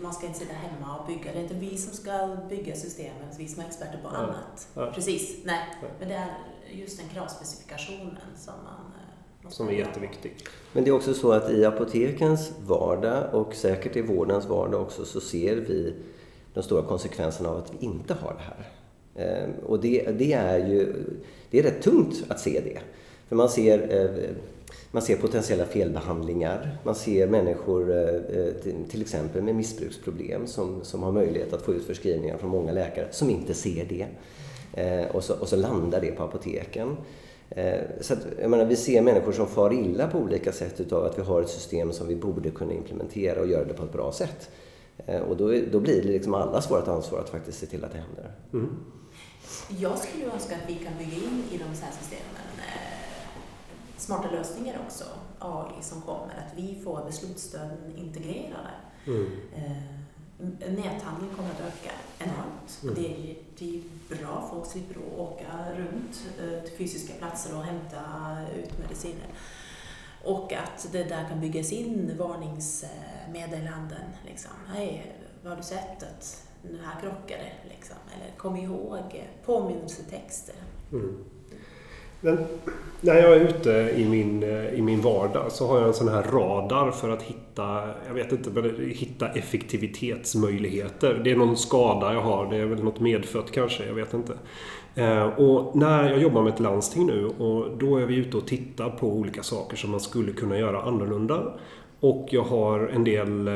man 0.01 0.13
ska 0.13 0.27
inte 0.27 0.39
sitta 0.39 0.53
hemma 0.53 0.97
och 0.97 1.07
bygga. 1.07 1.31
Det 1.31 1.39
är 1.39 1.43
inte 1.43 1.55
vi 1.55 1.77
som 1.77 1.93
ska 1.93 2.37
bygga 2.49 2.75
systemet, 2.75 3.35
vi 3.37 3.47
som 3.47 3.63
är 3.63 3.67
experter 3.67 3.99
på 4.03 4.09
ja. 4.13 4.17
annat. 4.17 4.67
Ja. 4.73 4.91
Precis, 4.95 5.37
nej. 5.45 5.61
Men 5.99 6.07
det 6.07 6.15
är 6.15 6.29
just 6.71 6.99
den 6.99 7.09
kravspecifikationen 7.09 8.17
som 8.37 8.53
man 8.63 8.88
som 9.49 9.67
är 9.67 9.73
jätteviktig. 9.73 10.35
Men 10.73 10.83
det 10.83 10.89
är 10.89 10.95
också 10.95 11.13
så 11.13 11.31
att 11.31 11.49
i 11.49 11.65
apotekens 11.65 12.51
vardag 12.67 13.23
och 13.33 13.55
säkert 13.55 13.95
i 13.95 14.01
vårdens 14.01 14.45
vardag 14.45 14.81
också 14.81 15.05
så 15.05 15.21
ser 15.21 15.55
vi 15.55 15.93
de 16.53 16.63
stora 16.63 16.81
konsekvenserna 16.81 17.49
av 17.49 17.57
att 17.57 17.73
vi 17.79 17.85
inte 17.85 18.13
har 18.13 18.33
det 18.33 18.43
här. 18.43 18.69
Ehm, 19.19 19.51
och 19.65 19.79
det, 19.79 20.11
det, 20.17 20.33
är 20.33 20.67
ju 20.67 20.93
det 21.49 21.59
är 21.59 21.63
rätt 21.63 21.81
tungt 21.81 22.23
att 22.27 22.39
se 22.39 22.61
det. 22.65 22.79
För 23.29 23.35
man 23.35 23.49
ser, 23.49 24.01
eh, 24.01 24.29
man 24.91 25.01
ser 25.01 25.15
potentiella 25.15 25.65
felbehandlingar, 25.65 26.77
man 26.83 26.95
ser 26.95 27.27
människor 27.27 27.91
eh, 27.91 28.15
eh, 28.15 28.53
till 28.89 29.01
exempel 29.01 29.41
med 29.41 29.55
missbruksproblem 29.55 30.47
som, 30.47 30.83
som 30.83 31.03
har 31.03 31.11
möjlighet 31.11 31.53
att 31.53 31.61
få 31.61 31.73
ut 31.73 31.85
förskrivningar 31.85 32.37
från 32.37 32.49
många 32.49 32.71
läkare 32.71 33.07
som 33.11 33.29
inte 33.29 33.53
ser 33.53 33.85
det. 33.85 34.07
Ehm, 34.73 35.05
och 35.11 35.23
så, 35.23 35.33
och 35.33 35.47
så 35.47 35.55
landar 35.55 36.01
det 36.01 36.11
på 36.11 36.23
apoteken. 36.23 36.97
Ehm, 37.49 37.83
så 38.01 38.13
att, 38.13 38.19
jag 38.41 38.49
menar, 38.49 38.65
vi 38.65 38.75
ser 38.75 39.01
människor 39.01 39.31
som 39.31 39.47
far 39.47 39.73
illa 39.73 40.07
på 40.07 40.17
olika 40.17 40.51
sätt 40.51 40.79
utav 40.79 41.05
att 41.05 41.17
vi 41.17 41.21
har 41.21 41.41
ett 41.41 41.49
system 41.49 41.91
som 41.91 42.07
vi 42.07 42.15
borde 42.15 42.49
kunna 42.49 42.73
implementera 42.73 43.41
och 43.41 43.47
göra 43.47 43.65
det 43.65 43.73
på 43.73 43.83
ett 43.83 43.93
bra 43.93 44.11
sätt. 44.11 44.49
Och 45.29 45.37
då, 45.37 45.53
då 45.71 45.79
blir 45.79 46.01
det 46.01 46.07
liksom 46.07 46.33
allas 46.33 46.71
vårt 46.71 46.87
ansvar 46.87 47.19
att 47.19 47.29
faktiskt 47.29 47.59
se 47.59 47.65
till 47.65 47.85
att 47.85 47.91
det 47.91 47.97
händer. 47.97 48.31
Mm. 48.53 48.77
Jag 49.67 49.97
skulle 49.97 50.25
önska 50.25 50.55
att 50.55 50.69
vi 50.69 50.75
kan 50.75 50.93
bygga 50.97 51.15
in 51.15 51.43
i 51.51 51.57
de 51.57 51.63
här 51.63 51.91
systemen 51.99 52.49
eh, 52.57 52.99
smarta 53.97 54.31
lösningar 54.31 54.81
också, 54.85 55.03
AI 55.39 55.81
som 55.81 56.01
kommer, 56.01 56.33
att 56.33 56.57
vi 56.57 56.81
får 56.83 57.05
beslutsstöden 57.05 57.97
integrerade. 57.97 58.71
Mm. 59.07 59.25
Näthandeln 60.59 61.35
kommer 61.35 61.49
att 61.49 61.59
öka 61.59 61.91
enormt. 62.19 62.79
Mm. 62.83 62.95
Det, 62.95 63.07
är, 63.07 63.35
det 63.57 63.77
är 63.77 64.15
bra, 64.17 64.49
folk 64.51 64.65
slipper 64.71 64.97
åka 65.17 65.71
runt 65.77 66.27
eh, 66.39 66.63
till 66.63 66.77
fysiska 66.77 67.13
platser 67.13 67.57
och 67.57 67.63
hämta 67.63 68.01
ut 68.55 68.79
mediciner. 68.79 69.27
Och 70.23 70.53
att 70.53 70.87
det 70.91 71.03
där 71.03 71.29
kan 71.29 71.39
byggas 71.39 71.71
in 71.71 72.17
varningsmeddelanden. 72.17 74.09
Liksom. 74.25 74.51
Hej, 74.67 75.15
har 75.43 75.55
du 75.55 75.63
sett 75.63 76.03
att 76.03 76.47
den 76.61 76.79
här 76.79 77.01
krockade? 77.01 77.51
Liksom. 77.69 77.97
Eller 78.15 78.37
kom 78.37 78.57
ihåg 78.57 79.29
påminnelsetexter. 79.45 80.55
Mm. 80.91 81.25
Men 82.22 82.38
när 83.01 83.15
jag 83.15 83.34
är 83.34 83.39
ute 83.39 83.93
i 83.95 84.05
min, 84.09 84.43
eh, 84.43 84.74
i 84.74 84.82
min 84.82 85.01
vardag 85.01 85.51
så 85.51 85.67
har 85.67 85.78
jag 85.78 85.88
en 85.88 85.93
sån 85.93 86.07
här 86.07 86.24
radar 86.24 86.91
för 86.91 87.09
att 87.09 87.22
hitta, 87.22 87.89
jag 88.07 88.13
vet 88.13 88.32
inte, 88.32 88.51
hitta 88.93 89.28
effektivitetsmöjligheter. 89.30 91.22
Det 91.24 91.32
är 91.32 91.36
någon 91.36 91.57
skada 91.57 92.13
jag 92.13 92.22
har, 92.22 92.49
det 92.51 92.57
är 92.57 92.65
väl 92.65 92.84
något 92.84 92.99
medfött 92.99 93.51
kanske, 93.51 93.86
jag 93.86 93.93
vet 93.93 94.13
inte. 94.13 94.34
Eh, 94.95 95.26
och 95.26 95.76
när 95.76 96.09
jag 96.09 96.22
jobbar 96.22 96.43
med 96.43 96.53
ett 96.53 96.59
landsting 96.59 97.05
nu 97.05 97.26
och 97.26 97.78
då 97.78 97.97
är 97.97 98.05
vi 98.05 98.15
ute 98.15 98.38
och 98.38 98.47
tittar 98.47 98.89
på 98.89 99.07
olika 99.07 99.43
saker 99.43 99.78
som 99.78 99.91
man 99.91 99.99
skulle 99.99 100.32
kunna 100.32 100.57
göra 100.57 100.82
annorlunda. 100.82 101.53
Och 101.99 102.28
jag 102.32 102.43
har 102.43 102.80
en 102.80 103.03
del 103.03 103.47
eh, 103.47 103.53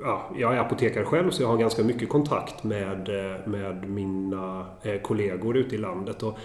ja, 0.00 0.30
jag 0.38 0.54
är 0.54 0.58
apotekare 0.58 1.04
själv 1.04 1.30
så 1.30 1.42
jag 1.42 1.48
har 1.48 1.56
ganska 1.56 1.84
mycket 1.84 2.08
kontakt 2.08 2.64
med, 2.64 3.08
med 3.46 3.90
mina 3.90 4.66
kollegor 5.02 5.56
ute 5.56 5.74
i 5.74 5.78
landet. 5.78 6.22
Och 6.22 6.38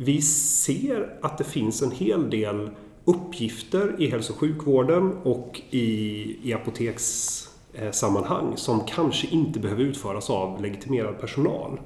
vi 0.00 0.22
ser 0.22 1.18
att 1.22 1.38
det 1.38 1.44
finns 1.44 1.82
en 1.82 1.90
hel 1.90 2.30
del 2.30 2.70
uppgifter 3.04 3.94
i 3.98 4.10
hälso 4.10 4.32
och 4.32 4.38
sjukvården 4.38 5.12
och 5.22 5.60
i, 5.70 6.36
i 6.42 6.52
apotekssammanhang 6.52 8.52
som 8.56 8.80
kanske 8.80 9.26
inte 9.26 9.60
behöver 9.60 9.82
utföras 9.82 10.30
av 10.30 10.62
legitimerad 10.62 11.20
personal. 11.20 11.80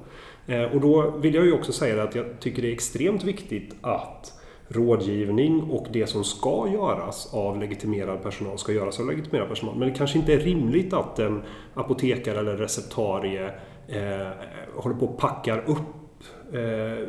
Eh, 0.47 0.63
och 0.63 0.81
då 0.81 1.11
vill 1.11 1.33
jag 1.33 1.45
ju 1.45 1.53
också 1.53 1.71
säga 1.71 2.03
att 2.03 2.15
jag 2.15 2.39
tycker 2.39 2.61
det 2.61 2.67
är 2.67 2.73
extremt 2.73 3.23
viktigt 3.23 3.75
att 3.81 4.33
rådgivning 4.67 5.61
och 5.61 5.87
det 5.91 6.07
som 6.07 6.23
ska 6.23 6.69
göras 6.73 7.33
av 7.33 7.59
legitimerad 7.59 8.23
personal 8.23 8.57
ska 8.57 8.71
göras 8.71 8.99
av 8.99 9.07
legitimerad 9.07 9.49
personal. 9.49 9.77
Men 9.77 9.87
det 9.87 9.95
kanske 9.95 10.19
inte 10.19 10.33
är 10.33 10.39
rimligt 10.39 10.93
att 10.93 11.19
en 11.19 11.43
apotekare 11.73 12.39
eller 12.39 12.57
receptarie 12.57 13.45
eh, 13.87 14.27
håller 14.75 14.95
på 14.95 15.05
och 15.05 15.17
packar 15.17 15.63
upp 15.67 16.23
eh, 16.53 17.07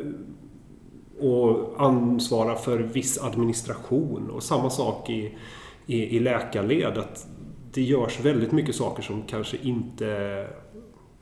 och 1.19 1.81
ansvarar 1.85 2.55
för 2.55 2.79
viss 2.79 3.23
administration. 3.23 4.29
Och 4.29 4.43
samma 4.43 4.69
sak 4.69 5.09
i, 5.09 5.37
i, 5.85 6.17
i 6.17 6.19
läkarled. 6.19 6.97
Att 6.97 7.27
det 7.71 7.81
görs 7.81 8.19
väldigt 8.19 8.51
mycket 8.51 8.75
saker 8.75 9.03
som 9.03 9.23
kanske 9.23 9.57
inte... 9.57 10.47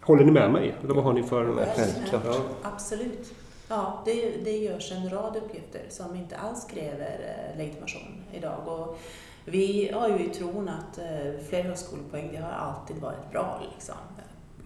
Håller 0.02 0.26
ni 0.26 0.32
med 0.32 0.52
mig? 0.52 0.76
Eller 0.84 0.94
vad 0.94 1.04
har 1.04 1.14
ni 1.14 1.24
för... 1.24 1.66
Självklart. 1.76 2.24
Ja. 2.26 2.42
Absolut. 2.62 3.34
Ja, 3.70 4.02
det, 4.06 4.44
det 4.44 4.58
görs 4.58 4.92
en 4.92 5.10
rad 5.10 5.36
uppgifter 5.38 5.82
som 5.90 6.16
inte 6.16 6.38
alls 6.38 6.66
kräver 6.66 7.20
eh, 7.54 7.58
legitimation 7.58 8.24
idag. 8.34 8.68
Och 8.68 9.00
vi 9.46 9.92
har 9.94 10.10
ju 10.10 10.26
i 10.26 10.30
tron 10.30 10.70
att 10.70 10.98
eh, 10.98 11.46
fler 11.50 11.64
högskolepoäng, 11.64 12.30
det 12.32 12.38
har 12.38 12.52
alltid 12.52 12.98
varit 12.98 13.32
bra. 13.32 13.62
Liksom. 13.74 13.96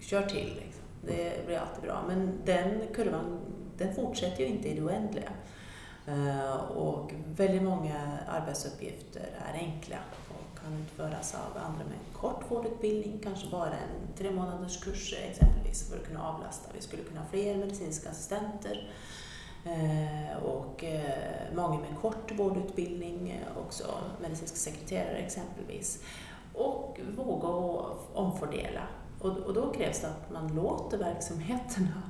Kör 0.00 0.22
till, 0.22 0.52
liksom. 0.64 0.82
det 1.06 1.46
blir 1.46 1.58
alltid 1.58 1.82
bra. 1.82 2.02
Men 2.08 2.32
den 2.44 2.80
kurvan, 2.94 3.40
den 3.78 3.94
fortsätter 3.94 4.40
ju 4.40 4.46
inte 4.46 4.68
i 4.68 4.74
det 4.74 4.82
oändliga. 4.82 5.32
Eh, 6.06 6.54
och 6.60 7.12
väldigt 7.36 7.62
många 7.62 8.18
arbetsuppgifter 8.28 9.28
är 9.48 9.58
enkla 9.58 9.96
och 10.28 10.58
kan 10.62 10.78
utföras 10.82 11.34
av 11.34 11.62
andra 11.62 11.84
med 11.84 11.92
en 11.92 12.20
kort 12.20 12.50
vårdutbildning, 12.50 13.20
kanske 13.22 13.50
bara 13.50 13.72
en 13.72 14.14
tre 14.16 14.30
månaders 14.30 14.84
kurs 14.84 15.14
exempelvis 15.30 15.90
för 15.90 15.96
att 15.96 16.06
kunna 16.06 16.28
avlasta. 16.28 16.70
Vi 16.74 16.80
skulle 16.80 17.02
kunna 17.02 17.20
ha 17.20 17.26
fler 17.30 17.56
medicinska 17.56 18.10
assistenter 18.10 18.90
eh, 19.64 20.44
och 20.44 20.84
eh, 20.84 21.54
många 21.54 21.80
med 21.80 22.00
kort 22.00 22.32
vårdutbildning, 22.38 23.44
också 23.66 23.84
medicinska 24.20 24.56
sekreterare 24.56 25.16
exempelvis. 25.16 26.02
Och 26.54 27.00
våga 27.16 27.48
omfördela. 28.14 28.82
Och 29.20 29.54
då 29.54 29.72
krävs 29.72 30.00
det 30.00 30.06
att 30.08 30.32
man 30.32 30.54
låter 30.54 30.98
verksamheterna 30.98 32.02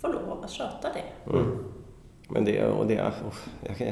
får 0.00 0.08
lov 0.08 0.44
att 0.44 0.50
sköta 0.50 0.88
det. 0.92 1.32
Mm. 1.32 1.58
Men 2.28 2.44
det, 2.44 2.64
och 2.64 2.86
det, 2.86 3.00
oh, 3.02 3.34
jag, 3.66 3.76
kan, 3.76 3.86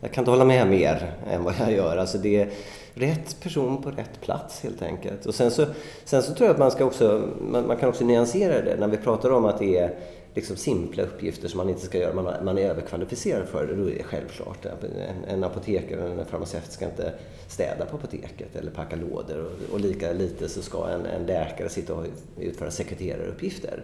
jag 0.00 0.12
kan 0.12 0.22
inte 0.22 0.30
hålla 0.30 0.44
med 0.44 0.66
mer 0.66 1.14
än 1.30 1.44
vad 1.44 1.54
jag 1.60 1.72
gör. 1.72 1.96
Alltså 1.96 2.18
det 2.18 2.40
är 2.40 2.50
rätt 2.94 3.40
person 3.42 3.82
på 3.82 3.90
rätt 3.90 4.20
plats 4.20 4.62
helt 4.62 4.82
enkelt. 4.82 5.26
Och 5.26 5.34
sen 5.34 5.50
så, 5.50 5.66
sen 6.04 6.22
så 6.22 6.34
tror 6.34 6.46
jag 6.46 6.54
att 6.54 6.58
man 6.58 6.70
ska 6.70 6.84
också, 6.84 7.28
man, 7.40 7.66
man, 7.66 7.76
kan 7.76 7.88
också 7.88 8.04
nyansera 8.04 8.62
det. 8.62 8.76
När 8.80 8.88
vi 8.88 8.96
pratar 8.96 9.30
om 9.30 9.44
att 9.44 9.58
det 9.58 9.78
är 9.78 9.94
liksom 10.34 10.56
simpla 10.56 11.02
uppgifter 11.02 11.48
som 11.48 11.58
man 11.58 11.68
inte 11.68 11.86
ska 11.86 11.98
göra, 11.98 12.14
man, 12.14 12.44
man 12.44 12.58
är 12.58 12.62
överkvalificerad 12.62 13.48
för 13.48 13.66
det, 13.66 13.74
då 13.74 13.90
är 13.90 13.94
det 13.94 14.02
självklart. 14.02 14.66
En, 14.66 15.24
en 15.28 15.44
apotekare 15.44 16.00
eller 16.00 16.18
en 16.18 16.26
farmaceut 16.26 16.72
ska 16.72 16.84
inte 16.84 17.12
städa 17.48 17.84
på 17.84 17.96
apoteket 17.96 18.56
eller 18.56 18.70
packa 18.70 18.96
lådor 18.96 19.44
och, 19.44 19.74
och 19.74 19.80
lika 19.80 20.12
lite 20.12 20.48
så 20.48 20.62
ska 20.62 20.88
en, 20.88 21.06
en 21.06 21.26
läkare 21.26 21.68
sitta 21.68 21.94
och 21.94 22.04
utföra 22.38 22.70
sekreteraruppgifter. 22.70 23.82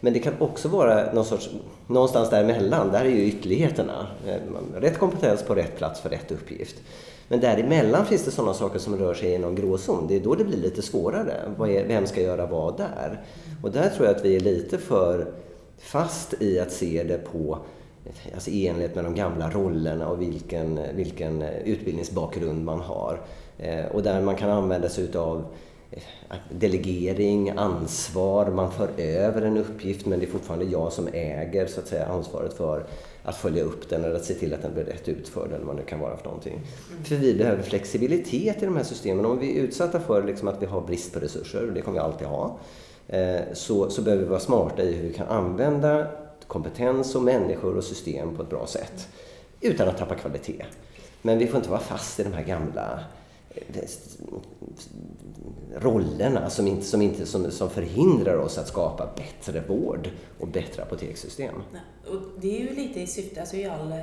Men 0.00 0.12
det 0.12 0.18
kan 0.18 0.34
också 0.38 0.68
vara 0.68 1.12
någon 1.12 1.24
sorts, 1.24 1.50
någonstans 1.86 2.30
däremellan, 2.30 2.92
där 2.92 3.04
är 3.04 3.10
ju 3.10 3.24
ytterligheterna. 3.24 4.06
Eh, 4.26 4.80
rätt 4.80 4.98
kompetens 4.98 5.42
på 5.42 5.54
rätt 5.54 5.76
plats 5.76 6.00
för 6.00 6.08
rätt 6.08 6.32
uppgift. 6.32 6.76
Men 7.28 7.40
däremellan 7.40 8.06
finns 8.06 8.24
det 8.24 8.30
sådana 8.30 8.54
saker 8.54 8.78
som 8.78 8.96
rör 8.96 9.14
sig 9.14 9.32
i 9.32 9.38
någon 9.38 9.54
gråzon. 9.54 10.06
Det 10.08 10.16
är 10.16 10.20
då 10.20 10.34
det 10.34 10.44
blir 10.44 10.58
lite 10.58 10.82
svårare. 10.82 11.34
Vem 11.88 12.06
ska 12.06 12.20
göra 12.20 12.46
vad 12.46 12.76
där? 12.76 13.24
Och 13.62 13.70
där 13.70 13.88
tror 13.88 14.06
jag 14.06 14.16
att 14.16 14.24
vi 14.24 14.36
är 14.36 14.40
lite 14.40 14.78
för 14.78 15.32
fast 15.80 16.42
i 16.42 16.58
att 16.60 16.72
se 16.72 17.02
det 17.02 17.18
på 17.18 17.58
alltså 18.34 18.50
i 18.50 18.66
enlighet 18.66 18.94
med 18.94 19.04
de 19.04 19.14
gamla 19.14 19.50
rollerna 19.50 20.08
och 20.08 20.22
vilken, 20.22 20.80
vilken 20.94 21.42
utbildningsbakgrund 21.42 22.64
man 22.64 22.80
har. 22.80 23.20
Eh, 23.58 23.84
och 23.86 24.02
där 24.02 24.20
man 24.20 24.36
kan 24.36 24.50
använda 24.50 24.88
sig 24.88 25.04
utav 25.04 25.44
eh, 25.90 26.02
delegering, 26.50 27.50
ansvar, 27.50 28.50
man 28.50 28.72
för 28.72 28.88
över 28.96 29.42
en 29.42 29.56
uppgift 29.56 30.06
men 30.06 30.18
det 30.18 30.26
är 30.26 30.30
fortfarande 30.30 30.64
jag 30.64 30.92
som 30.92 31.08
äger 31.12 31.66
så 31.66 31.80
att 31.80 31.88
säga, 31.88 32.06
ansvaret 32.06 32.52
för 32.52 32.86
att 33.22 33.36
följa 33.36 33.64
upp 33.64 33.88
den 33.88 34.04
eller 34.04 34.14
att 34.14 34.24
se 34.24 34.34
till 34.34 34.54
att 34.54 34.62
den 34.62 34.74
blir 34.74 34.84
rätt 34.84 35.08
utförd 35.08 35.52
eller 35.52 35.64
vad 35.64 35.76
det 35.76 35.82
kan 35.82 36.00
vara 36.00 36.16
för 36.16 36.24
någonting. 36.24 36.52
Mm. 36.52 37.04
För 37.04 37.16
vi 37.16 37.34
behöver 37.34 37.62
flexibilitet 37.62 38.62
i 38.62 38.64
de 38.64 38.76
här 38.76 38.84
systemen. 38.84 39.26
Om 39.26 39.38
vi 39.38 39.58
är 39.58 39.62
utsatta 39.62 40.00
för 40.00 40.22
liksom 40.22 40.48
att 40.48 40.62
vi 40.62 40.66
har 40.66 40.80
brist 40.80 41.12
på 41.12 41.20
resurser, 41.20 41.66
och 41.66 41.72
det 41.72 41.80
kommer 41.80 41.98
vi 41.98 42.04
alltid 42.04 42.26
ha, 42.26 42.58
Eh, 43.12 43.40
så, 43.52 43.90
så 43.90 44.02
behöver 44.02 44.22
vi 44.24 44.28
vara 44.28 44.40
smarta 44.40 44.82
i 44.82 44.94
hur 44.94 45.08
vi 45.08 45.14
kan 45.14 45.26
använda 45.26 46.06
kompetens 46.46 47.14
och 47.14 47.22
människor 47.22 47.76
och 47.76 47.84
system 47.84 48.36
på 48.36 48.42
ett 48.42 48.50
bra 48.50 48.66
sätt 48.66 49.08
utan 49.60 49.88
att 49.88 49.98
tappa 49.98 50.14
kvalitet. 50.14 50.64
Men 51.22 51.38
vi 51.38 51.46
får 51.46 51.56
inte 51.56 51.70
vara 51.70 51.80
fast 51.80 52.20
i 52.20 52.22
de 52.22 52.32
här 52.32 52.44
gamla 52.44 53.04
eh, 53.50 53.84
rollerna 55.76 56.50
som, 56.50 56.66
inte, 56.66 56.86
som, 56.86 57.02
inte, 57.02 57.26
som, 57.26 57.50
som 57.50 57.70
förhindrar 57.70 58.36
oss 58.36 58.58
att 58.58 58.68
skapa 58.68 59.08
bättre 59.16 59.62
vård 59.68 60.10
och 60.40 60.48
bättre 60.48 60.82
apotekssystem. 60.82 61.54
Ja, 61.72 62.10
och 62.10 62.20
det 62.40 62.56
är 62.56 62.60
ju 62.60 62.74
lite 62.74 63.00
i 63.00 63.06
syfte, 63.06 63.40
alltså 63.40 63.56
i 63.56 63.64
all 63.64 63.92
eh, 63.92 63.98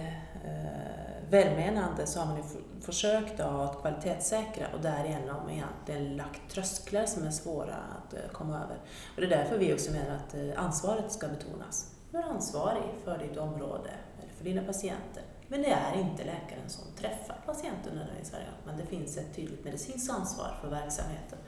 välmenande 1.30 2.08
så 2.08 2.20
har 2.20 2.26
man 2.26 2.38
ju 2.38 2.44
försökt 2.82 3.40
att 3.40 3.82
kvalitetssäkra 3.82 4.68
och 4.74 4.82
därigenom 4.82 5.50
egentligen 5.50 6.18
lagt 6.18 6.52
trösklar 6.52 7.06
som 7.06 7.28
är 7.28 7.32
svåra 7.32 7.76
att 7.76 8.14
eh, 8.14 8.20
komma 8.32 8.56
över. 8.56 8.78
Och 9.16 9.22
det 9.22 9.26
är 9.26 9.30
därför 9.30 9.58
vi 9.58 9.74
också 9.74 9.92
menar 9.92 10.16
att 10.16 10.34
eh, 10.34 10.66
ansvaret 10.66 11.12
ska 11.12 11.28
betonas. 11.28 11.96
Du 12.12 12.18
är 12.18 12.24
ansvarig 12.24 12.84
för 13.04 13.18
ditt 13.18 13.38
område 13.38 13.90
eller 14.20 14.34
för 14.34 14.44
dina 14.44 14.64
patienter. 14.64 15.24
Men 15.48 15.62
det 15.62 15.72
är 15.72 16.00
inte 16.00 16.24
läkaren 16.24 16.70
som 16.70 16.84
träffar 17.00 17.42
patienten 17.46 18.00
i 18.22 18.26
Sverige. 18.26 18.48
Men 18.66 18.78
det 18.78 18.86
finns 18.86 19.18
ett 19.18 19.36
tydligt 19.36 19.66
medicinskt 19.66 20.12
ansvar 20.12 20.58
för 20.62 20.70
verksamheten. 20.70 21.40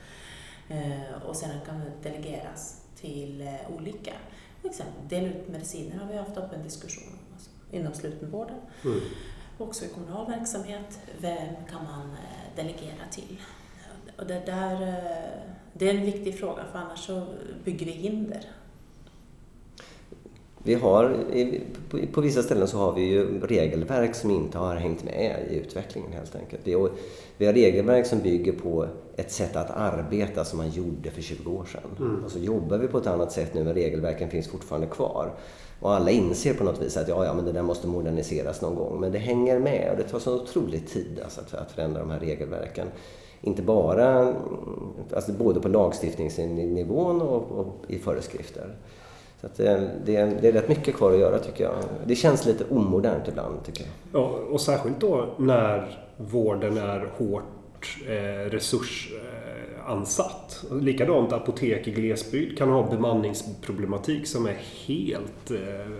Eh, 0.69 1.27
och 1.27 1.35
sen 1.35 1.49
kan 1.65 1.79
det 1.79 2.09
delegeras 2.09 2.81
till 2.95 3.57
olika. 3.77 4.13
Till 4.61 4.69
exempel 4.69 5.07
dela 5.07 5.27
ut 5.27 5.47
mediciner 5.47 5.97
har 5.97 6.07
vi 6.07 6.17
haft 6.17 6.37
upp 6.37 6.53
en 6.53 6.63
diskussion 6.63 7.13
om 7.13 7.33
alltså, 7.33 7.49
inom 7.71 7.93
slutenvården. 7.93 8.57
Mm. 8.83 8.99
Också 9.61 9.85
i 9.85 9.87
kommunal 9.87 10.27
verksamhet, 10.27 10.99
vem 11.21 11.55
kan 11.71 11.83
man 11.83 12.11
eh, 12.11 12.55
delegera 12.55 13.07
till? 13.11 13.41
Och 14.17 14.25
det, 14.25 14.41
där, 14.45 14.95
det 15.73 15.89
är 15.89 15.93
en 15.93 16.05
viktig 16.05 16.39
fråga 16.39 16.63
för 16.71 16.79
annars 16.79 17.05
så 17.05 17.25
bygger 17.63 17.85
vi 17.85 17.91
hinder 17.91 18.45
vi 20.63 20.73
har, 20.73 21.17
på 22.11 22.21
vissa 22.21 22.43
ställen 22.43 22.67
så 22.67 22.77
har 22.77 22.93
vi 22.93 23.01
ju 23.01 23.39
regelverk 23.39 24.15
som 24.15 24.31
inte 24.31 24.57
har 24.57 24.75
hängt 24.75 25.03
med 25.03 25.47
i 25.49 25.55
utvecklingen 25.55 26.11
helt 26.13 26.35
enkelt. 26.35 26.61
Vi 27.37 27.45
har 27.45 27.53
regelverk 27.53 28.05
som 28.05 28.19
bygger 28.19 28.51
på 28.51 28.87
ett 29.15 29.31
sätt 29.31 29.55
att 29.55 29.71
arbeta 29.71 30.45
som 30.45 30.57
man 30.57 30.69
gjorde 30.69 31.11
för 31.11 31.21
20 31.21 31.51
år 31.51 31.65
sedan. 31.65 31.81
Mm. 31.99 32.23
Och 32.23 32.31
så 32.31 32.39
jobbar 32.39 32.77
vi 32.77 32.87
på 32.87 32.97
ett 32.97 33.07
annat 33.07 33.31
sätt 33.31 33.53
nu 33.53 33.63
men 33.63 33.73
regelverken 33.73 34.29
finns 34.29 34.47
fortfarande 34.47 34.87
kvar. 34.87 35.31
Och 35.79 35.93
alla 35.93 36.11
inser 36.11 36.53
på 36.53 36.63
något 36.63 36.81
vis 36.81 36.97
att 36.97 37.07
ja, 37.07 37.25
ja, 37.25 37.33
men 37.33 37.45
det 37.45 37.51
där 37.51 37.61
måste 37.61 37.87
moderniseras 37.87 38.61
någon 38.61 38.75
gång. 38.75 38.99
Men 38.99 39.11
det 39.11 39.19
hänger 39.19 39.59
med 39.59 39.89
och 39.91 39.97
det 39.97 40.03
tar 40.03 40.19
så 40.19 40.35
otrolig 40.35 40.87
tid 40.87 41.21
alltså, 41.23 41.41
att, 41.41 41.53
att 41.53 41.71
förändra 41.71 41.99
de 41.99 42.09
här 42.09 42.19
regelverken. 42.19 42.87
Inte 43.41 43.61
bara, 43.61 44.33
alltså 45.15 45.31
både 45.31 45.61
på 45.61 45.67
lagstiftningsnivån 45.67 47.21
och, 47.21 47.51
och 47.51 47.75
i 47.87 47.99
föreskrifter. 47.99 48.75
Så 49.41 49.47
eh, 49.47 49.53
det, 49.55 49.91
det, 50.05 50.37
det, 50.41 50.47
är 50.47 50.51
rätt 50.51 50.69
mycket 50.69 50.95
kvar 50.95 51.11
att 51.11 51.19
göra 51.19 51.39
tycker 51.39 51.63
jag. 51.63 51.73
Det 52.05 52.15
känns 52.15 52.45
lite 52.45 52.63
omodernt 52.69 53.27
ibland 53.27 53.63
tycker 53.63 53.83
jag. 53.83 54.21
Ja, 54.21 54.27
och 54.51 54.61
särskilt 54.61 54.99
då 54.99 55.25
när 55.37 56.05
vården 56.17 56.77
är 56.77 57.11
hårt 57.17 57.43
eh, 58.07 58.41
eh 58.41 58.49
ansatt. 59.89 60.65
Likadant 60.71 61.33
apotek 61.33 61.87
i 61.87 61.91
glesbygd 61.91 62.57
kan 62.57 62.69
ha 62.69 62.89
bemanningsproblematik 62.89 64.27
som 64.27 64.45
är 64.45 64.57
helt 64.87 65.51
eh, 65.51 65.91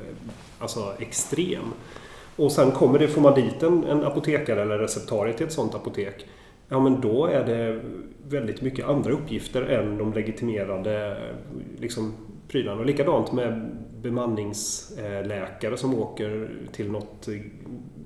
alltså 0.59 0.93
extrem. 0.99 1.73
Och 2.35 2.51
sen 2.51 2.71
kommer 2.71 2.99
det, 2.99 3.07
får 3.07 3.21
man 3.21 3.33
dit 3.33 3.63
en, 3.63 3.83
en 3.83 4.03
apotekare 4.03 4.61
eller 4.61 4.77
receptarie 4.77 5.33
till 5.33 5.45
ett 5.45 5.53
sådant 5.53 5.75
apotek 5.75 6.25
Ja 6.71 6.79
men 6.79 7.01
då 7.01 7.25
är 7.25 7.45
det 7.45 7.81
väldigt 8.27 8.61
mycket 8.61 8.85
andra 8.85 9.11
uppgifter 9.11 9.61
än 9.61 9.97
de 9.97 10.13
legitimerade 10.13 11.17
liksom, 11.77 12.13
prylarna. 12.47 12.79
Och 12.79 12.85
likadant 12.85 13.31
med 13.31 13.77
bemanningsläkare 14.01 15.77
som 15.77 15.95
åker 15.95 16.49
till 16.71 16.91
något, 16.91 17.27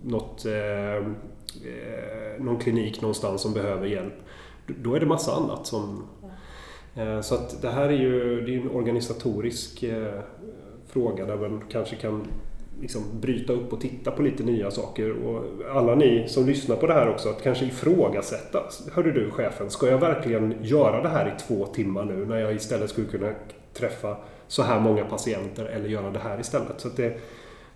något, 0.03 0.45
eh, 0.45 0.95
eh, 0.95 2.39
någon 2.39 2.59
klinik 2.59 3.01
någonstans 3.01 3.41
som 3.41 3.53
behöver 3.53 3.88
hjälp. 3.88 4.13
Då 4.68 4.95
är 4.95 4.99
det 4.99 5.05
massa 5.05 5.36
annat 5.36 5.68
som... 5.68 6.03
Eh, 6.95 7.22
så 7.22 7.36
att 7.36 7.61
det 7.61 7.70
här 7.70 7.89
är 7.89 7.97
ju 7.97 8.41
det 8.41 8.55
är 8.55 8.61
en 8.61 8.70
organisatorisk 8.70 9.84
eh, 9.84 10.20
fråga 10.88 11.26
där 11.26 11.38
man 11.38 11.64
kanske 11.70 11.95
kan 11.95 12.28
liksom 12.82 13.03
bryta 13.22 13.53
upp 13.53 13.74
och 13.74 13.82
titta 13.82 14.11
på 14.11 14.22
lite 14.22 14.43
nya 14.43 14.72
saker. 14.72 15.11
Och 15.11 15.43
alla 15.76 15.95
ni 15.95 16.28
som 16.28 16.45
lyssnar 16.45 16.76
på 16.76 16.88
det 16.88 16.93
här 16.93 17.09
också, 17.09 17.30
att 17.30 17.43
kanske 17.43 17.66
ifrågasätta. 17.66 18.64
Hörde 18.93 19.11
du 19.11 19.32
chefen, 19.32 19.70
ska 19.70 19.88
jag 19.88 19.97
verkligen 19.97 20.55
göra 20.61 21.01
det 21.01 21.09
här 21.09 21.28
i 21.28 21.39
två 21.39 21.66
timmar 21.66 22.05
nu 22.05 22.26
när 22.26 22.38
jag 22.38 22.55
istället 22.55 22.89
skulle 22.89 23.07
kunna 23.07 23.32
träffa 23.74 24.18
så 24.47 24.64
här 24.64 24.80
många 24.80 25.05
patienter 25.05 25.66
eller 25.66 25.89
göra 25.89 26.11
det 26.11 26.20
här 26.20 26.39
istället. 26.39 26.82
Så 26.82 26.89
det 26.95 27.20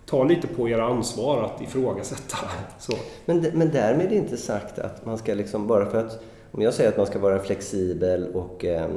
ta 0.06 0.24
lite 0.24 0.46
på 0.46 0.68
era 0.68 0.84
ansvar 0.84 1.42
att 1.42 1.62
ifrågasätta. 1.62 2.36
Så. 2.78 2.92
Men, 3.24 3.46
men 3.54 3.70
därmed 3.70 4.12
inte 4.12 4.36
sagt 4.36 4.78
att 4.78 5.06
man 5.06 5.18
ska 5.18 5.34
liksom, 5.34 5.66
bara 5.66 5.90
för 5.90 5.98
att 5.98 6.22
om 6.52 6.62
jag 6.62 6.74
säger 6.74 6.90
att 6.90 6.96
man 6.96 7.06
ska 7.06 7.18
vara 7.18 7.38
flexibel 7.38 8.26
och 8.34 8.64
eh, 8.64 8.90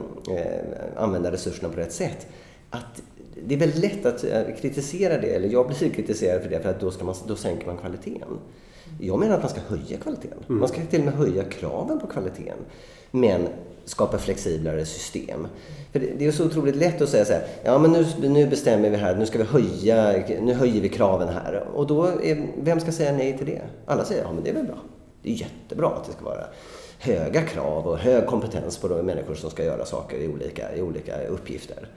använda 0.96 1.32
resurserna 1.32 1.70
på 1.70 1.80
rätt 1.80 1.94
sätt. 1.94 2.28
Att 2.70 3.02
det 3.48 3.56
är 3.56 3.60
väldigt 3.60 3.82
lätt 3.82 4.06
att 4.06 4.24
eh, 4.24 4.56
kritisera 4.62 5.18
det, 5.18 5.28
eller 5.28 5.48
jag 5.48 5.68
blir 5.68 5.90
kritiserad 5.90 6.42
för 6.42 6.50
det, 6.50 6.60
för 6.60 6.70
att 6.70 6.80
då, 6.80 6.92
ska 6.92 7.06
man, 7.06 7.16
då 7.28 7.36
sänker 7.36 7.68
man 7.68 7.78
kvaliteten. 7.78 8.40
Jag 9.00 9.20
menar 9.20 9.36
att 9.36 9.42
man 9.42 9.50
ska 9.50 9.62
höja 9.62 9.98
kvaliteten. 9.98 10.38
Mm. 10.50 10.60
Man 10.60 10.70
ska 10.70 10.82
till 10.82 11.00
och 11.00 11.06
med 11.06 11.14
höja 11.14 11.44
kraven 11.44 12.00
på 12.00 12.08
kvaliteten. 12.08 12.58
Men 13.12 13.48
skapa 13.86 14.18
flexiblare 14.18 14.86
system. 14.86 15.48
För 15.92 16.00
det, 16.00 16.26
är 16.26 16.32
så 16.32 16.46
otroligt 16.46 16.76
lätt 16.76 17.02
att 17.02 17.10
säga 17.10 17.26
så 17.26 17.34
här, 17.34 17.44
ja 17.64 17.78
men 17.78 17.92
nu, 17.92 18.06
nu 18.30 18.48
bestämmer 18.48 18.90
vi 18.90 18.98
här, 18.98 19.16
nu 19.16 19.26
ska 19.26 19.38
vi 19.38 19.44
höja, 19.44 20.24
nu 20.42 20.54
höjer 20.54 20.82
vi 20.82 20.90
kraven 20.90 21.28
här. 21.28 21.68
Och 21.74 21.88
då, 21.88 22.06
är, 22.06 22.48
vem 22.58 22.80
ska 22.80 22.92
säga 22.92 23.12
nej 23.12 23.38
till 23.38 23.48
det? 23.48 23.62
Alla 23.86 24.06
säger, 24.06 24.24
ja 24.24 24.34
men 24.34 24.44
det 24.44 24.50
är 24.50 24.54
väl 24.54 24.66
bra. 24.66 24.78
Det 25.24 25.30
är 25.30 25.34
jättebra 25.34 25.88
att 25.88 26.06
det 26.06 26.12
ska 26.12 26.26
vara 26.26 26.46
höga 27.02 27.42
krav 27.42 27.88
och 27.88 27.98
hög 27.98 28.28
kompetens 28.28 28.78
på 28.78 28.88
de 28.88 29.06
människor 29.06 29.36
som 29.36 29.50
ska 29.50 29.64
göra 29.64 29.86
saker 29.86 30.18
i 30.18 30.28
olika, 30.28 30.76
i 30.76 30.82
olika 30.82 31.28
uppgifter. 31.28 31.88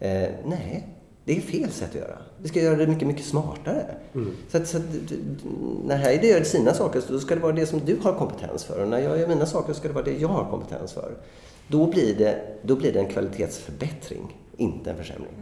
Eh, 0.00 0.28
nej, 0.44 0.88
det 1.24 1.36
är 1.36 1.40
fel 1.40 1.70
sätt 1.70 1.88
att 1.88 1.94
göra. 1.94 2.18
Vi 2.38 2.48
ska 2.48 2.60
göra 2.60 2.76
det 2.76 2.86
mycket, 2.86 3.08
mycket 3.08 3.24
smartare. 3.24 3.86
Mm. 4.14 4.30
Så, 4.48 4.56
att, 4.56 4.68
så 4.68 4.76
att, 4.76 4.82
när 5.84 5.96
Heidi 5.96 6.28
gör 6.28 6.42
sina 6.42 6.74
saker 6.74 7.00
så 7.00 7.20
ska 7.20 7.34
det 7.34 7.40
vara 7.40 7.52
det 7.52 7.66
som 7.66 7.80
du 7.84 7.96
har 8.02 8.12
kompetens 8.12 8.64
för. 8.64 8.82
Och 8.82 8.88
när 8.88 8.98
jag 8.98 9.18
gör 9.18 9.28
mina 9.28 9.46
saker 9.46 9.72
så 9.72 9.78
ska 9.78 9.88
det 9.88 9.94
vara 9.94 10.04
det 10.04 10.18
jag 10.18 10.28
har 10.28 10.50
kompetens 10.50 10.92
för. 10.92 11.14
Då 11.68 11.86
blir 11.86 12.14
det, 12.14 12.58
då 12.62 12.76
blir 12.76 12.92
det 12.92 12.98
en 12.98 13.08
kvalitetsförbättring, 13.08 14.36
inte 14.56 14.90
en 14.90 14.96
försämring. 14.96 15.32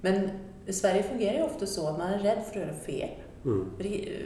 Men 0.00 0.30
i 0.66 0.72
Sverige 0.72 1.02
fungerar 1.02 1.38
det 1.38 1.44
ofta 1.44 1.66
så 1.66 1.88
att 1.88 1.98
man 1.98 2.08
är 2.08 2.18
rädd 2.18 2.42
för 2.52 2.60
att 2.60 2.66
göra 2.66 2.74
fel. 2.74 3.08
Mm. 3.44 3.70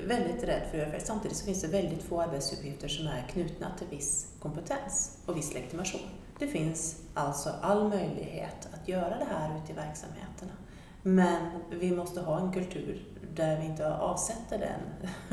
Väldigt 0.08 0.44
rädd 0.44 0.62
för 0.70 0.78
att 0.78 0.82
göra 0.82 0.90
fel. 0.90 1.00
Samtidigt 1.00 1.36
så 1.36 1.44
finns 1.44 1.62
det 1.62 1.68
väldigt 1.68 2.02
få 2.02 2.20
arbetsuppgifter 2.20 2.88
som 2.88 3.06
är 3.06 3.26
knutna 3.28 3.66
till 3.78 3.86
viss 3.90 4.26
kompetens 4.40 5.18
och 5.26 5.36
viss 5.36 5.54
legitimation. 5.54 6.00
Det 6.38 6.46
finns 6.46 7.02
alltså 7.14 7.50
all 7.62 7.88
möjlighet 7.88 8.68
att 8.72 8.88
göra 8.88 9.18
det 9.18 9.26
här 9.30 9.60
ute 9.62 9.72
i 9.72 9.74
verksamheterna. 9.74 10.52
Men 11.02 11.50
vi 11.70 11.96
måste 11.96 12.20
ha 12.20 12.40
en 12.40 12.52
kultur 12.52 13.08
där 13.34 13.60
vi 13.60 13.66
inte 13.66 13.96
avsätter 13.96 14.58
den 14.58 14.80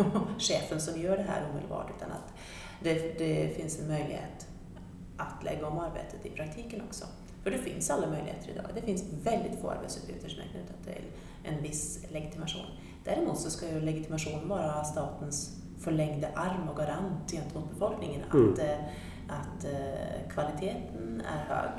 chefen 0.39 0.81
som 0.81 1.01
gör 1.01 1.17
det 1.17 1.23
här 1.23 1.49
omedelbart 1.49 1.91
utan 1.97 2.11
att 2.11 2.33
det, 2.83 3.17
det 3.17 3.55
finns 3.55 3.79
en 3.79 3.87
möjlighet 3.87 4.47
att 5.17 5.43
lägga 5.43 5.67
om 5.67 5.79
arbetet 5.79 6.25
i 6.25 6.29
praktiken 6.29 6.81
också. 6.81 7.05
För 7.43 7.51
det 7.51 7.57
finns 7.57 7.89
alla 7.89 8.09
möjligheter 8.09 8.49
idag. 8.51 8.65
Det 8.75 8.81
finns 8.81 9.03
väldigt 9.23 9.61
få 9.61 9.69
arbetsuppgifter 9.69 10.29
som 10.29 10.39
är 10.41 10.47
knutna 10.47 10.75
till 10.83 11.03
en 11.43 11.63
viss 11.63 11.99
legitimation. 12.11 12.65
Däremot 13.03 13.39
så 13.39 13.49
ska 13.49 13.69
ju 13.69 13.81
legitimation 13.81 14.47
vara 14.47 14.83
statens 14.83 15.57
förlängde 15.79 16.29
arm 16.35 16.69
och 16.69 16.77
garant 16.77 17.31
gentemot 17.31 17.69
befolkningen 17.69 18.21
Mm. 18.33 18.53
att, 18.53 18.59
eh, 18.59 18.79
att 19.27 19.65
eh, 19.65 20.29
kvaliteten 20.33 21.21
är 21.33 21.55
hög, 21.55 21.71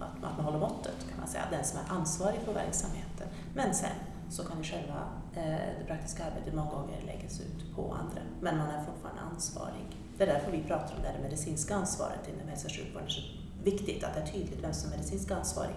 att, 0.00 0.24
att 0.24 0.36
man 0.36 0.44
håller 0.44 0.58
måttet 0.58 1.08
kan 1.08 1.18
man 1.18 1.28
säga, 1.28 1.44
den 1.50 1.64
som 1.64 1.78
är 1.78 1.98
ansvarig 1.98 2.40
för 2.44 2.52
verksamheten. 2.52 3.28
Men 3.54 3.74
sen 3.74 3.96
så 4.30 4.44
kan 4.44 4.58
ju 4.58 4.64
själva 4.64 5.00
eh, 5.34 5.42
det 5.78 5.84
praktiska 5.86 6.24
arbetet 6.24 6.54
många 6.54 6.70
gånger 6.70 7.02
läggas 7.06 7.40
ut 7.40 7.76
på 7.76 7.82
andra, 7.92 8.22
men 8.40 8.58
man 8.58 8.68
är 8.68 8.84
fortfarande 8.84 9.20
ansvarig. 9.34 9.86
Det 10.18 10.24
är 10.24 10.26
därför 10.26 10.52
vi 10.52 10.62
pratar 10.62 10.96
om 10.96 11.02
det 11.02 11.22
medicinska 11.22 11.74
ansvaret 11.74 12.28
inom 12.34 12.48
hälso 12.48 12.66
och 12.66 12.72
sjukvården. 12.72 13.10
Så 13.10 13.20
viktigt 13.64 14.04
att 14.04 14.14
det 14.14 14.20
är 14.20 14.26
tydligt 14.26 14.62
vem 14.64 14.72
som 14.74 14.92
är 14.92 14.96
medicinsk 14.96 15.30
ansvarig. 15.30 15.74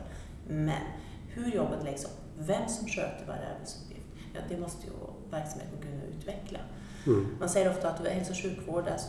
Men 0.47 0.81
hur 1.27 1.51
jobbet 1.51 1.83
läggs 1.83 2.05
upp, 2.05 2.19
vem 2.37 2.69
som 2.69 2.87
sköter 2.87 3.25
varje 3.27 3.55
arbetsuppgift, 3.55 3.96
ja, 4.37 4.55
det 4.55 4.61
måste 4.61 4.87
ju 4.87 4.93
verksamheten 5.31 5.77
kunna 5.81 6.03
utveckla. 6.03 6.59
Mm. 7.07 7.37
Man 7.39 7.49
säger 7.49 7.69
ofta 7.69 7.89
att 7.89 8.07
hälso 8.07 8.31
och 8.31 8.37
sjukvård 8.37 8.87
är, 8.87 8.99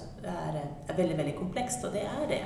är, 0.87 0.97
väldigt, 0.97 1.19
väldigt 1.19 1.37
komplext 1.37 1.85
och 1.85 1.93
det 1.93 2.01
är 2.01 2.29
det. 2.29 2.45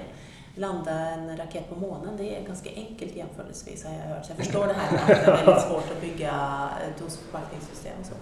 Landa 0.54 0.92
en 0.92 1.36
raket 1.36 1.68
på 1.68 1.74
månen, 1.74 2.16
det 2.16 2.36
är 2.36 2.46
ganska 2.46 2.70
enkelt 2.70 3.16
jämförelsevis 3.16 3.84
har 3.84 3.92
jag 3.92 4.00
hört. 4.00 4.24
Så 4.24 4.32
jag 4.32 4.38
förstår 4.38 4.66
det 4.66 4.72
här 4.72 4.92
med 4.92 5.00
att 5.00 5.08
det 5.08 5.32
är 5.32 5.46
väldigt 5.46 5.64
svårt 5.64 5.90
att 5.96 6.00
bygga 6.00 6.68
dosförpackningssystem 6.98 7.92
och 8.00 8.06
så. 8.06 8.14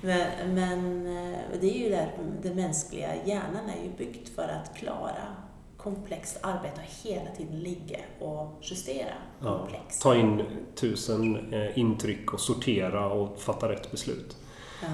Men, 0.00 0.54
men 0.54 1.06
eh, 1.06 1.38
det 1.60 1.76
är 1.76 1.84
ju 1.84 1.88
där 1.88 2.12
den 2.42 2.54
mänskliga 2.54 3.24
hjärnan 3.24 3.70
är 3.78 3.84
ju 3.84 3.90
byggd 3.96 4.28
för 4.28 4.48
att 4.48 4.76
klara 4.76 5.36
komplext 5.94 6.38
arbete 6.42 6.74
och 6.80 7.08
hela 7.08 7.30
tiden 7.36 7.60
ligga 7.60 7.98
och 8.20 8.58
justera 8.62 9.06
Ja, 9.44 9.58
komplext. 9.58 10.02
ta 10.02 10.14
in 10.16 10.42
tusen 10.74 11.52
eh, 11.54 11.78
intryck 11.78 12.32
och 12.32 12.40
sortera 12.40 13.06
och 13.10 13.40
fatta 13.40 13.68
rätt 13.68 13.90
beslut. 13.90 14.36
Ja. 14.82 14.88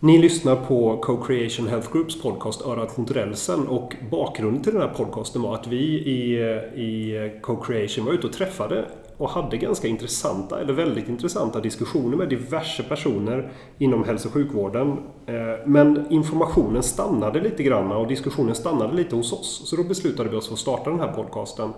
Ni 0.00 0.18
lyssnar 0.18 0.56
på 0.56 0.96
Co-Creation 1.02 1.68
Health 1.68 1.92
Groups 1.92 2.22
podcast 2.22 2.62
Örat 2.66 2.96
mot 2.96 3.10
rälsen 3.10 3.68
och 3.68 3.96
bakgrunden 4.10 4.62
till 4.62 4.72
den 4.72 4.82
här 4.82 4.88
podcasten 4.94 5.42
var 5.42 5.54
att 5.54 5.66
vi 5.66 5.82
i, 5.86 6.32
i 6.74 7.40
Co-Creation 7.42 8.04
var 8.04 8.12
ute 8.12 8.26
och 8.26 8.32
träffade 8.32 8.84
och 9.20 9.30
hade 9.30 9.56
ganska 9.56 9.88
intressanta, 9.88 10.60
eller 10.60 10.72
väldigt 10.72 11.08
intressanta 11.08 11.60
diskussioner 11.60 12.16
med 12.16 12.28
diverse 12.28 12.82
personer 12.82 13.52
inom 13.78 14.04
hälso 14.04 14.28
och 14.28 14.34
sjukvården. 14.34 14.88
Eh, 15.26 15.66
men 15.66 16.06
informationen 16.10 16.82
stannade 16.82 17.40
lite 17.40 17.62
grann 17.62 17.92
och 17.92 18.06
diskussionen 18.06 18.54
stannade 18.54 18.94
lite 18.94 19.16
hos 19.16 19.32
oss. 19.32 19.62
Så 19.64 19.76
då 19.76 19.84
beslutade 19.84 20.28
vi 20.28 20.36
oss 20.36 20.46
för 20.46 20.54
att 20.54 20.60
starta 20.60 20.90
den 20.90 21.00
här 21.00 21.12
podcasten 21.12 21.72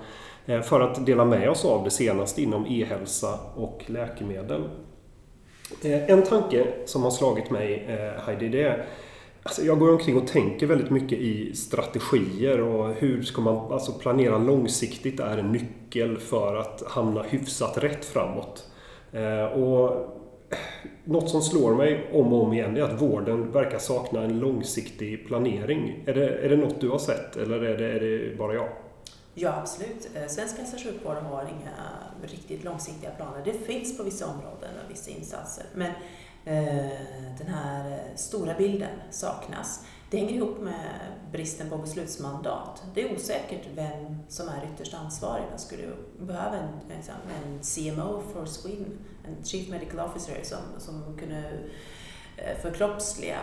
eh, 0.46 0.60
för 0.60 0.80
att 0.80 1.06
dela 1.06 1.24
med 1.24 1.50
oss 1.50 1.64
av 1.64 1.84
det 1.84 1.90
senaste 1.90 2.42
inom 2.42 2.66
e-hälsa 2.66 3.38
och 3.56 3.82
läkemedel. 3.86 4.62
Eh, 5.82 6.10
en 6.10 6.22
tanke 6.22 6.66
som 6.86 7.02
har 7.02 7.10
slagit 7.10 7.50
mig, 7.50 7.86
Heidi, 8.26 8.48
det 8.48 8.62
är 8.62 8.84
Alltså 9.42 9.62
jag 9.62 9.78
går 9.78 9.92
omkring 9.92 10.16
och 10.16 10.26
tänker 10.26 10.66
väldigt 10.66 10.90
mycket 10.90 11.18
i 11.18 11.56
strategier 11.56 12.60
och 12.60 12.94
hur 12.94 13.22
ska 13.22 13.40
man 13.40 13.72
alltså 13.72 13.92
planera 13.92 14.38
långsiktigt 14.38 15.20
är 15.20 15.38
en 15.38 15.52
nyckel 15.52 16.18
för 16.18 16.56
att 16.56 16.82
hamna 16.86 17.22
hyfsat 17.22 17.78
rätt 17.78 18.04
framåt. 18.04 18.70
Eh, 19.12 19.44
och 19.44 20.08
något 21.04 21.30
som 21.30 21.42
slår 21.42 21.74
mig 21.74 22.10
om 22.12 22.32
och 22.32 22.42
om 22.42 22.52
igen 22.52 22.76
är 22.76 22.82
att 22.82 23.02
vården 23.02 23.52
verkar 23.52 23.78
sakna 23.78 24.22
en 24.22 24.38
långsiktig 24.38 25.26
planering. 25.26 26.02
Är 26.06 26.14
det, 26.14 26.28
är 26.28 26.48
det 26.48 26.56
något 26.56 26.80
du 26.80 26.88
har 26.88 26.98
sett 26.98 27.36
eller 27.36 27.60
är 27.60 27.78
det, 27.78 27.92
är 27.92 28.00
det 28.00 28.38
bara 28.38 28.54
jag? 28.54 28.68
Ja, 29.34 29.54
absolut. 29.60 30.10
Eh, 30.14 30.26
svensk 30.26 30.58
hälso 30.58 30.76
och 30.76 30.82
sjukvård 30.82 31.16
har 31.16 31.42
inga 31.42 31.74
riktigt 32.22 32.64
långsiktiga 32.64 33.10
planer. 33.10 33.42
Det 33.44 33.52
finns 33.52 33.96
på 33.96 34.02
vissa 34.02 34.26
områden 34.26 34.70
och 34.84 34.90
vissa 34.90 35.10
insatser. 35.10 35.64
Men 35.74 35.92
Eh, 36.44 36.88
den 37.38 37.46
här 37.46 37.90
eh, 37.90 38.16
stora 38.16 38.54
bilden 38.54 39.00
saknas. 39.10 39.84
Det 40.10 40.18
hänger 40.18 40.32
ihop 40.32 40.60
med 40.60 41.00
bristen 41.32 41.70
på 41.70 41.78
beslutsmandat. 41.78 42.82
Det 42.94 43.02
är 43.02 43.14
osäkert 43.14 43.66
vem 43.74 44.18
som 44.28 44.48
är 44.48 44.68
ytterst 44.74 44.94
ansvarig. 44.94 45.44
Man 45.50 45.58
skulle 45.58 45.88
behöva 46.20 46.56
en, 46.56 46.96
liksom, 46.96 47.14
en, 47.44 47.62
CMO 47.62 48.22
for 48.32 48.46
Sweden, 48.46 48.98
en 49.24 49.44
Chief 49.44 49.68
Medical 49.68 50.00
Officer 50.00 50.42
som, 50.42 50.58
som 50.78 51.18
kunde 51.18 51.44
eh, 52.36 52.56
förkroppsliga 52.62 53.38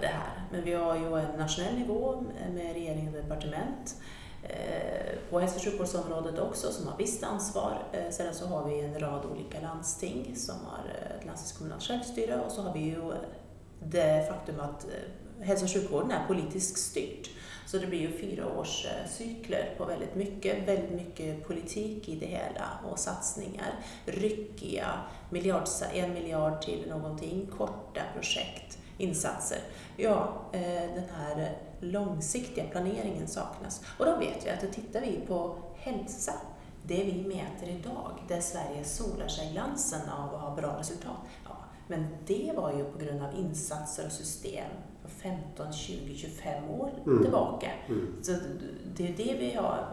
det 0.00 0.06
här. 0.06 0.42
Men 0.52 0.64
vi 0.64 0.74
har 0.74 0.96
ju 0.96 1.18
en 1.18 1.38
nationell 1.38 1.74
nivå 1.74 2.24
med 2.54 2.72
regering 2.72 3.08
och 3.08 3.14
departement 3.14 3.96
Eh, 4.42 5.30
på 5.30 5.40
hälso 5.40 5.56
och 5.56 5.62
sjukvårdsområdet 5.62 6.38
också 6.38 6.72
som 6.72 6.86
har 6.88 6.96
visst 6.98 7.22
ansvar. 7.22 7.82
Eh, 7.92 8.10
sedan 8.10 8.34
så 8.34 8.46
har 8.46 8.68
vi 8.68 8.80
en 8.80 8.98
rad 8.98 9.24
olika 9.24 9.60
landsting 9.60 10.36
som 10.36 10.54
har 10.64 10.84
eh, 10.88 11.16
ett 11.16 11.26
landstingskommunalt 11.26 11.82
självstyre 11.82 12.40
och 12.40 12.52
så 12.52 12.62
har 12.62 12.74
vi 12.74 12.80
ju 12.80 13.12
det 13.82 14.28
faktum 14.28 14.60
att 14.60 14.86
hälso 15.40 15.64
och 15.64 15.70
sjukvården 15.70 16.10
är 16.10 16.26
politiskt 16.26 16.78
styrt. 16.78 17.30
Så 17.66 17.78
det 17.78 17.86
blir 17.86 18.00
ju 18.00 18.18
fyra 18.18 18.58
års 18.58 18.86
cykler 19.08 19.74
på 19.78 19.84
väldigt 19.84 20.14
mycket, 20.14 20.68
väldigt 20.68 20.90
mycket 20.90 21.46
politik 21.46 22.08
i 22.08 22.16
det 22.16 22.26
hela 22.26 22.78
och 22.90 22.98
satsningar. 22.98 23.74
Ryckiga, 24.06 24.86
miljard, 25.30 25.68
en 25.94 26.12
miljard 26.12 26.62
till 26.62 26.88
någonting, 26.88 27.46
korta 27.58 28.00
projekt, 28.14 28.78
insatser. 28.98 29.58
Ja, 29.96 30.42
den 30.94 31.08
här 31.16 31.56
långsiktiga 31.80 32.64
planeringen 32.64 33.28
saknas. 33.28 33.82
Och 33.98 34.06
då 34.06 34.16
vet 34.16 34.46
vi 34.46 34.50
att 34.50 34.60
då 34.60 34.66
tittar 34.66 35.00
vi 35.00 35.20
på 35.28 35.56
hälsa, 35.76 36.32
det 36.82 37.04
vi 37.04 37.24
mäter 37.28 37.68
idag, 37.68 38.12
där 38.28 38.40
Sverige 38.40 38.84
solar 38.84 39.28
sig 39.28 39.48
i 39.48 39.52
glansen 39.52 40.10
av 40.10 40.34
att 40.34 40.40
ha 40.40 40.56
bra 40.56 40.78
resultat. 40.78 41.16
Ja, 41.44 41.56
men 41.88 42.06
det 42.26 42.52
var 42.56 42.72
ju 42.72 42.84
på 42.84 42.98
grund 42.98 43.22
av 43.22 43.34
insatser 43.38 44.06
och 44.06 44.12
system 44.12 44.70
15, 45.08 45.72
20, 45.72 46.14
25 46.16 46.70
år 46.70 46.90
Mm. 47.06 47.22
tillbaka. 47.22 47.70
Mm. 47.88 48.14
Så 48.22 48.32
det 48.96 49.08
är 49.08 49.12
det 49.16 49.36
vi 49.38 49.52
har 49.54 49.86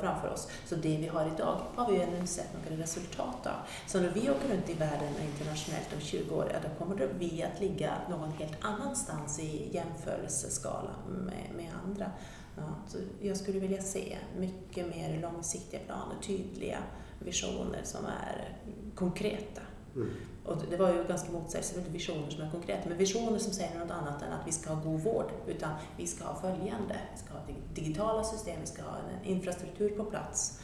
framför 0.00 0.28
oss. 0.32 0.48
Så 0.66 0.74
det 0.74 0.96
vi 0.96 1.06
har 1.06 1.26
idag 1.34 1.60
har 1.76 1.92
vi 1.92 2.00
ännu 2.00 2.16
inte 2.16 2.26
sett 2.32 2.48
några 2.70 2.82
resultat 2.82 3.46
av. 3.46 3.52
Så 3.86 4.00
när 4.00 4.08
vi 4.10 4.20
åker 4.20 4.48
runt 4.54 4.70
i 4.70 4.74
världen 4.74 5.12
internationellt 5.26 5.92
om 5.94 6.00
20 6.00 6.34
år, 6.34 6.52
då 6.62 6.84
kommer 6.84 7.08
vi 7.18 7.42
att 7.42 7.60
ligga 7.60 7.92
någon 8.10 8.32
helt 8.32 8.64
annanstans 8.64 9.40
i 9.40 9.68
jämförelseskala 9.72 10.90
med, 11.08 11.44
med 11.56 11.70
andra. 11.84 12.10
Ja, 12.56 12.62
så 12.88 12.98
jag 13.20 13.36
skulle 13.36 13.58
vilja 13.60 13.82
se 13.82 14.16
mycket 14.38 14.86
mer 14.96 15.20
långsiktiga 15.20 15.80
planer, 15.86 16.14
tydliga 16.22 16.78
visioner 17.18 17.80
som 17.84 18.04
är 18.04 18.56
konkreta. 18.94 19.60
Mm. 19.98 20.10
Och 20.44 20.56
det 20.70 20.76
var 20.76 20.88
ju 20.88 21.04
ganska 21.08 21.32
motsägelsefullt, 21.32 21.88
visioner 21.88 22.30
som 22.30 22.44
är 22.44 22.50
konkreta, 22.50 22.88
men 22.88 22.98
visioner 22.98 23.38
som 23.38 23.52
säger 23.52 23.78
något 23.78 23.90
annat 23.90 24.22
än 24.22 24.32
att 24.32 24.46
vi 24.46 24.52
ska 24.52 24.72
ha 24.72 24.82
god 24.82 25.00
vård, 25.00 25.30
utan 25.46 25.70
vi 25.96 26.06
ska 26.06 26.24
ha 26.24 26.34
följande. 26.40 26.96
Vi 27.12 27.18
ska 27.18 27.32
ha 27.32 27.40
digitala 27.74 28.24
system, 28.24 28.56
vi 28.60 28.66
ska 28.66 28.82
ha 28.82 28.96
en 28.96 29.30
infrastruktur 29.30 29.88
på 29.88 30.04
plats 30.04 30.60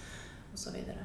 och 0.53 0.59
så 0.59 0.71
vidare. 0.73 0.99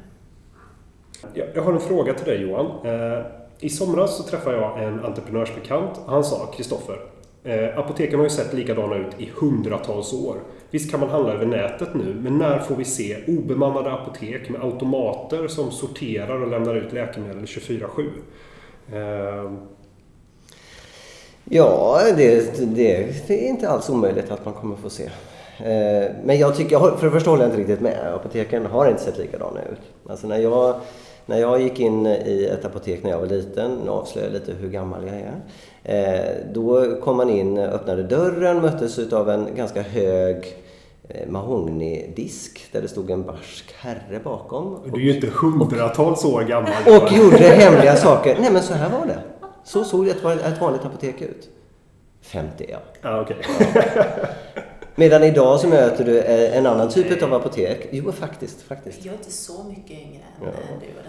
Jag 1.56 1.64
har 1.64 1.74
en 1.74 1.80
fråga 1.80 2.14
till 2.14 2.26
dig 2.26 2.42
Johan. 2.42 2.86
Eh, 2.86 3.26
I 3.60 3.70
somras 3.70 4.18
så 4.18 4.24
träffade 4.24 4.58
jag 4.58 4.84
en 4.84 5.06
entreprenörsbekant. 5.06 6.00
Han 6.06 6.24
sa, 6.24 6.52
Kristoffer, 6.52 7.00
eh, 7.44 7.78
apoteken 7.80 8.20
har 8.20 8.24
ju 8.26 8.30
sett 8.30 8.54
likadana 8.54 8.96
ut 8.96 9.14
i 9.18 9.32
hundratals 9.40 10.14
år. 10.14 10.36
Visst 10.72 10.92
kan 10.92 11.00
man 11.00 11.10
handla 11.10 11.34
över 11.34 11.46
nätet 11.46 11.90
nu, 11.94 12.16
men 12.22 12.38
när 12.38 12.60
får 12.60 12.76
vi 12.76 12.86
se 12.86 13.18
obemannade 13.28 13.92
apotek 13.92 14.50
med 14.50 14.62
automater 14.62 15.48
som 15.48 15.72
sorterar 15.72 16.42
och 16.42 16.48
lämnar 16.48 16.76
ut 16.76 16.94
läkemedel 16.94 17.44
24-7? 17.46 18.10
Eh, 18.94 19.52
Ja, 21.52 22.00
det, 22.18 22.58
det 22.76 23.20
är 23.30 23.48
inte 23.48 23.70
alls 23.70 23.90
omöjligt 23.90 24.32
att 24.32 24.46
man 24.46 24.54
kommer 24.54 24.76
få 24.76 24.90
se. 24.90 25.04
Eh, 25.58 26.12
Men 26.24 26.38
jag 26.40 26.56
tycker, 26.56 26.80
för 26.80 27.06
det 27.06 27.12
första 27.12 27.30
håller 27.30 27.44
jag 27.44 27.50
inte 27.50 27.62
riktigt 27.62 27.82
med. 27.82 28.14
Apoteken 28.14 28.66
har 28.66 28.88
inte 28.90 29.02
sett 29.02 29.18
likadana 29.18 29.60
ut. 29.62 30.10
Alltså 30.10 30.28
när 30.28 30.38
jag, 30.38 30.76
när 31.26 31.38
jag 31.38 31.62
gick 31.62 31.80
in 31.80 32.06
i 32.06 32.50
ett 32.52 32.66
apotek 32.66 33.04
när 33.04 33.10
jag 33.10 33.20
var 33.20 33.26
liten, 33.28 33.72
nu 33.86 33.90
avslöjar 33.90 34.28
jag 34.28 34.34
lite 34.34 34.54
hur 34.54 34.70
gammal 34.70 35.08
jag 35.08 35.16
är 35.16 35.36
eh, 35.84 36.36
Då 36.54 36.96
kom 37.02 37.18
man 37.18 37.30
in, 37.30 37.58
öppnade 37.58 38.04
dörren, 38.04 38.62
möttes 38.62 39.00
utav 39.00 39.30
en 39.30 39.56
ganska 39.56 39.82
hög 39.82 40.58
eh, 41.10 41.28
mahognydisk 41.30 42.66
där 42.72 42.82
det 42.82 42.88
stod 42.88 43.10
en 43.12 43.24
barsk 43.24 43.74
herre 43.78 44.20
bakom. 44.24 44.80
du 44.94 45.00
är 45.00 45.06
ju 45.06 45.16
inte 45.16 45.28
hundratals 45.28 46.26
år 46.26 46.42
gammal. 46.42 46.72
Och 46.86 47.12
gjorde 47.12 47.38
hemliga 47.38 47.96
saker. 47.96 48.38
Nej 48.42 48.52
men 48.52 48.64
så 48.64 48.74
här 48.74 48.90
var 48.90 49.06
det. 49.06 49.20
Så 49.64 49.84
såg 49.84 50.08
ett, 50.08 50.26
ett 50.26 50.62
vanligt 50.62 50.86
apotek 50.86 51.22
ut. 51.22 51.50
50 52.22 52.66
ja. 52.70 52.78
Ja, 53.02 53.22
okej. 53.22 53.38
Medan 54.96 55.24
idag 55.24 55.60
så 55.60 55.68
möter 55.68 56.06
du 56.06 56.20
eh, 56.20 56.58
en 56.58 56.66
annan 56.66 56.90
typ 56.90 57.24
av 57.24 57.34
apotek. 57.34 57.88
Jo, 57.92 58.12
faktiskt. 58.12 58.62
faktiskt. 58.62 59.06
Jag 59.06 59.14
är 59.14 59.18
inte 59.18 59.32
så 59.32 59.64
mycket 59.64 59.92
yngre 59.92 60.22
än 60.42 60.44
Ja. 60.44 60.48
än 60.48 60.80
du 60.80 60.86
inte 60.86 61.00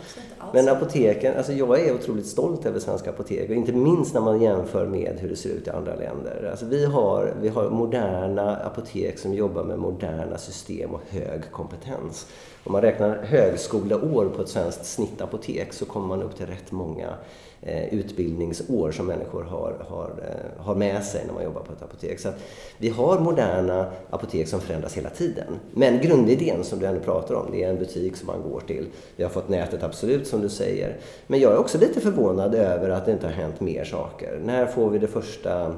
alls 0.41 0.55
Men 0.55 0.69
apoteken, 0.69 1.37
alltså 1.37 1.53
jag 1.53 1.81
är 1.81 1.95
otroligt 1.95 2.27
stolt 2.27 2.67
över 2.67 2.81
svenska 2.81 3.11
apotek 3.11 3.51
och 3.51 3.57
inte 3.57 3.73
minst 3.73 4.15
när 4.15 4.21
man 4.21 4.41
jämför 4.43 4.87
med 4.87 5.19
hur 5.21 5.29
det 5.29 5.37
ser 5.37 5.51
ut 5.51 5.67
i 5.67 5.71
andra 5.71 5.95
länder. 5.95 6.49
Alltså 6.51 6.67
vi, 6.67 6.85
har, 6.85 7.35
vi 7.41 7.49
har 7.49 7.71
moderna 7.71 8.57
apotek 8.57 9.19
som 9.19 9.35
jobbar 9.35 9.65
med 9.65 9.79
moderna 9.79 10.39
system 10.39 10.91
och 10.91 11.01
hög 11.09 11.51
kompetens. 11.51 12.27
Om 12.65 12.73
man 12.73 12.81
räknar 12.83 13.23
högskoleår 13.23 14.33
på 14.37 14.43
ett 14.43 14.49
svenskt 14.49 14.85
snittapotek 14.87 15.73
så 15.73 15.85
kommer 15.85 16.07
man 16.07 16.23
upp 16.23 16.37
till 16.37 16.47
rätt 16.47 16.73
många 16.73 17.15
Eh, 17.63 17.95
utbildningsår 17.95 18.91
som 18.91 19.07
människor 19.07 19.43
har, 19.43 19.87
har, 19.89 20.11
eh, 20.23 20.65
har 20.65 20.75
med 20.75 21.05
sig 21.05 21.25
när 21.27 21.35
man 21.35 21.45
jobbar 21.45 21.61
på 21.61 21.73
ett 21.73 21.83
apotek. 21.83 22.21
Så 22.21 22.29
att 22.29 22.39
vi 22.79 22.89
har 22.89 23.19
moderna 23.19 23.93
apotek 24.11 24.49
som 24.49 24.61
förändras 24.61 24.95
hela 24.95 25.11
tiden. 25.11 25.59
Men 25.75 26.01
grundidén 26.01 26.65
som 26.65 26.79
du 26.79 26.87
ändå 26.87 27.01
pratar 27.01 27.35
om, 27.35 27.51
det 27.51 27.65
är 27.65 27.71
en 27.71 27.79
butik 27.79 28.17
som 28.17 28.27
man 28.27 28.43
går 28.43 28.61
till. 28.61 28.87
Vi 29.17 29.23
har 29.23 29.31
fått 29.31 29.49
nätet 29.49 29.83
absolut 29.83 30.27
som 30.27 30.41
du 30.41 30.49
säger. 30.49 30.97
Men 31.27 31.41
jag 31.41 31.53
är 31.53 31.59
också 31.59 31.79
lite 31.79 32.01
förvånad 32.01 32.55
över 32.55 32.91
att 32.91 33.07
det 33.07 33.13
inte 33.13 33.27
har 33.27 33.35
hänt 33.35 33.61
mer 33.61 33.85
saker. 33.85 34.41
När 34.45 34.67
får 34.67 34.91
vi 34.91 34.99
det 34.99 35.09
första 35.09 35.77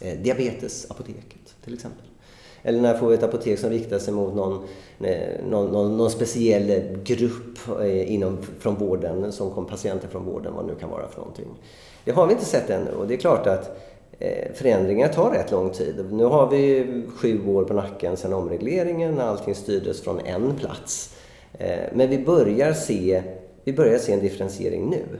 eh, 0.00 0.18
diabetesapoteket 0.22 1.54
till 1.64 1.74
exempel? 1.74 2.09
Eller 2.62 2.80
när 2.80 2.94
får 2.94 3.08
vi 3.08 3.14
ett 3.14 3.22
apotek 3.22 3.58
som 3.58 3.70
riktar 3.70 3.98
sig 3.98 4.14
mot 4.14 4.34
någon, 4.34 4.64
eh, 5.00 5.44
någon, 5.48 5.72
någon, 5.72 5.96
någon 5.96 6.10
speciell 6.10 6.98
grupp 7.04 7.58
eh, 7.80 8.12
inom, 8.12 8.38
från 8.58 8.74
vården, 8.74 9.32
som 9.32 9.50
kom 9.50 9.66
patienter 9.66 10.08
från 10.08 10.24
vården, 10.24 10.54
vad 10.54 10.64
det 10.64 10.72
nu 10.72 10.78
kan 10.78 10.90
vara 10.90 11.08
för 11.08 11.18
någonting. 11.18 11.48
Det 12.04 12.12
har 12.12 12.26
vi 12.26 12.32
inte 12.32 12.44
sett 12.44 12.70
ännu 12.70 12.90
och 12.90 13.06
det 13.08 13.14
är 13.14 13.18
klart 13.18 13.46
att 13.46 13.80
eh, 14.18 14.52
förändringar 14.54 15.08
tar 15.08 15.30
rätt 15.30 15.50
lång 15.50 15.70
tid. 15.70 16.04
Nu 16.10 16.24
har 16.24 16.50
vi 16.50 16.86
sju 17.16 17.48
år 17.48 17.64
på 17.64 17.74
nacken 17.74 18.16
sedan 18.16 18.32
omregleringen 18.32 19.14
när 19.14 19.24
allting 19.24 19.54
styrdes 19.54 20.00
från 20.00 20.20
en 20.20 20.56
plats. 20.56 21.16
Men 21.92 22.10
vi 22.10 22.18
börjar 22.18 22.72
se, 22.72 23.22
vi 23.64 23.72
börjar 23.72 23.98
se 23.98 24.12
en 24.12 24.20
differentiering 24.20 24.90
nu. 24.90 25.18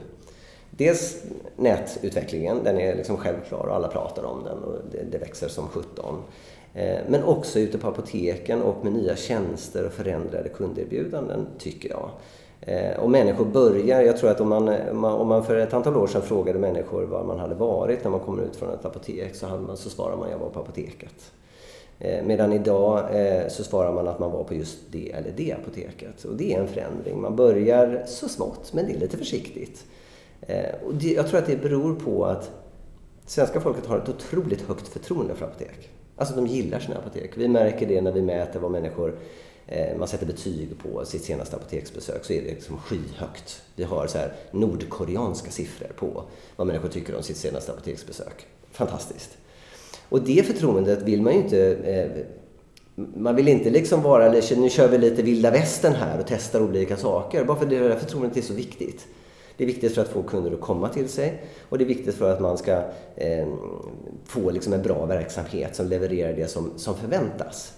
Dels 0.69 1.23
nätutvecklingen, 1.55 2.63
den 2.63 2.79
är 2.79 2.95
liksom 2.95 3.17
självklar 3.17 3.67
och 3.67 3.75
alla 3.75 3.87
pratar 3.87 4.23
om 4.23 4.43
den 4.43 4.57
och 4.57 4.75
det, 4.91 5.03
det 5.11 5.17
växer 5.17 5.47
som 5.47 5.67
17. 5.67 6.15
Eh, 6.73 6.99
men 7.07 7.23
också 7.23 7.59
ute 7.59 7.77
på 7.77 7.87
apoteken 7.87 8.61
och 8.61 8.83
med 8.83 8.93
nya 8.93 9.15
tjänster 9.15 9.85
och 9.85 9.93
förändrade 9.93 10.49
kunderbjudanden, 10.49 11.47
tycker 11.57 11.89
jag. 11.89 12.09
Eh, 12.61 12.99
och 12.99 13.09
människor 13.09 13.45
börjar, 13.45 14.01
jag 14.01 14.17
tror 14.17 14.29
att 14.29 14.41
om 14.41 14.49
man, 14.49 14.69
om 15.05 15.27
man- 15.27 15.45
för 15.45 15.55
ett 15.55 15.73
antal 15.73 15.97
år 15.97 16.07
sedan 16.07 16.21
frågade 16.21 16.59
människor 16.59 17.03
var 17.03 17.23
man 17.23 17.39
hade 17.39 17.55
varit 17.55 18.03
när 18.03 18.11
man 18.11 18.19
kommer 18.19 18.43
ut 18.43 18.55
från 18.55 18.73
ett 18.73 18.85
apotek 18.85 19.35
så, 19.35 19.45
hade 19.47 19.61
man, 19.61 19.77
så 19.77 19.89
svarade 19.89 20.17
man 20.17 20.31
jag 20.31 20.37
var 20.37 20.49
på 20.49 20.59
apoteket. 20.59 21.31
Eh, 21.99 22.25
medan 22.25 22.53
idag 22.53 23.03
så 23.51 23.63
svarar 23.63 23.93
man 23.93 24.07
att 24.07 24.19
man 24.19 24.31
var 24.31 24.43
på 24.43 24.53
just 24.53 24.77
det 24.91 25.11
eller 25.11 25.31
det 25.37 25.53
apoteket. 25.53 26.23
Och 26.23 26.35
det 26.35 26.53
är 26.53 26.59
en 26.59 26.67
förändring. 26.67 27.21
Man 27.21 27.35
börjar 27.35 28.03
så 28.07 28.29
smått, 28.29 28.73
men 28.73 28.85
det 28.87 28.93
är 28.93 28.99
lite 28.99 29.17
försiktigt. 29.17 29.85
Och 30.85 30.93
det, 30.95 31.11
jag 31.13 31.27
tror 31.27 31.39
att 31.39 31.45
det 31.45 31.61
beror 31.61 31.95
på 31.95 32.25
att 32.25 32.51
svenska 33.25 33.61
folket 33.61 33.85
har 33.85 33.97
ett 33.97 34.09
otroligt 34.09 34.61
högt 34.61 34.87
förtroende 34.87 35.35
för 35.35 35.45
apotek. 35.45 35.89
Alltså 36.21 36.35
de 36.35 36.47
gillar 36.47 36.79
sina 36.79 36.97
apotek. 36.97 37.31
Vi 37.35 37.47
märker 37.47 37.87
det 37.87 38.01
när 38.01 38.11
vi 38.11 38.21
mäter 38.21 38.59
vad 38.59 38.71
människor 38.71 39.15
eh, 39.67 39.97
man 39.97 40.07
sätter 40.07 40.25
betyg 40.25 40.69
på 40.83 41.05
sitt 41.05 41.23
senaste 41.23 41.55
apoteksbesök 41.55 42.25
så 42.25 42.33
är 42.33 42.41
det 42.41 42.47
liksom 42.47 42.77
skyhögt. 42.77 43.61
Vi 43.75 43.83
har 43.83 44.07
så 44.07 44.17
här 44.17 44.33
nordkoreanska 44.51 45.51
siffror 45.51 45.87
på 45.95 46.23
vad 46.55 46.67
människor 46.67 46.89
tycker 46.89 47.15
om 47.15 47.23
sitt 47.23 47.37
senaste 47.37 47.71
apoteksbesök. 47.71 48.45
Fantastiskt. 48.71 49.37
Och 50.09 50.21
det 50.21 50.45
förtroendet 50.47 51.01
vill 51.01 51.21
man 51.21 51.33
ju 51.33 51.39
inte... 51.39 51.75
Eh, 51.75 52.11
man 52.95 53.35
vill 53.35 53.47
inte 53.47 53.69
liksom 53.69 54.01
vara, 54.01 54.31
nu 54.57 54.69
kör 54.69 54.87
vi 54.87 54.97
lite 54.97 55.21
vilda 55.21 55.51
västern 55.51 55.93
här 55.93 56.19
och 56.19 56.25
testar 56.27 56.61
olika 56.61 56.97
saker. 56.97 57.45
Bara 57.45 57.59
för 57.59 57.65
det 57.65 57.79
där 57.79 57.95
förtroendet 57.95 58.37
är 58.37 58.41
så 58.41 58.53
viktigt. 58.53 59.07
Det 59.61 59.65
är 59.65 59.67
viktigt 59.67 59.95
för 59.95 60.01
att 60.01 60.07
få 60.07 60.23
kunder 60.23 60.51
att 60.51 60.61
komma 60.61 60.89
till 60.89 61.09
sig 61.09 61.43
och 61.69 61.77
det 61.77 61.83
är 61.83 61.87
viktigt 61.87 62.15
för 62.15 62.31
att 62.33 62.39
man 62.39 62.57
ska 62.57 62.83
eh, 63.15 63.47
få 64.25 64.51
liksom 64.51 64.73
en 64.73 64.81
bra 64.81 65.05
verksamhet 65.05 65.75
som 65.75 65.87
levererar 65.87 66.33
det 66.33 66.47
som, 66.47 66.71
som 66.77 66.97
förväntas. 66.97 67.73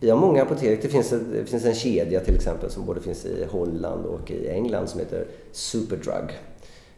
Vi 0.00 0.10
har 0.10 0.18
många 0.18 0.42
apotek. 0.42 0.82
Det 0.82 0.88
finns, 0.88 1.12
ett, 1.12 1.22
det 1.32 1.44
finns 1.46 1.64
en 1.64 1.74
kedja 1.74 2.20
till 2.20 2.34
exempel 2.34 2.70
som 2.70 2.86
både 2.86 3.00
finns 3.00 3.24
i 3.26 3.44
Holland 3.50 4.06
och 4.06 4.30
i 4.30 4.48
England 4.48 4.88
som 4.88 5.00
heter 5.00 5.26
Superdrug. 5.52 6.30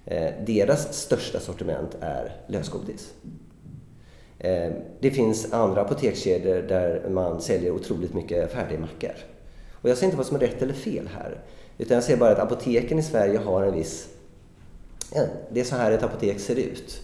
Eh, 0.05 0.31
deras 0.47 0.95
största 0.95 1.41
sortiment 1.41 1.97
är 2.01 2.37
lösgodis. 2.47 3.13
Eh, 4.39 4.73
Det 5.01 5.11
finns 5.11 5.53
andra 5.53 5.81
apotekskedjor 5.81 6.63
där 6.63 7.09
man 7.11 7.41
säljer 7.41 7.71
otroligt 7.71 8.15
mycket 8.15 8.53
färdigmackor. 8.53 9.15
Och 9.85 9.91
jag 9.91 9.97
säger 9.97 10.07
inte 10.07 10.17
vad 10.17 10.27
som 10.27 10.37
är 10.37 10.41
rätt 10.41 10.63
eller 10.63 10.75
fel 10.75 11.09
här. 11.15 11.39
Utan 11.79 11.95
jag 11.95 12.05
säger 12.05 12.19
bara 12.19 12.33
att 12.33 12.39
apoteken 12.39 12.99
i 12.99 13.03
Sverige 13.03 13.39
har 13.39 13.63
en 13.63 13.75
viss... 13.75 14.09
Ja, 15.15 15.23
det 15.51 15.61
är 15.61 15.65
så 15.65 15.77
här 15.77 15.93
ett 15.93 16.03
apotek 16.03 16.41
ser 16.41 16.57
ut. 16.57 17.01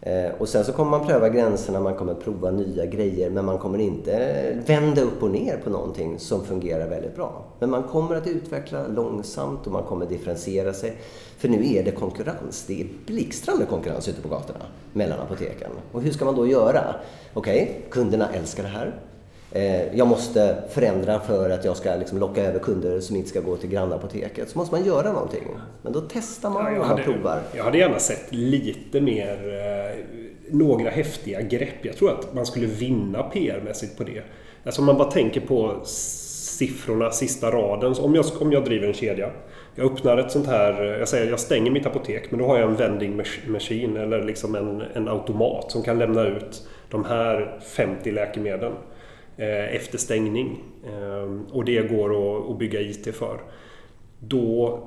Eh, 0.00 0.30
och 0.38 0.48
sen 0.48 0.64
så 0.64 0.72
kommer 0.72 0.90
man 0.90 1.06
pröva 1.06 1.28
gränserna, 1.28 1.80
man 1.80 1.94
kommer 1.94 2.14
prova 2.14 2.50
nya 2.50 2.86
grejer 2.86 3.30
men 3.30 3.44
man 3.44 3.58
kommer 3.58 3.78
inte 3.78 4.62
vända 4.66 5.02
upp 5.02 5.22
och 5.22 5.30
ner 5.30 5.56
på 5.64 5.70
någonting 5.70 6.18
som 6.18 6.44
fungerar 6.44 6.88
väldigt 6.88 7.16
bra. 7.16 7.44
Men 7.58 7.70
man 7.70 7.82
kommer 7.82 8.16
att 8.16 8.26
utveckla 8.26 8.86
långsamt 8.86 9.66
och 9.66 9.72
man 9.72 9.82
kommer 9.82 10.06
differentiera 10.06 10.72
sig. 10.72 10.96
För 11.38 11.48
nu 11.48 11.74
är 11.74 11.84
det 11.84 11.90
konkurrens. 11.90 12.64
Det 12.66 12.80
är 12.80 12.86
blixtrande 13.06 13.64
konkurrens 13.64 14.08
ute 14.08 14.22
på 14.22 14.28
gatorna 14.28 14.64
mellan 14.92 15.20
apoteken. 15.20 15.70
Och 15.92 16.02
hur 16.02 16.10
ska 16.10 16.24
man 16.24 16.36
då 16.36 16.46
göra? 16.46 16.94
Okej, 17.34 17.86
kunderna 17.90 18.28
älskar 18.32 18.62
det 18.62 18.68
här. 18.68 18.94
Eh, 19.54 19.96
Jag 19.96 20.08
måste 20.08 20.56
förändra 20.70 21.20
för 21.20 21.50
att 21.50 21.64
jag 21.64 21.76
ska 21.76 21.94
liksom 21.96 22.18
locka 22.18 22.42
över 22.44 22.58
kunder 22.58 23.00
som 23.00 23.16
inte 23.16 23.28
ska 23.28 23.40
gå 23.40 23.56
till 23.56 23.70
grannapoteket. 23.70 24.48
Så 24.50 24.58
måste 24.58 24.74
man 24.74 24.84
göra 24.84 25.12
någonting. 25.12 25.42
Men 25.82 25.92
då 25.92 26.00
testar 26.12 26.50
man 26.50 26.74
Ja, 26.74 26.80
och 26.80 26.86
hade, 26.86 27.02
provar. 27.02 27.40
jag 27.56 27.64
hade 27.64 27.78
gärna 27.78 27.98
sett 27.98 28.26
lite 28.34 29.00
mer, 29.00 29.38
eh, 29.46 30.04
några 30.50 30.90
häftiga 30.90 31.40
grepp. 31.40 31.84
Jag 31.84 31.96
tror 31.96 32.10
att 32.10 32.34
man 32.34 32.46
skulle 32.46 32.66
vinna 32.66 33.22
PR-mässigt 33.22 33.96
på 33.98 34.04
det. 34.04 34.22
Alltså 34.64 34.80
om 34.82 34.86
man 34.86 34.96
bara 34.98 35.10
tänker 35.10 35.40
på 35.40 35.80
siffrorna, 35.84 37.10
sista 37.10 37.50
raden. 37.50 37.94
Så 37.94 38.04
om, 38.04 38.14
jag, 38.14 38.24
om 38.40 38.52
jag 38.52 38.64
driver 38.64 38.86
en 38.86 38.94
kedja. 38.94 39.30
Jag 39.74 39.92
öppnar 39.92 40.18
ett 40.18 40.30
sånt 40.30 40.46
här, 40.46 40.82
jag 40.98 41.08
säger 41.08 41.30
jag 41.30 41.40
stänger 41.40 41.70
mitt 41.70 41.86
apotek 41.86 42.30
men 42.30 42.40
då 42.40 42.46
har 42.46 42.58
jag 42.58 42.70
en 42.70 42.76
vending 42.76 43.20
mach- 43.20 43.48
machine 43.48 43.96
eller 43.96 44.22
liksom 44.22 44.54
en, 44.54 44.82
en 44.94 45.08
automat 45.08 45.70
som 45.72 45.82
kan 45.82 45.98
lämna 45.98 46.26
ut 46.26 46.68
de 46.90 47.04
här 47.04 47.58
50 47.62 48.10
läkemedlen 48.10 48.72
eh, 48.72 48.78
Eh, 49.36 49.74
efter 49.76 49.98
stängning. 49.98 50.60
Eh, 50.86 51.56
och 51.56 51.64
det 51.64 51.82
går 51.82 52.10
att, 52.50 52.58
bygga 52.58 52.80
IT 52.80 53.14
för. 53.14 53.40
Då 54.18 54.80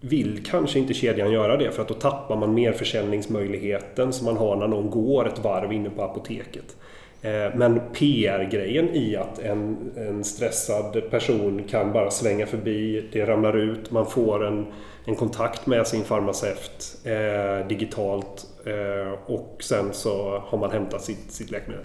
vill 0.00 0.44
kanske 0.44 0.78
inte 0.78 0.94
kedjan 0.94 1.32
göra 1.32 1.56
det 1.56 1.70
för 1.70 1.82
att 1.82 1.88
då 1.88 1.94
tappar 1.94 2.36
man 2.36 2.54
merförsäljningsmöjligheten 2.54 4.12
som 4.12 4.24
man 4.24 4.36
har 4.36 4.56
när 4.56 4.68
någon 4.68 4.90
går 4.90 5.28
ett 5.28 5.38
varv 5.38 5.72
inne 5.72 5.90
på 5.90 6.02
apoteket. 6.02 6.76
Eh, 7.22 7.54
men 7.54 7.80
PR-grejen 7.92 8.88
i 8.88 9.16
att 9.16 9.38
en, 9.38 9.92
en 9.96 10.24
stressad 10.24 11.10
person 11.10 11.64
kan 11.68 11.92
bara 11.92 12.10
svänga 12.10 12.46
förbi, 12.46 13.08
det 13.12 13.26
ramlar 13.26 13.56
ut, 13.56 13.90
man 13.90 14.06
får 14.06 14.46
en, 14.46 14.66
en 15.04 15.14
kontakt 15.16 15.66
med 15.66 15.86
sin 15.86 16.04
farmaceut 16.04 16.96
eh, 17.04 17.68
digitalt 17.68 18.46
eh, 18.64 19.32
och 19.34 19.56
sen 19.60 19.92
så 19.92 20.42
har 20.46 20.58
man 20.58 20.70
hämtat 20.70 21.02
sitt, 21.02 21.32
sitt 21.32 21.50
läkemedel. 21.50 21.84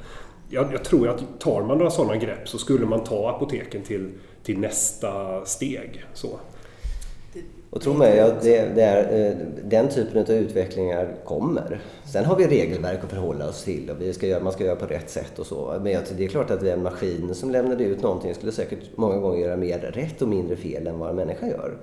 Jag, 0.54 0.74
jag 0.74 0.84
tror 0.84 1.10
att 1.10 1.39
tar 1.39 1.62
man 1.62 1.78
några 1.78 1.91
sådana 1.91 2.16
grepp 2.16 2.49
så 2.49 2.58
skulle 2.58 2.86
man 2.86 3.04
ta 3.04 3.30
apoteken 3.30 3.82
till, 3.82 4.12
till 4.43 4.60
nästa 4.60 5.45
steg. 5.45 6.06
Så. 6.14 6.30
Och 7.70 7.82
tro 7.82 7.93
mig, 7.93 8.18
ja, 8.18 8.28
det, 8.41 8.76
det 8.76 8.82
är, 8.82 9.28
eh, 9.30 9.38
den 9.64 9.89
typen 9.89 10.22
av 10.22 10.32
utvecklingar 10.32 11.16
kommer. 11.26 11.82
Sen 12.06 12.26
har 12.26 12.36
vi 12.36 12.47
regelverk 12.47 13.04
att 13.04 13.10
förhålla 13.10 13.49
oss 13.49 13.64
till 13.64 13.89
och 13.89 14.02
vi 14.02 14.14
ska 14.14 14.28
göra, 14.28 14.43
man 14.43 14.54
ska 14.54 14.64
göra 14.64 14.76
på 14.76 14.86
rätt 14.86 15.10
sätt 15.10 15.39
och 15.39 15.45
så. 15.45 15.80
Men 15.82 16.04
det 16.18 16.24
är 16.24 16.28
klart 16.28 16.52
att 16.52 16.64
en 16.64 16.84
maskin 16.84 17.36
som 17.36 17.52
lämnade 17.52 17.84
ut 17.84 18.02
någonting 18.02 18.36
skulle 18.36 18.52
säkert 18.52 18.80
många 18.95 19.18
gånger 19.18 19.39
göra 19.39 19.58
mer 19.58 19.80
rätt 19.80 20.22
och 20.22 20.28
mindre 20.28 20.56
fel 20.56 20.88
än 20.88 20.99
vad 20.99 21.10
en 21.10 21.16
människa 21.16 21.47
gör. 21.47 21.78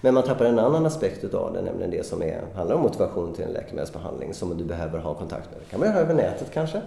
Men 0.00 0.14
man 0.14 0.22
tappar 0.22 0.44
en 0.44 0.58
annan 0.58 0.86
aspekt 0.86 1.24
utav 1.24 1.52
det, 1.52 1.62
nämligen 1.62 1.90
det 1.90 2.06
som 2.06 2.22
är, 2.22 2.42
handlar 2.54 2.76
om 2.76 2.82
motivation 2.82 3.34
till 3.34 3.44
en 3.44 3.52
läkemedelsbehandling 3.52 4.34
som 4.34 4.58
du 4.58 4.64
behöver 4.64 4.98
ha 4.98 5.14
kontakt 5.14 5.50
med. 5.50 5.60
Det 5.60 5.70
kan 5.70 5.80
man 5.80 5.88
göra 5.88 5.98
över 5.98 6.14
nätet 6.14 6.50
kanske. 6.52 6.80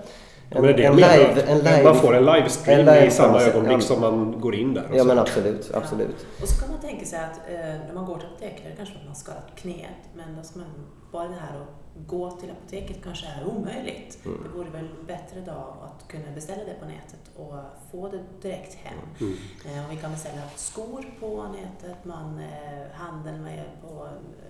Ja, 0.49 0.61
men 0.61 0.75
det 0.75 0.81
jag 0.81 0.95
menar. 0.95 1.17
en 1.47 1.57
live, 1.57 1.83
man 1.83 1.95
får 1.95 2.15
en 2.15 2.25
livestream 2.25 2.79
en 2.79 2.85
live- 2.85 3.05
i 3.07 3.11
samma 3.11 3.41
ja, 3.41 3.47
ögonblick 3.47 3.77
ja. 3.77 3.81
som 3.81 4.01
man 4.01 4.41
går 4.41 4.55
in 4.55 4.73
där. 4.73 4.85
och 4.89 4.95
Ja 4.95 5.01
så. 5.01 5.07
men 5.07 5.19
absolut, 5.19 5.71
absolut. 5.73 6.25
Och 6.41 6.47
så 6.49 6.59
kan 6.61 6.71
man 6.71 6.81
tänka 6.81 7.05
sig 7.05 7.19
att 7.19 7.37
eh, 7.49 7.55
när 7.87 7.93
man 7.93 8.05
går 8.05 8.17
till 8.17 8.27
apoteket 8.27 8.77
kanske 8.77 8.95
att 8.95 9.01
man 9.01 9.07
har 9.07 9.15
skadat 9.15 9.55
knät, 9.55 10.01
men 10.15 10.35
då 10.37 10.43
ska 10.43 10.59
man, 10.59 10.67
bara 11.11 11.27
det 11.27 11.35
här 11.35 11.61
att 11.61 12.07
gå 12.07 12.31
till 12.31 12.51
apoteket 12.51 12.97
kanske 13.03 13.25
är 13.27 13.47
omöjligt. 13.47 14.25
Mm. 14.25 14.37
Det 14.43 14.57
vore 14.57 14.69
väl 14.69 14.87
bättre 15.07 15.41
då 15.45 15.75
att 15.85 16.07
kunna 16.07 16.31
beställa 16.35 16.63
det 16.63 16.73
på 16.79 16.85
nätet 16.85 17.23
och 17.35 17.55
få 17.91 18.09
det 18.09 18.19
direkt 18.41 18.73
hem. 18.75 18.99
Mm. 19.19 19.33
Eh, 19.65 19.85
och 19.85 19.91
vi 19.91 19.95
kan 19.97 20.11
beställa 20.11 20.41
skor 20.55 21.05
på 21.19 21.43
nätet, 21.43 22.05
man, 22.05 22.39
eh, 22.39 22.85
handeln 22.93 23.43
med 23.43 23.63
på 23.81 24.05
eh, 24.05 24.46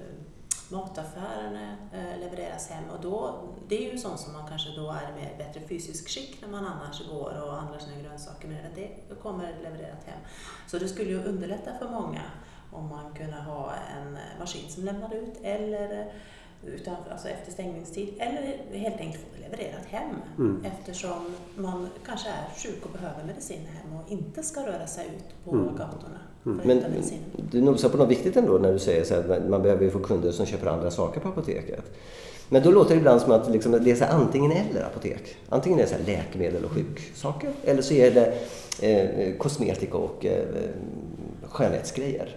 mataffärerna 0.71 1.75
eh, 1.93 2.19
levereras 2.19 2.69
hem 2.69 2.83
och 2.89 3.01
då, 3.01 3.39
det 3.67 3.87
är 3.87 3.91
ju 3.91 3.97
sånt 3.97 4.19
som 4.19 4.33
man 4.33 4.47
kanske 4.47 4.69
då 4.75 4.91
är 4.91 5.09
i 5.09 5.21
mer 5.21 5.35
bättre 5.37 5.59
fysisk 5.67 6.09
skick 6.09 6.41
när 6.41 6.47
man 6.47 6.65
annars 6.65 7.09
går 7.09 7.41
och 7.45 7.53
handlar 7.53 7.79
sina 7.79 8.01
grönsaker 8.01 8.47
med. 8.47 8.57
Det 8.75 9.15
kommer 9.21 9.55
levererat 9.63 10.03
hem. 10.05 10.19
Så 10.67 10.77
det 10.79 10.87
skulle 10.87 11.09
ju 11.09 11.23
underlätta 11.23 11.71
för 11.79 11.89
många 11.89 12.21
om 12.71 12.87
man 12.89 13.13
kunde 13.13 13.35
ha 13.37 13.73
en 13.97 14.17
maskin 14.39 14.69
som 14.69 14.83
lämnade 14.83 15.15
ut 15.15 15.37
eller 15.43 16.11
utanför, 16.63 17.11
alltså 17.11 17.29
efter 17.29 17.51
stängningstid 17.51 18.13
eller 18.19 18.57
helt 18.77 18.99
enkelt 18.99 19.23
få 19.23 19.29
det 19.35 19.41
levererat 19.49 19.85
hem 19.85 20.15
Mm. 20.37 20.65
eftersom 20.65 21.35
man 21.55 21.89
kanske 22.05 22.29
är 22.29 22.45
sjuk 22.57 22.85
och 22.85 22.91
behöver 22.91 23.23
medicin 23.23 23.65
hem 23.67 23.95
och 23.95 24.11
inte 24.11 24.43
ska 24.43 24.67
röra 24.67 24.87
sig 24.87 25.07
ut 25.07 25.45
på 25.45 25.51
Mm. 25.55 25.75
gatorna 25.75 26.19
Mm. 26.47 26.59
Men 26.63 26.83
du 27.51 27.61
nosar 27.61 27.89
på 27.89 27.97
något 27.97 28.09
viktigt 28.09 28.37
ändå 28.37 28.57
när 28.57 28.73
du 28.73 28.79
säger 28.79 29.03
så 29.03 29.15
att 29.15 29.49
man 29.49 29.61
behöver 29.61 29.83
ju 29.83 29.91
få 29.91 29.99
kunder 29.99 30.31
som 30.31 30.45
köper 30.45 30.67
andra 30.67 30.91
saker 30.91 31.19
på 31.19 31.29
apoteket. 31.29 31.83
Men 32.49 32.63
då 32.63 32.71
låter 32.71 32.89
det 32.95 32.99
ibland 32.99 33.21
som 33.21 33.31
att 33.31 33.51
liksom, 33.51 33.71
det 33.71 34.01
är 34.01 34.09
antingen 34.09 34.51
eller 34.51 34.83
apotek. 34.83 35.35
Antingen 35.49 35.79
är 35.79 35.83
det 35.83 35.89
så 35.89 35.95
läkemedel 36.05 36.65
och 36.65 36.71
sjuksaker 36.71 37.51
eller 37.63 37.81
så 37.81 37.93
är 37.93 38.11
det 38.11 38.33
eh, 38.81 39.37
kosmetika 39.37 39.97
och 39.97 40.25
eh, 40.25 40.45
skönhetsgrejer. 41.43 42.35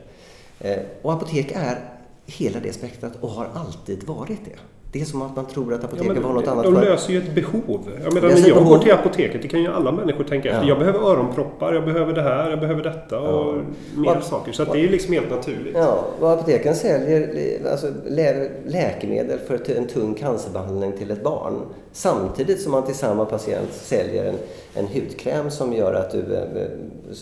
Eh, 0.61 0.79
och 1.03 1.13
apotek 1.13 1.53
är 1.55 1.79
hela 2.27 2.61
det 2.61 2.73
spektrat 2.73 3.13
och 3.21 3.31
har 3.31 3.49
alltid 3.55 4.05
varit 4.05 4.45
det. 4.45 4.59
Det 4.93 5.01
är 5.01 5.05
som 5.05 5.22
att 5.22 5.36
man 5.36 5.47
tror 5.47 5.74
att 5.74 5.80
Ja, 5.82 5.88
apoteket 5.88 6.12
men 6.14 6.22
var 6.22 6.32
något 6.32 6.47
annat 6.49 6.64
de 6.64 6.74
löser 6.74 7.12
ju 7.12 7.18
ett 7.18 7.34
behov. 7.34 7.91
Jag 8.05 8.14
menar, 8.14 8.28
när 8.28 8.36
jag 8.49 8.57
behov. 8.57 8.68
går 8.68 8.78
till 8.78 8.93
apoteket, 8.93 9.43
det 9.43 9.49
kan 9.49 9.61
ju 9.62 9.68
alla 9.68 9.93
människor 9.93 10.24
tänka 10.24 10.49
efter. 10.49 10.62
Ja. 10.62 10.68
Jag 10.68 10.78
behöver 10.78 10.99
öronproppar, 10.99 11.72
jag 11.74 11.84
behöver 11.84 12.12
det 12.12 12.22
här, 12.22 12.51
jag 12.51 12.61
behöver 12.61 12.82
detta 12.82 13.20
och 13.20 13.57
Ja. 13.57 13.62
mer 13.97 14.14
Vad- 14.14 14.24
saker. 14.24 14.53
Så 14.53 14.62
att 14.62 14.72
det 14.72 14.78
är 14.78 14.82
ju 14.82 14.88
liksom 14.88 15.12
helt 15.14 15.30
naturligt. 15.30 15.74
Ja, 15.76 16.05
och 16.20 16.30
apoteken 16.32 16.74
säljer 16.74 17.61
alltså, 17.70 17.86
lä 18.07 18.49
läkemedel 18.66 19.38
för 19.38 19.70
en 19.76 19.86
tung 19.86 20.14
cancerbehandling 20.14 20.93
till 20.93 21.11
ett 21.11 21.22
barn. 21.24 21.55
Samtidigt 21.93 22.61
som 22.62 22.72
man 22.72 22.82
till 22.86 22.95
samma 22.95 23.24
patient 23.24 23.72
säljer 23.72 24.24
en, 24.24 24.34
en 24.74 24.86
hudkräm 24.86 25.51
som, 25.51 25.72
gör 25.72 25.95
att 25.95 26.11
du, 26.11 26.34
eh, 26.34 26.43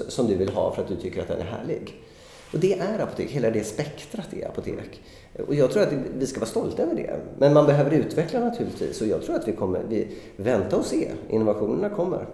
som 0.09 0.27
du 0.27 0.35
vill 0.35 0.49
ha 0.49 0.73
för 0.75 0.83
att 0.83 0.89
du 0.89 0.97
tycker 0.97 1.21
att 1.23 1.29
den 1.29 1.39
är 1.41 1.45
härlig. 1.59 1.95
Och 2.53 2.59
det 2.59 2.79
är 2.79 2.99
apotek, 2.99 3.31
hela 3.31 3.51
det 3.51 3.65
spektrat 3.65 4.33
är 4.33 4.49
apotek. 4.49 5.03
Och 5.47 5.55
jag 5.55 5.71
tror 5.71 5.83
att 5.83 5.93
vi 5.93 6.27
ska 6.27 6.41
vara 6.41 6.51
stolta 6.51 6.83
över 6.83 6.95
det. 6.95 7.21
Men 7.39 7.55
man 7.55 7.67
behöver 7.67 7.91
utveckla 7.91 8.41
naturligtvis 8.41 9.01
och 9.01 9.07
jag 9.07 9.23
tror 9.23 9.37
att 9.37 9.49
vi 9.49 9.53
kommer, 9.53 9.85
vi, 9.89 10.19
vänta 10.37 10.77
och 10.77 10.85
se, 10.85 11.13
innovationerna 11.29 11.91
kommer. 11.91 12.27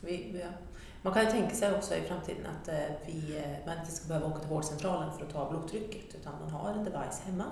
Vi, 0.00 0.40
ja. 0.42 0.48
man 1.02 1.12
kan 1.14 1.24
ju 1.24 1.30
tänka 1.30 1.54
sig 1.54 1.74
också 1.74 1.94
i 1.94 2.00
framtiden 2.00 2.46
att 2.46 2.68
eh, 2.68 2.74
vi, 3.06 3.36
eh, 3.36 3.66
man 3.66 3.78
inte 3.78 3.92
ska 3.92 4.08
behöva 4.08 4.26
åka 4.26 4.38
till 4.38 4.48
vårdcentralen 4.48 5.12
för 5.18 5.24
att 5.26 5.32
ta 5.32 5.50
blodtrycket 5.50 6.14
utan 6.20 6.32
man 6.40 6.50
har 6.50 6.70
en 6.70 6.84
device 6.84 7.20
hemma 7.26 7.44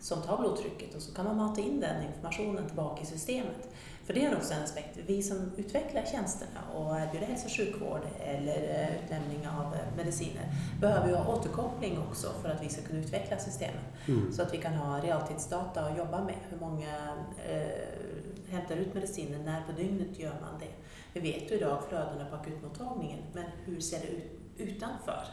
som 0.00 0.22
tar 0.22 0.38
blodtrycket 0.38 0.94
och 0.94 1.02
så 1.02 1.14
kan 1.14 1.24
man 1.24 1.36
mata 1.36 1.60
in 1.60 1.80
den 1.80 2.06
informationen 2.06 2.66
tillbaka 2.66 3.02
i 3.02 3.06
systemet. 3.06 3.68
För 4.04 4.14
det 4.14 4.24
är 4.24 4.36
också 4.36 4.54
en 4.54 4.62
aspekt. 4.62 4.98
Vi 5.06 5.22
som 5.22 5.52
utvecklar 5.56 6.04
tjänsterna 6.12 6.60
och 6.74 7.00
erbjuder 7.00 7.26
hälso 7.26 7.46
och 7.46 7.52
sjukvård 7.52 8.00
eller 8.24 8.56
eh, 8.56 9.04
utlämning 9.04 9.48
av 9.48 9.74
eh, 9.74 9.96
mediciner 9.96 10.42
behöver 10.80 11.08
ju 11.08 11.14
ha 11.14 11.34
återkoppling 11.34 11.98
också 11.98 12.32
för 12.42 12.48
att 12.48 12.62
vi 12.62 12.68
ska 12.68 12.82
kunna 12.82 12.98
utveckla 12.98 13.38
systemen. 13.38 13.84
Mm. 14.06 14.32
Så 14.32 14.42
att 14.42 14.54
vi 14.54 14.58
kan 14.58 14.74
ha 14.74 15.00
realtidsdata 15.00 15.80
att 15.80 15.98
jobba 15.98 16.24
med. 16.24 16.34
Hur 16.50 16.60
många 16.60 17.16
eh, 17.48 18.52
hämtar 18.52 18.76
ut 18.76 18.94
mediciner, 18.94 19.38
när 19.38 19.62
på 19.62 19.72
dygnet 19.72 20.18
gör 20.18 20.36
man 20.40 20.60
det? 20.60 20.74
Vi 21.12 21.32
vet 21.32 21.50
ju 21.50 21.54
idag 21.54 21.78
flödena 21.88 22.24
på 22.24 22.36
akutmottagningen, 22.36 23.20
men 23.32 23.44
hur 23.64 23.80
ser 23.80 24.00
det 24.00 24.06
ut 24.06 24.40
utanför? 24.58 25.24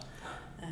Eh, 0.61 0.67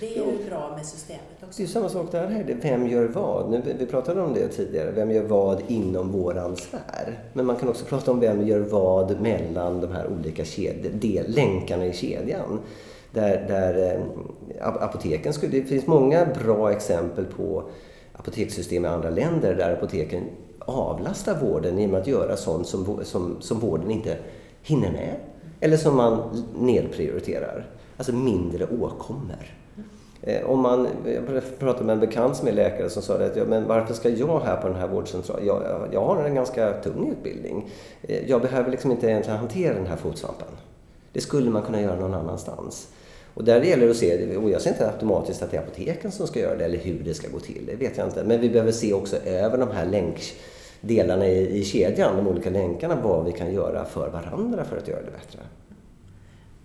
det 0.00 0.06
är 0.18 0.24
ju 0.24 0.48
bra 0.50 0.72
med 0.76 0.86
systemet 0.86 1.22
också. 1.42 1.56
Det 1.56 1.62
är 1.62 1.66
samma 1.66 1.88
sak 1.88 2.12
där. 2.12 2.26
Heidi. 2.26 2.54
Vem 2.62 2.86
gör 2.86 3.04
vad? 3.04 3.50
Nu, 3.50 3.62
vi 3.78 3.86
pratade 3.86 4.20
om 4.22 4.34
det 4.34 4.48
tidigare. 4.48 4.90
Vem 4.90 5.10
gör 5.10 5.22
vad 5.24 5.62
inom 5.68 6.12
våran 6.12 6.56
sfär? 6.56 7.18
Men 7.32 7.46
man 7.46 7.56
kan 7.56 7.68
också 7.68 7.84
prata 7.84 8.10
om 8.10 8.20
vem 8.20 8.46
gör 8.46 8.60
vad 8.60 9.20
mellan 9.20 9.80
de 9.80 9.92
här 9.92 10.06
olika 10.06 10.44
länkarna 11.26 11.86
i 11.86 11.92
kedjan. 11.92 12.60
Där, 13.12 13.44
där 13.48 13.94
eh, 13.94 14.00
ap- 14.68 14.82
apoteken 14.82 15.32
skulle... 15.32 15.52
Det 15.52 15.64
finns 15.64 15.86
många 15.86 16.26
bra 16.44 16.72
exempel 16.72 17.24
på 17.24 17.62
apotekssystem 18.12 18.84
i 18.84 18.88
andra 18.88 19.10
länder 19.10 19.54
där 19.54 19.72
apoteken 19.72 20.24
avlastar 20.58 21.40
vården 21.40 21.78
genom 21.78 22.00
att 22.00 22.06
göra 22.06 22.36
sånt 22.36 22.66
som, 22.66 23.00
som, 23.04 23.36
som 23.40 23.58
vården 23.58 23.90
inte 23.90 24.16
hinner 24.62 24.92
med. 24.92 25.14
Eller 25.60 25.76
som 25.76 25.96
man 25.96 26.44
nedprioriterar. 26.58 27.66
Alltså 27.96 28.12
mindre 28.12 28.66
åkommor. 28.80 29.44
Eh, 30.22 30.50
om 30.50 30.60
man, 30.60 30.88
jag 31.06 31.58
pratade 31.58 31.84
med 31.84 31.92
en 31.92 32.00
bekant 32.00 32.36
som 32.36 32.48
är 32.48 32.52
läkare 32.52 32.90
som 32.90 33.02
sa 33.02 33.18
det 33.18 33.26
att 33.26 33.36
ja, 33.36 33.44
men 33.44 33.66
varför 33.66 33.94
ska 33.94 34.08
jag 34.08 34.40
här 34.40 34.56
på 34.56 34.68
den 34.68 34.76
här 34.76 34.88
vårdcentralen? 34.88 35.46
Jag, 35.46 35.88
jag- 35.92 36.00
har 36.04 36.24
en 36.24 36.34
ganska 36.34 36.72
tung 36.72 37.10
utbildning. 37.10 37.68
Eh, 38.02 38.30
jag 38.30 38.40
behöver 38.42 38.70
liksom 38.70 38.90
inte 38.90 39.06
egentligen 39.06 39.38
hantera 39.38 39.74
den 39.74 39.86
här 39.86 39.96
fotsvampen. 39.96 40.48
Det 41.12 41.20
skulle 41.20 41.50
man 41.50 41.62
kunna 41.62 41.80
göra 41.80 42.00
någon 42.00 42.14
annanstans. 42.14 42.88
Och 43.34 43.44
där 43.44 43.62
gäller 43.62 43.84
det 43.84 43.90
att 43.90 43.96
se, 43.96 44.36
och 44.36 44.50
jag 44.50 44.62
ser 44.62 44.70
inte 44.70 44.86
automatiskt 44.90 45.42
att 45.42 45.50
det 45.50 45.56
är 45.56 45.60
apoteken 45.62 46.12
som 46.12 46.26
ska 46.26 46.40
göra 46.40 46.56
det 46.56 46.64
eller 46.64 46.78
hur 46.78 47.02
det 47.04 47.14
ska 47.14 47.28
gå 47.28 47.38
till, 47.38 47.62
det 47.66 47.74
vet 47.76 47.96
jag 47.96 48.06
inte. 48.06 48.24
Men 48.24 48.40
vi 48.40 48.50
behöver 48.50 48.72
se 48.72 48.92
också 48.92 49.16
över 49.16 49.58
de 49.58 49.70
här 49.70 49.86
länkdelarna 49.86 51.26
i, 51.28 51.58
i 51.60 51.64
kedjan, 51.64 52.16
de 52.16 52.28
olika 52.28 52.50
länkarna, 52.50 52.98
vad 53.02 53.24
vi 53.24 53.32
kan 53.32 53.52
göra 53.54 53.84
för 53.84 54.08
varandra 54.10 54.64
för 54.64 54.76
att 54.76 54.88
göra 54.88 55.00
det 55.00 55.10
bättre. 55.10 55.38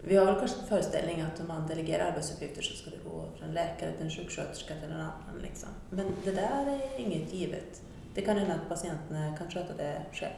Vi 0.04 0.16
har 0.16 0.26
väl 0.26 0.36
kanske 0.36 0.60
en 0.60 0.68
föreställning 0.68 1.22
att 1.22 1.40
om 1.40 1.48
man 1.48 1.68
delegerar 1.68 2.12
arbetsuppgifter 2.12 2.62
så 2.62 2.76
ska 2.76 2.90
det 2.90 3.10
gå 3.10 3.26
från 3.40 3.54
läkare 3.54 3.92
till 3.92 4.06
en 4.06 4.12
sjuksköterska 4.12 4.74
till 4.74 4.92
en 4.92 5.00
annan. 5.00 5.40
Liksom. 5.42 5.70
Men 5.90 6.06
det 6.24 6.32
där 6.32 6.68
är 6.68 7.00
inget 7.00 7.34
givet. 7.34 7.82
Det 8.16 8.22
kan 8.22 8.38
hända 8.38 8.54
att 8.54 8.70
patienterna 8.70 9.38
kan 9.38 9.52
sköta 9.52 9.74
det 9.74 10.02
själv. 10.14 10.34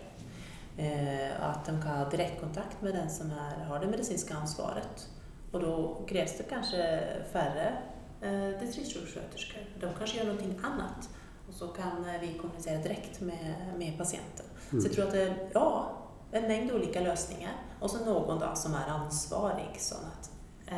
Eh, 0.77 1.49
att 1.49 1.65
de 1.65 1.81
kan 1.81 1.97
ha 1.97 2.09
direktkontakt 2.09 2.81
med 2.81 2.93
den 2.93 3.09
som 3.09 3.31
är, 3.31 3.65
har 3.65 3.79
det 3.79 3.87
medicinska 3.87 4.35
ansvaret. 4.35 5.09
Och 5.51 5.59
då 5.59 6.01
krävs 6.07 6.37
det 6.37 6.43
kanske 6.43 7.03
färre 7.31 7.77
eh, 8.21 8.59
distriktssjuksköterskor. 8.59 9.61
De 9.79 9.89
kanske 9.97 10.17
gör 10.17 10.25
någonting 10.25 10.59
annat. 10.63 11.09
Och 11.47 11.53
så 11.53 11.67
kan 11.67 12.05
eh, 12.09 12.21
vi 12.21 12.33
kommunicera 12.33 12.77
direkt 12.77 13.21
med, 13.21 13.55
med 13.77 13.97
patienten. 13.97 14.45
Så 14.69 14.77
jag 14.87 14.93
tror 14.93 15.05
att 15.05 15.11
det, 15.11 15.35
ja, 15.53 16.02
en 16.33 16.43
mängd 16.47 16.71
olika 16.71 16.99
lösningar. 17.01 17.51
Och 17.79 17.89
så 17.89 18.05
någon 18.05 18.39
då 18.39 18.55
som 18.55 18.73
är 18.73 18.87
ansvarig 18.87 19.75
så 19.79 19.95
att 19.95 20.31
eh, 20.67 20.77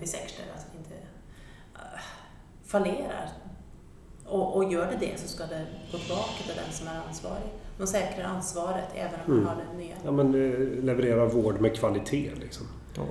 vi 0.00 0.06
säkerställer 0.06 0.52
att 0.52 0.66
vi 0.72 0.78
inte 0.78 0.94
eh, 1.74 2.00
fallerar. 2.64 3.28
Och, 4.26 4.56
och 4.56 4.72
gör 4.72 4.86
det 4.86 5.06
det 5.06 5.20
så 5.20 5.28
ska 5.28 5.46
det 5.46 5.66
gå 5.92 5.98
tillbaka 5.98 6.42
till 6.46 6.56
den 6.64 6.72
som 6.72 6.88
är 6.88 7.00
ansvarig. 7.08 7.44
De 7.78 7.86
säkrar 7.86 8.24
ansvaret 8.24 8.88
även 8.94 9.20
om 9.20 9.26
man 9.26 9.36
Mm. 9.38 9.46
har 9.48 9.56
den 9.68 9.76
nya. 9.76 9.94
Ja, 10.04 10.10
men 10.10 10.26
eh, 10.26 10.84
leverera 10.84 11.26
vård 11.26 11.60
med 11.60 11.76
kvalitet 11.76 12.30
liksom. 12.40 12.66
Ja. 12.96 13.02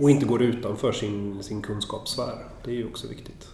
Och 0.00 0.10
inte 0.10 0.26
går 0.26 0.42
utanför 0.42 0.92
sin, 0.92 1.42
sin 1.42 1.62
kunskapssfär. 1.62 2.46
Det 2.64 2.70
är 2.70 2.74
ju 2.74 2.88
också 2.88 3.08
viktigt. 3.08 3.48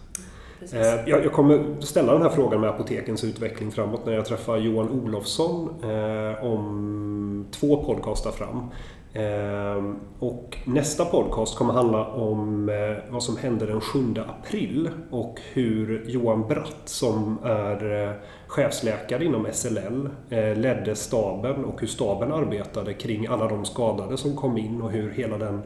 Precis. 0.59 0.75
Eh, 0.75 1.09
jag, 1.09 1.25
jag 1.25 1.33
kommer 1.33 1.81
ställa 1.81 2.13
den 2.13 2.21
här 2.21 2.29
frågan 2.29 2.61
med 2.61 2.69
apotekens 2.69 3.23
utveckling 3.23 3.71
framåt 3.71 4.05
när 4.05 4.13
jag 4.13 4.25
träffar 4.25 4.57
Johan 4.57 4.89
Olofsson 4.89 5.69
eh, 5.83 6.45
om 6.45 7.47
två 7.51 7.83
podcastar 7.83 8.31
fram. 8.31 8.69
Eh, 9.13 9.93
och 10.19 10.57
nästa 10.65 11.05
podcast 11.05 11.57
kommer 11.57 11.73
handla 11.73 12.05
om 12.07 12.71
vad 13.09 13.23
som 13.23 13.37
hände 13.37 13.65
den 13.65 13.81
7 13.81 14.13
april 14.27 14.89
och 15.11 15.39
hur 15.53 16.05
Johan 16.07 16.47
Bratt 16.47 16.81
som 16.85 17.37
är 17.43 18.13
chefsläkare 18.47 19.25
inom 19.25 19.47
SLL 19.51 20.09
ledde 20.55 20.95
staben 20.95 21.65
och 21.65 21.81
hur 21.81 21.87
staben 21.87 22.31
arbetade 22.31 22.93
kring 22.93 23.27
alla 23.27 23.47
de 23.47 23.65
skadade 23.65 24.17
som 24.17 24.35
kom 24.35 24.57
in 24.57 24.81
och 24.81 24.91
hur 24.91 25.11
hela 25.11 25.37
den 25.37 25.61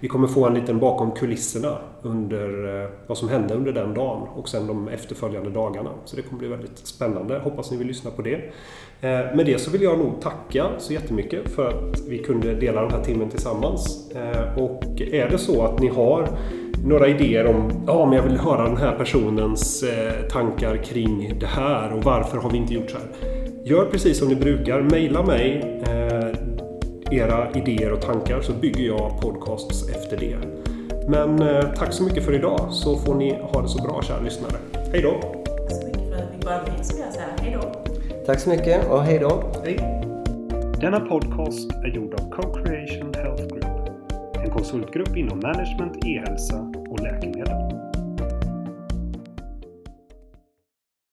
vi 0.00 0.08
kommer 0.08 0.28
få 0.28 0.46
en 0.46 0.54
liten 0.54 0.78
bakom 0.78 1.10
kulisserna 1.10 1.78
under 2.02 2.82
eh, 2.82 2.90
vad 3.06 3.18
som 3.18 3.28
hände 3.28 3.54
under 3.54 3.72
den 3.72 3.94
dagen 3.94 4.28
och 4.34 4.48
sen 4.48 4.66
de 4.66 4.88
efterföljande 4.88 5.50
dagarna. 5.50 5.90
Så 6.04 6.16
det 6.16 6.22
kommer 6.22 6.38
bli 6.38 6.48
väldigt 6.48 6.78
spännande. 6.78 7.38
Hoppas 7.38 7.70
ni 7.70 7.76
vill 7.76 7.86
lyssna 7.86 8.10
på 8.10 8.22
det. 8.22 8.34
Eh, 9.00 9.36
med 9.36 9.46
det 9.46 9.58
så 9.58 9.70
vill 9.70 9.82
jag 9.82 9.98
nog 9.98 10.20
tacka 10.20 10.66
så 10.78 10.92
jättemycket 10.92 11.50
för 11.50 11.68
att 11.68 12.00
vi 12.08 12.18
kunde 12.18 12.54
dela 12.54 12.82
den 12.82 12.90
här 12.90 13.04
timmen 13.04 13.28
tillsammans. 13.28 14.10
Eh, 14.10 14.58
och 14.58 15.00
är 15.00 15.28
det 15.30 15.38
så 15.38 15.62
att 15.62 15.80
ni 15.80 15.88
har 15.88 16.28
några 16.84 17.08
idéer 17.08 17.46
om 17.46 17.70
ja, 17.86 18.06
men 18.06 18.16
jag 18.16 18.22
vill 18.22 18.38
höra 18.38 18.64
den 18.64 18.76
här 18.76 18.96
personens 18.96 19.84
tankar 20.30 20.76
kring 20.76 21.38
det 21.40 21.46
här 21.46 21.92
och 21.92 22.04
varför 22.04 22.38
har 22.38 22.50
vi 22.50 22.56
inte 22.56 22.74
gjort 22.74 22.90
så 22.90 22.96
här. 22.96 23.06
Gör 23.64 23.84
precis 23.84 24.18
som 24.18 24.28
ni 24.28 24.34
brukar. 24.34 24.82
mejla 24.82 25.22
mig 25.22 25.78
era 27.10 27.50
idéer 27.54 27.92
och 27.92 28.00
tankar 28.00 28.40
så 28.40 28.52
bygger 28.52 28.84
jag 28.84 29.20
podcasts 29.20 29.88
efter 29.88 30.16
det. 30.16 30.36
Men 31.08 31.42
eh, 31.42 31.74
tack 31.76 31.92
så 31.92 32.02
mycket 32.02 32.24
för 32.24 32.34
idag 32.34 32.68
så 32.70 32.96
får 32.96 33.14
ni 33.14 33.38
ha 33.42 33.62
det 33.62 33.68
så 33.68 33.82
bra 33.82 34.02
kära 34.02 34.20
lyssnare. 34.20 34.52
Hej 34.92 35.02
då! 35.02 35.20
Tack 35.20 35.70
så 35.70 35.86
mycket 35.86 36.08
för 36.08 36.16
att 36.16 36.30
vi 36.38 36.46
var 36.46 36.76
med 36.76 36.86
skulle 36.86 37.02
jag 37.04 37.12
säga. 37.12 37.26
Hej 37.40 37.58
då! 37.62 37.72
Tack 38.26 38.40
så 38.40 38.50
mycket 38.50 38.90
och 38.90 39.02
hej 39.02 39.18
då! 39.18 39.42
Hej! 39.64 40.04
Denna 40.80 41.00
podcast 41.00 41.70
är 41.72 41.88
gjord 41.88 42.14
av 42.14 42.30
Co-Creation 42.30 43.14
Health 43.14 43.46
Group. 43.46 43.64
En 44.44 44.50
konsultgrupp 44.50 45.16
inom 45.16 45.40
management, 45.40 46.04
e-hälsa 46.06 46.72
och 46.90 47.00
läkemedel. 47.00 47.67